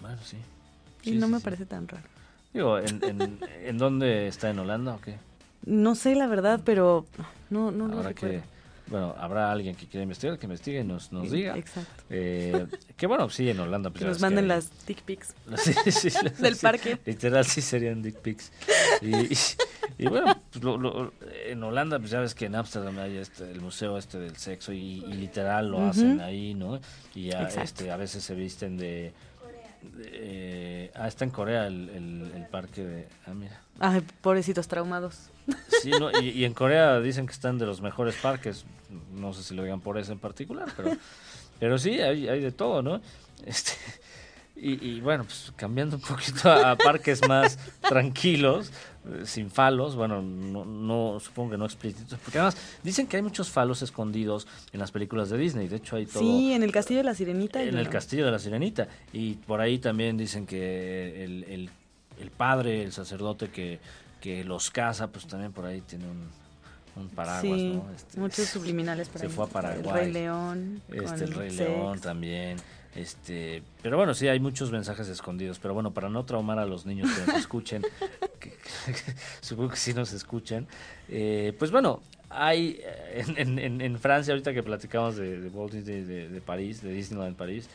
bueno, 0.00 0.18
sí. 0.24 0.36
Y 1.02 1.12
no 1.12 1.26
sí, 1.26 1.32
me 1.32 1.38
sí. 1.38 1.44
parece 1.44 1.66
tan 1.66 1.88
raro. 1.88 2.04
Digo, 2.52 2.78
¿en, 2.78 3.02
en, 3.04 3.38
¿en 3.64 3.78
dónde 3.78 4.28
está? 4.28 4.50
¿En 4.50 4.58
Holanda 4.58 4.94
o 4.94 5.00
qué? 5.00 5.16
No 5.64 5.94
sé 5.94 6.14
la 6.14 6.26
verdad, 6.26 6.60
pero 6.64 7.06
no, 7.50 7.70
no 7.72 7.88
lo 7.88 7.96
Ahora 7.96 8.08
recuerdo. 8.10 8.40
que, 8.42 8.55
bueno, 8.88 9.14
habrá 9.18 9.50
alguien 9.50 9.74
que 9.74 9.86
quiera 9.86 10.02
investigar, 10.02 10.38
que 10.38 10.46
investigue 10.46 10.80
y 10.80 10.84
nos, 10.84 11.10
nos 11.12 11.30
diga. 11.30 11.56
Exacto. 11.56 12.04
Eh, 12.10 12.66
que 12.96 13.06
bueno, 13.06 13.28
sí, 13.30 13.48
en 13.50 13.58
Holanda. 13.60 13.90
pues 13.90 14.00
Que 14.02 14.08
nos 14.08 14.20
manden 14.20 14.48
las 14.48 14.70
dick 14.86 15.02
pics. 15.02 15.34
Sí, 15.56 15.72
sí, 15.90 16.10
sí, 16.10 16.18
Del 16.38 16.56
parque. 16.56 16.98
Literal, 17.04 17.44
sí 17.44 17.60
serían 17.60 18.02
dick 18.02 18.16
pics. 18.20 18.52
Y, 19.02 19.14
y- 19.16 19.36
y 19.98 20.06
bueno, 20.08 20.36
pues 20.52 20.62
lo- 20.64 20.76
lo- 20.76 21.12
en 21.46 21.62
Holanda, 21.62 21.98
pues 21.98 22.10
ya 22.10 22.20
ves 22.20 22.34
que 22.34 22.46
en 22.46 22.54
Ámsterdam 22.54 22.98
hay 22.98 23.16
este, 23.16 23.50
el 23.50 23.60
museo 23.60 23.96
este 23.96 24.18
del 24.18 24.36
sexo 24.36 24.72
y, 24.72 25.02
y 25.06 25.12
literal 25.14 25.68
lo 25.70 25.86
hacen 25.86 26.20
ahí, 26.20 26.52
¿no? 26.54 26.78
Y 27.14 27.28
Exacto. 27.30 27.60
este, 27.62 27.90
a 27.90 27.96
veces 27.96 28.22
se 28.22 28.34
visten 28.34 28.76
de... 28.76 29.12
de, 29.82 30.10
eh, 30.12 30.90
ah, 30.94 31.08
está 31.08 31.24
en 31.24 31.30
Corea 31.30 31.66
el, 31.66 31.88
el, 31.88 32.32
el 32.34 32.46
parque 32.46 32.82
de... 32.84 33.08
Ah, 33.26 33.32
mira. 33.34 33.60
Ay, 33.80 34.02
pobrecitos 34.20 34.68
traumados. 34.68 35.30
Sí, 35.82 35.90
no, 35.90 36.10
y, 36.20 36.30
y 36.30 36.44
en 36.44 36.54
Corea 36.54 37.00
dicen 37.00 37.26
que 37.26 37.32
están 37.32 37.58
de 37.58 37.66
los 37.66 37.80
mejores 37.80 38.16
parques. 38.16 38.64
No 39.14 39.32
sé 39.32 39.42
si 39.42 39.54
lo 39.54 39.62
digan 39.62 39.80
por 39.80 39.98
eso 39.98 40.12
en 40.12 40.18
particular, 40.18 40.66
pero, 40.76 40.96
pero 41.60 41.78
sí, 41.78 42.00
hay, 42.00 42.28
hay 42.28 42.40
de 42.40 42.52
todo, 42.52 42.82
¿no? 42.82 43.00
Este, 43.44 43.72
y, 44.56 44.88
y 44.88 45.00
bueno, 45.00 45.24
pues 45.24 45.52
cambiando 45.56 45.96
un 45.96 46.02
poquito 46.02 46.50
a, 46.50 46.70
a 46.72 46.76
parques 46.76 47.26
más 47.28 47.58
tranquilos, 47.82 48.70
eh, 49.06 49.22
sin 49.24 49.50
falos, 49.50 49.94
bueno, 49.96 50.22
no, 50.22 50.64
no 50.64 51.20
supongo 51.20 51.50
que 51.52 51.58
no 51.58 51.64
explícitos, 51.66 52.18
porque 52.24 52.38
además 52.38 52.56
dicen 52.82 53.06
que 53.06 53.16
hay 53.16 53.22
muchos 53.22 53.50
falos 53.50 53.82
escondidos 53.82 54.46
en 54.72 54.80
las 54.80 54.90
películas 54.92 55.28
de 55.30 55.36
Disney. 55.38 55.68
De 55.68 55.76
hecho, 55.76 55.96
hay 55.96 56.06
todo 56.06 56.20
Sí, 56.22 56.52
en 56.52 56.62
el 56.62 56.72
castillo 56.72 56.98
de 57.00 57.04
la 57.04 57.14
sirenita. 57.14 57.62
en 57.62 57.68
el 57.76 57.80
uno. 57.82 57.90
castillo 57.90 58.24
de 58.24 58.30
la 58.32 58.38
sirenita. 58.38 58.88
Y 59.12 59.34
por 59.34 59.60
ahí 59.60 59.78
también 59.78 60.16
dicen 60.16 60.46
que 60.46 61.22
el, 61.24 61.44
el- 61.44 61.70
el 62.18 62.30
padre, 62.30 62.82
el 62.82 62.92
sacerdote 62.92 63.48
que, 63.50 63.78
que 64.20 64.44
los 64.44 64.70
casa, 64.70 65.08
pues 65.08 65.26
también 65.26 65.52
por 65.52 65.66
ahí 65.66 65.80
tiene 65.82 66.04
un, 66.06 66.28
un 67.02 67.08
paraguas, 67.10 67.42
Sí, 67.42 67.74
¿no? 67.74 67.90
Este, 67.94 68.20
muchos 68.20 68.46
subliminales 68.48 69.08
por 69.08 69.20
se 69.20 69.26
ahí. 69.26 69.32
fue 69.32 69.44
a 69.44 69.46
El 69.46 69.52
Paraguay. 69.52 70.04
Rey 70.04 70.12
León. 70.12 70.82
Este, 70.88 71.24
el 71.24 71.32
Rey 71.34 71.50
Sex. 71.50 71.68
León 71.68 72.00
también. 72.00 72.56
Este, 72.94 73.62
pero 73.82 73.98
bueno, 73.98 74.14
sí 74.14 74.26
hay 74.26 74.40
muchos 74.40 74.70
mensajes 74.72 75.06
escondidos, 75.08 75.58
pero 75.58 75.74
bueno, 75.74 75.92
para 75.92 76.08
no 76.08 76.24
traumar 76.24 76.58
a 76.58 76.64
los 76.64 76.86
niños 76.86 77.10
que 77.12 77.26
nos 77.26 77.36
escuchen, 77.40 77.82
que- 78.40 78.50
que- 78.50 78.56
supongo 79.42 79.68
que 79.70 79.76
sí 79.76 79.92
nos 79.92 80.14
escuchan, 80.14 80.66
eh, 81.10 81.52
pues 81.58 81.70
bueno, 81.70 82.00
hay 82.30 82.80
eh, 82.82 83.24
en, 83.26 83.38
en- 83.38 83.58
en- 83.58 83.80
en 83.82 83.98
Francia, 83.98 84.32
ahorita 84.32 84.54
que 84.54 84.62
platicamos 84.62 85.16
de, 85.16 85.40
de 85.42 85.48
Walt 85.50 85.74
Disney 85.74 86.04
de, 86.04 86.30
de 86.30 86.40
París, 86.40 86.80
de 86.80 86.90
Disneyland 86.90 87.36
París, 87.36 87.68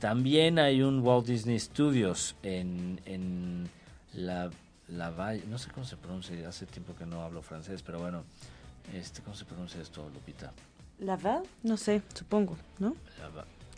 también 0.00 0.58
hay 0.58 0.80
un 0.80 1.00
Walt 1.00 1.26
Disney 1.26 1.58
Studios 1.60 2.34
en, 2.42 3.00
en 3.04 3.68
la, 4.14 4.50
la 4.88 5.10
Valle, 5.10 5.42
no 5.48 5.58
sé 5.58 5.70
cómo 5.70 5.86
se 5.86 5.96
pronuncia, 5.96 6.48
hace 6.48 6.66
tiempo 6.66 6.94
que 6.94 7.06
no 7.06 7.22
hablo 7.22 7.42
francés, 7.42 7.82
pero 7.82 7.98
bueno, 8.00 8.24
este, 8.92 9.22
¿cómo 9.22 9.34
se 9.34 9.44
pronuncia 9.44 9.80
esto, 9.80 10.08
Lupita? 10.12 10.52
¿Laval? 10.98 11.42
No 11.62 11.76
sé, 11.76 12.02
supongo, 12.14 12.56
¿no? 12.78 12.94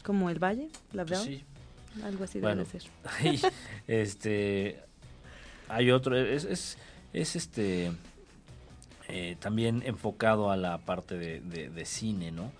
Como 0.04 0.30
el 0.30 0.38
valle, 0.38 0.68
Laval. 0.92 1.08
pues 1.08 1.20
sí, 1.22 1.44
Algo 2.02 2.24
así 2.24 2.40
Bueno. 2.40 2.64
debe 2.64 2.80
ser. 2.80 2.90
Hay, 3.20 3.40
este, 3.86 4.80
hay 5.68 5.90
otro, 5.90 6.16
es, 6.16 6.44
es, 6.44 6.76
es 7.12 7.36
este, 7.36 7.90
eh, 9.08 9.36
también 9.40 9.82
enfocado 9.86 10.50
a 10.50 10.56
la 10.56 10.78
parte 10.78 11.16
de, 11.16 11.40
de- 11.40 11.70
de 11.70 11.84
cine, 11.86 12.30
¿no? 12.32 12.50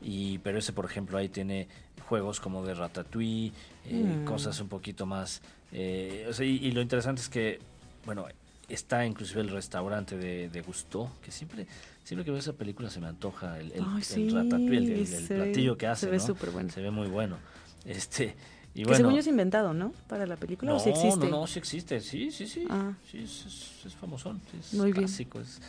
Y, 0.00 0.38
pero 0.38 0.58
ese, 0.58 0.72
por 0.72 0.84
ejemplo, 0.84 1.18
ahí 1.18 1.28
tiene 1.28 1.68
juegos 2.08 2.38
como 2.40 2.64
de 2.64 2.74
Ratatouille, 2.74 3.52
eh, 3.84 4.16
Mm. 4.20 4.24
cosas 4.24 4.60
un 4.60 4.68
poquito 4.68 5.06
más, 5.06 5.42
eh, 5.72 6.26
o 6.28 6.32
sea, 6.32 6.46
y, 6.46 6.56
y 6.56 6.70
lo 6.72 6.80
interesante 6.80 7.20
es 7.20 7.28
que, 7.28 7.60
bueno, 8.06 8.26
está 8.68 9.04
inclusive 9.04 9.42
el 9.42 9.50
restaurante 9.50 10.16
de, 10.16 10.48
de 10.48 10.62
Gusteau, 10.62 11.10
que 11.22 11.30
siempre, 11.30 11.66
siempre 12.04 12.24
que 12.24 12.30
veo 12.30 12.40
esa 12.40 12.52
película 12.54 12.88
se 12.88 13.00
me 13.00 13.08
antoja 13.08 13.58
el, 13.60 13.72
el, 13.72 13.84
Ay, 13.86 13.96
el 13.98 14.02
sí, 14.04 14.28
Ratatouille, 14.30 14.78
el, 14.78 14.90
el- 14.92 14.98
el 15.00 15.06
se 15.26 15.34
ve- 15.34 15.42
platillo 15.44 15.76
que 15.76 15.86
se 15.86 15.90
hace, 15.90 16.10
ve 16.10 16.16
¿no? 16.18 16.26
súper 16.26 16.50
bueno. 16.50 16.70
Se 16.70 16.80
ve 16.80 16.90
muy 16.90 17.08
bueno. 17.08 17.36
Este, 17.84 18.34
y 18.74 18.80
que 18.80 18.84
bueno, 18.84 18.96
según 18.96 19.14
yo 19.14 19.20
es 19.20 19.26
inventado, 19.26 19.72
¿no? 19.74 19.92
Para 20.08 20.26
la 20.26 20.36
película, 20.36 20.70
no, 20.72 20.76
o 20.78 20.80
sí 20.80 20.90
existe. 20.90 21.28
no, 21.30 21.40
no, 21.40 21.46
sí 21.46 21.58
existe, 21.58 22.00
sí, 22.00 22.30
sí, 22.30 22.46
sí. 22.46 22.66
Ah. 22.70 22.92
Sí, 23.10 23.18
es, 23.22 23.46
es, 23.46 23.86
es 23.86 23.94
famosón, 23.94 24.40
es 24.58 24.74
Muy 24.74 24.92
bien. 24.92 25.04
clásico. 25.06 25.40
es- 25.40 25.60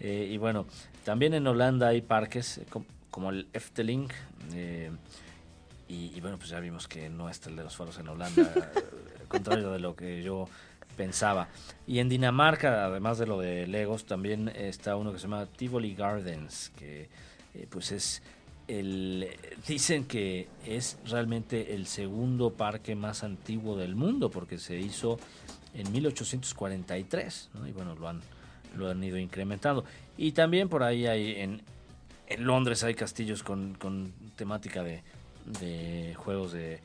eh, 0.00 0.28
y 0.32 0.36
bueno, 0.36 0.66
también 1.04 1.32
en 1.34 1.46
Holanda 1.46 1.88
hay 1.88 2.02
parques 2.02 2.58
eh, 2.58 2.66
com- 2.68 2.84
como 3.10 3.30
el 3.30 3.46
Efteling. 3.52 4.08
eh, 4.52 4.90
y, 5.88 6.12
y 6.16 6.20
bueno, 6.20 6.38
pues 6.38 6.48
ya 6.50 6.58
vimos 6.60 6.88
que 6.88 7.08
no 7.10 7.28
está 7.28 7.50
el 7.50 7.56
de 7.56 7.64
los 7.64 7.76
faros 7.76 7.98
en 7.98 8.08
Holanda, 8.08 8.70
contrario 9.28 9.70
de 9.70 9.78
lo 9.78 9.94
que 9.94 10.22
yo 10.22 10.48
pensaba. 10.96 11.48
Y 11.86 11.98
en 11.98 12.08
Dinamarca, 12.08 12.86
además 12.86 13.18
de 13.18 13.26
lo 13.26 13.40
de 13.40 13.66
Legos, 13.66 14.04
también 14.04 14.48
está 14.48 14.96
uno 14.96 15.12
que 15.12 15.18
se 15.18 15.24
llama 15.24 15.46
Tivoli 15.46 15.94
Gardens, 15.94 16.70
que 16.76 17.08
eh, 17.54 17.66
pues 17.68 17.92
es 17.92 18.22
el 18.68 19.28
dicen 19.66 20.04
que 20.04 20.48
es 20.66 20.96
realmente 21.04 21.74
el 21.74 21.86
segundo 21.86 22.50
parque 22.50 22.94
más 22.94 23.24
antiguo 23.24 23.76
del 23.76 23.94
mundo 23.96 24.30
porque 24.30 24.58
se 24.58 24.76
hizo 24.78 25.18
en 25.74 25.90
1843 25.92 27.50
¿no? 27.54 27.66
y 27.66 27.72
bueno 27.72 27.94
lo 27.94 28.08
han 28.08 28.20
lo 28.76 28.88
han 28.88 29.02
ido 29.02 29.18
incrementando 29.18 29.84
y 30.16 30.32
también 30.32 30.68
por 30.68 30.84
ahí 30.84 31.06
hay 31.06 31.40
en, 31.40 31.60
en 32.28 32.44
Londres 32.44 32.84
hay 32.84 32.94
castillos 32.94 33.42
con, 33.42 33.74
con 33.74 34.12
temática 34.36 34.82
de, 34.82 35.02
de 35.60 36.14
juegos 36.14 36.52
de, 36.52 36.80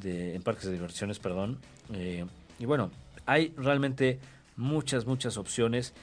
de 0.00 0.34
en 0.34 0.42
parques 0.42 0.64
de 0.64 0.72
diversiones 0.72 1.18
perdón 1.18 1.58
Eh, 1.94 2.24
y 2.58 2.64
bueno 2.64 2.90
hay 3.26 3.52
realmente 3.56 4.18
muchas 4.56 5.06
muchas 5.06 5.36
opciones 5.36 5.94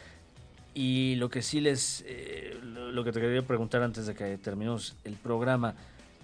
y 0.74 1.16
lo 1.16 1.30
que 1.30 1.42
sí 1.42 1.62
les, 1.62 2.04
eh, 2.08 2.58
lo, 2.64 3.04
que 3.04 3.12
te 3.12 3.20
quería 3.20 3.42
preguntar 3.42 3.82
antes 3.82 4.06
de 4.06 4.16
que 4.16 4.38
terminemos 4.38 4.96
el 5.04 5.14
programa, 5.16 5.74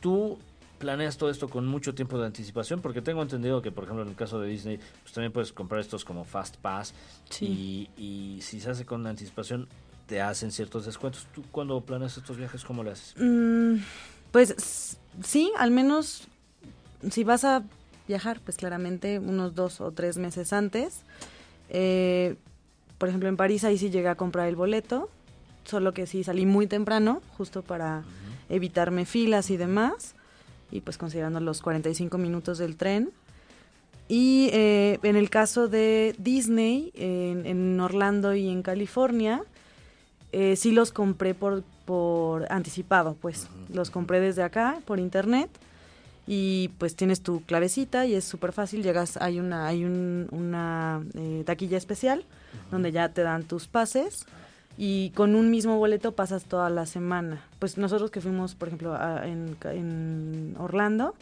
¿tú 0.01 0.37
planeas 0.77 1.17
todo 1.17 1.29
esto 1.29 1.49
con 1.49 1.65
mucho 1.67 1.95
tiempo 1.95 2.17
de 2.19 2.27
anticipación? 2.27 2.81
Porque 2.81 3.01
tengo 3.01 3.21
entendido 3.21 3.61
que, 3.61 3.71
por 3.71 3.85
ejemplo, 3.85 4.03
en 4.03 4.09
el 4.09 4.15
caso 4.15 4.39
de 4.39 4.47
Disney, 4.47 4.79
pues 5.01 5.13
también 5.13 5.31
puedes 5.31 5.51
comprar 5.51 5.81
estos 5.81 6.05
como 6.05 6.23
Fast 6.23 6.57
Pass 6.57 6.93
Sí. 7.29 7.89
y, 7.97 8.01
y 8.37 8.41
si 8.41 8.59
se 8.59 8.69
hace 8.69 8.85
con 8.85 9.05
anticipación 9.07 9.67
te 10.07 10.21
hacen 10.21 10.51
ciertos 10.51 10.85
descuentos. 10.85 11.27
¿Tú 11.33 11.43
cuando 11.51 11.81
planeas 11.81 12.15
estos 12.17 12.37
viajes, 12.37 12.63
cómo 12.63 12.83
lo 12.83 12.91
haces? 12.91 13.15
Mm, 13.17 13.77
pues 14.31 14.97
sí, 15.23 15.51
al 15.57 15.71
menos 15.71 16.27
si 17.09 17.23
vas 17.23 17.43
a 17.43 17.63
viajar, 18.07 18.39
pues 18.43 18.57
claramente 18.57 19.19
unos 19.19 19.55
dos 19.55 19.81
o 19.81 19.91
tres 19.91 20.17
meses 20.17 20.53
antes. 20.53 21.01
Eh, 21.69 22.35
por 22.97 23.09
ejemplo, 23.09 23.29
en 23.29 23.37
París 23.37 23.63
ahí 23.63 23.77
sí 23.77 23.89
llegué 23.89 24.07
a 24.07 24.15
comprar 24.15 24.47
el 24.47 24.55
boleto, 24.55 25.09
solo 25.63 25.93
que 25.93 26.07
sí 26.07 26.23
salí 26.23 26.45
muy 26.45 26.67
temprano, 26.67 27.21
justo 27.37 27.61
para 27.61 28.03
evitarme 28.49 29.05
filas 29.05 29.49
y 29.49 29.57
demás, 29.57 30.15
y 30.71 30.81
pues 30.81 30.97
considerando 30.97 31.39
los 31.39 31.61
45 31.61 32.17
minutos 32.17 32.57
del 32.57 32.77
tren. 32.77 33.11
Y 34.07 34.49
eh, 34.53 34.99
en 35.01 35.15
el 35.15 35.29
caso 35.29 35.67
de 35.67 36.15
Disney, 36.19 36.91
en, 36.93 37.45
en 37.45 37.79
Orlando 37.79 38.35
y 38.35 38.49
en 38.49 38.61
California, 38.61 39.43
eh, 40.31 40.55
sí 40.57 40.71
los 40.71 40.91
compré 40.91 41.33
por, 41.33 41.63
por 41.85 42.51
anticipado, 42.51 43.15
pues 43.21 43.47
los 43.73 43.89
compré 43.89 44.19
desde 44.19 44.43
acá, 44.43 44.79
por 44.85 44.99
internet, 44.99 45.49
y 46.27 46.69
pues 46.77 46.95
tienes 46.95 47.21
tu 47.21 47.41
clavecita 47.43 48.05
y 48.05 48.15
es 48.15 48.23
súper 48.25 48.51
fácil, 48.51 48.81
llegas, 48.83 49.17
hay 49.17 49.39
una, 49.39 49.67
hay 49.67 49.85
un, 49.85 50.27
una 50.31 51.03
eh, 51.13 51.43
taquilla 51.45 51.77
especial 51.77 52.23
donde 52.71 52.91
ya 52.91 53.09
te 53.09 53.21
dan 53.21 53.43
tus 53.43 53.67
pases 53.67 54.25
y 54.77 55.11
con 55.11 55.35
un 55.35 55.51
mismo 55.51 55.77
boleto 55.77 56.13
pasas 56.13 56.45
toda 56.45 56.69
la 56.69 56.85
semana. 56.85 57.43
Pues 57.59 57.77
nosotros 57.77 58.11
que 58.11 58.21
fuimos, 58.21 58.55
por 58.55 58.67
ejemplo, 58.69 58.93
a- 58.95 59.27
en, 59.27 59.55
en 59.63 60.55
Orlando, 60.57 61.13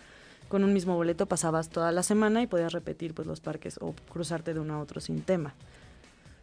con 0.47 0.63
un 0.63 0.73
mismo 0.73 0.95
boleto 0.95 1.25
pasabas 1.25 1.69
toda 1.69 1.91
la 1.91 2.03
semana 2.03 2.41
y 2.41 2.47
podías 2.47 2.71
repetir 2.73 3.13
pues 3.13 3.27
los 3.27 3.39
parques 3.41 3.77
o 3.81 3.93
cruzarte 4.11 4.53
de 4.53 4.59
uno 4.59 4.75
a 4.75 4.79
otro 4.79 5.01
sin 5.01 5.21
tema. 5.21 5.53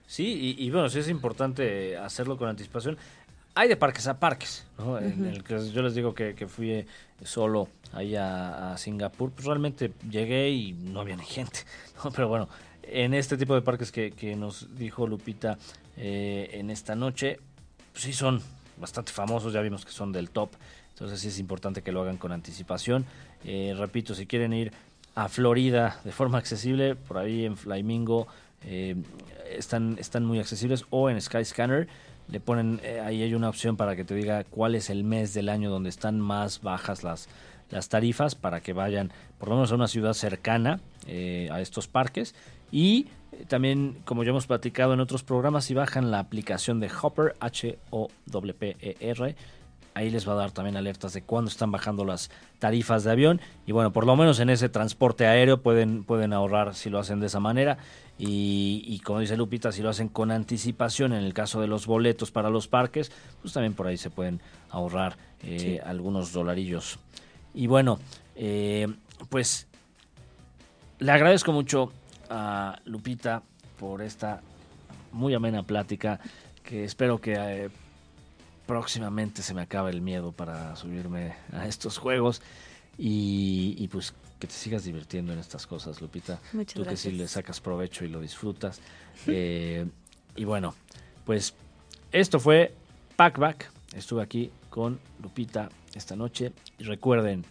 Sí, 0.07 0.57
y, 0.59 0.65
y 0.65 0.71
bueno, 0.73 0.89
sí 0.89 0.99
es 0.99 1.09
importante 1.09 1.97
hacerlo 1.97 2.37
con 2.37 2.49
anticipación. 2.49 2.97
Hay 3.55 3.69
de 3.69 3.77
parques 3.77 4.07
a 4.07 4.19
parques, 4.19 4.65
¿no? 4.79 4.99
En 4.99 5.27
el 5.27 5.43
que 5.43 5.71
yo 5.71 5.83
les 5.83 5.95
digo 5.95 6.15
que, 6.15 6.35
que 6.35 6.47
fui 6.47 6.71
eh, 6.71 6.87
solo 7.23 7.69
ahí 7.93 8.15
a, 8.17 8.73
a 8.73 8.79
Singapur, 8.79 9.33
pues 9.33 9.47
realmente 9.47 9.93
llegué 10.09 10.51
y 10.51 10.73
no 10.73 11.01
había 11.01 11.17
ni 11.17 11.25
gente, 11.25 11.61
¿no? 12.05 12.11
Pero 12.13 12.29
bueno, 12.29 12.49
en 12.83 13.15
este 13.15 13.37
tipo 13.37 13.55
de 13.55 13.63
parques 13.63 13.93
que, 13.93 14.13
que 14.13 14.37
nos 14.37 14.77
dijo 14.77 15.07
Lupita 15.07 15.59
eh, 15.97 16.51
en 16.55 16.71
esta 16.71 16.95
noche, 16.95 17.39
pues 17.93 18.05
sí 18.05 18.13
son 18.13 18.43
bastante 18.79 19.13
famosos, 19.13 19.53
ya 19.53 19.61
vimos 19.61 19.85
que 19.85 19.93
son 19.93 20.13
del 20.13 20.31
top, 20.31 20.51
entonces 20.91 21.21
sí 21.21 21.29
es 21.29 21.39
importante 21.39 21.83
que 21.83 21.93
lo 21.93 22.03
hagan 22.03 22.17
con 22.17 22.33
anticipación. 22.33 23.05
Eh, 23.45 23.75
repito, 23.77 24.15
si 24.15 24.27
quieren 24.27 24.53
ir 24.53 24.73
a 25.15 25.29
Florida 25.29 26.01
de 26.05 26.13
forma 26.13 26.39
accesible, 26.39 26.95
por 26.95 27.19
ahí 27.19 27.45
en 27.45 27.57
Flamingo 27.57 28.27
eh, 28.65 28.97
están, 29.51 29.97
están 29.99 30.25
muy 30.25 30.39
accesibles 30.39 30.85
o 30.91 31.11
en 31.11 31.21
Skyscanner 31.21 31.89
le 32.31 32.41
ponen, 32.41 32.81
eh, 32.83 33.01
ahí 33.05 33.23
hay 33.23 33.35
una 33.35 33.49
opción 33.49 33.77
para 33.77 33.97
que 33.97 34.05
te 34.05 34.15
diga 34.15 34.45
cuál 34.45 34.75
es 34.75 34.91
el 34.91 35.05
mes 35.05 35.35
del 35.35 35.49
año 35.49 35.71
donde 35.71 35.89
están 35.89 36.21
más 36.21 36.63
bajas 36.63 37.03
las, 37.03 37.29
las 37.71 37.89
tarifas 37.89 38.35
para 38.35 38.61
que 38.61 38.73
vayan 38.73 39.13
por 39.39 39.49
lo 39.49 39.57
menos 39.57 39.73
a 39.73 39.75
una 39.75 39.89
ciudad 39.89 40.13
cercana 40.13 40.81
eh, 41.07 41.49
a 41.51 41.61
estos 41.61 41.89
parques. 41.89 42.35
Y 42.71 43.09
eh, 43.33 43.45
también 43.49 43.99
como 44.05 44.23
ya 44.25 44.31
hemos 44.31 44.47
platicado 44.47 44.95
en 44.95 45.01
otros 45.01 45.23
programas 45.23 45.65
si 45.65 45.75
bajan 45.75 46.11
la 46.11 46.21
aplicación 46.21 46.81
de 46.81 46.91
Hopper 47.03 47.37
H-O-P-P-E-R 47.41 49.35
ahí 50.01 50.11
les 50.11 50.29
va 50.29 50.33
a 50.33 50.37
dar 50.37 50.51
también 50.51 50.77
alertas 50.77 51.13
de 51.13 51.23
cuándo 51.23 51.51
están 51.51 51.71
bajando 51.71 52.05
las 52.05 52.31
tarifas 52.59 53.05
de 53.05 53.11
avión 53.13 53.41
y 53.67 53.73
bueno, 53.73 53.93
por 53.93 54.07
lo 54.07 54.17
menos 54.17 54.41
en 54.41 54.51
ese 54.51 54.69
transporte 54.69 55.27
aéreo 55.27 55.61
pueden, 55.63 56.05
pueden 56.05 56.33
ahorrar 56.33 56.75
si 56.75 56.91
lo 56.91 56.99
hacen 56.99 57.21
de 57.21 57.27
esa 57.27 57.41
manera 57.41 57.79
y, 58.19 58.83
y 58.87 59.01
como 59.01 59.21
dice 59.21 59.37
Lupita, 59.37 59.73
si 59.73 59.83
lo 59.83 59.89
hacen 59.89 60.09
con 60.09 60.31
anticipación 60.31 61.13
en 61.13 61.23
el 61.25 61.33
caso 61.35 61.61
de 61.61 61.67
los 61.67 61.87
boletos 61.87 62.31
para 62.31 62.51
los 62.51 62.69
parques, 62.69 63.13
pues 63.41 63.53
también 63.55 63.75
por 63.75 63.87
ahí 63.87 63.97
se 63.97 64.11
pueden 64.11 64.41
ahorrar 64.71 65.17
eh, 65.43 65.59
Sí. 65.59 65.79
algunos 65.85 66.33
dolarillos. 66.33 66.99
Y 67.55 67.67
bueno, 67.67 67.99
eh, 68.37 68.87
pues 69.29 69.67
le 70.99 71.13
agradezco 71.13 71.53
mucho 71.53 71.93
a 72.29 72.79
Lupita 72.85 73.43
por 73.79 74.03
esta 74.03 74.41
muy 75.13 75.35
amena 75.35 75.63
plática 75.63 76.21
que 76.63 76.85
espero 76.85 77.21
que 77.21 77.35
eh, 77.37 77.71
próximamente 78.71 79.43
se 79.43 79.53
me 79.53 79.63
acabe 79.63 79.91
el 79.91 80.01
miedo 80.01 80.31
para 80.31 80.77
subirme 80.77 81.35
a 81.53 81.67
estos 81.67 81.99
juegos 81.99 82.41
y, 82.97 83.75
y, 83.77 83.89
pues 83.89 84.15
que 84.39 84.47
te 84.47 84.53
sigas 84.53 84.85
divirtiendo 84.85 85.33
en 85.33 85.41
estas 85.41 85.67
cosas, 85.67 86.01
Lupita. 86.01 86.39
Muchas 86.53 86.75
Tú 86.75 86.85
que 86.85 86.97
sí 86.97 87.11
le 87.11 87.27
sacas 87.27 87.61
provecho 87.61 88.05
y 88.05 88.09
lo 88.09 88.21
disfrutas. 88.21 88.81
Eh, 89.27 89.87
y 90.37 90.45
bueno, 90.45 90.75
pues 91.27 91.53
esto 92.13 92.39
fue 92.39 92.73
Packback. 93.17 93.71
Estuve 93.93 94.23
aquí 94.23 94.51
con 94.71 95.01
Lupita 95.21 95.69
esta 95.95 96.15
noche. 96.15 96.53
Y 96.79 96.85
recuerden, 96.85 97.45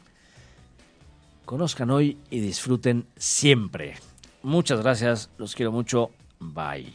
conozcan 1.44 1.92
hoy 1.92 2.18
y 2.32 2.40
disfruten 2.40 3.06
siempre. 3.18 3.98
Muchas 4.42 4.80
gracias, 4.82 5.30
los 5.38 5.54
quiero 5.54 5.74
mucho. 5.74 6.12
Bye. 6.40 6.94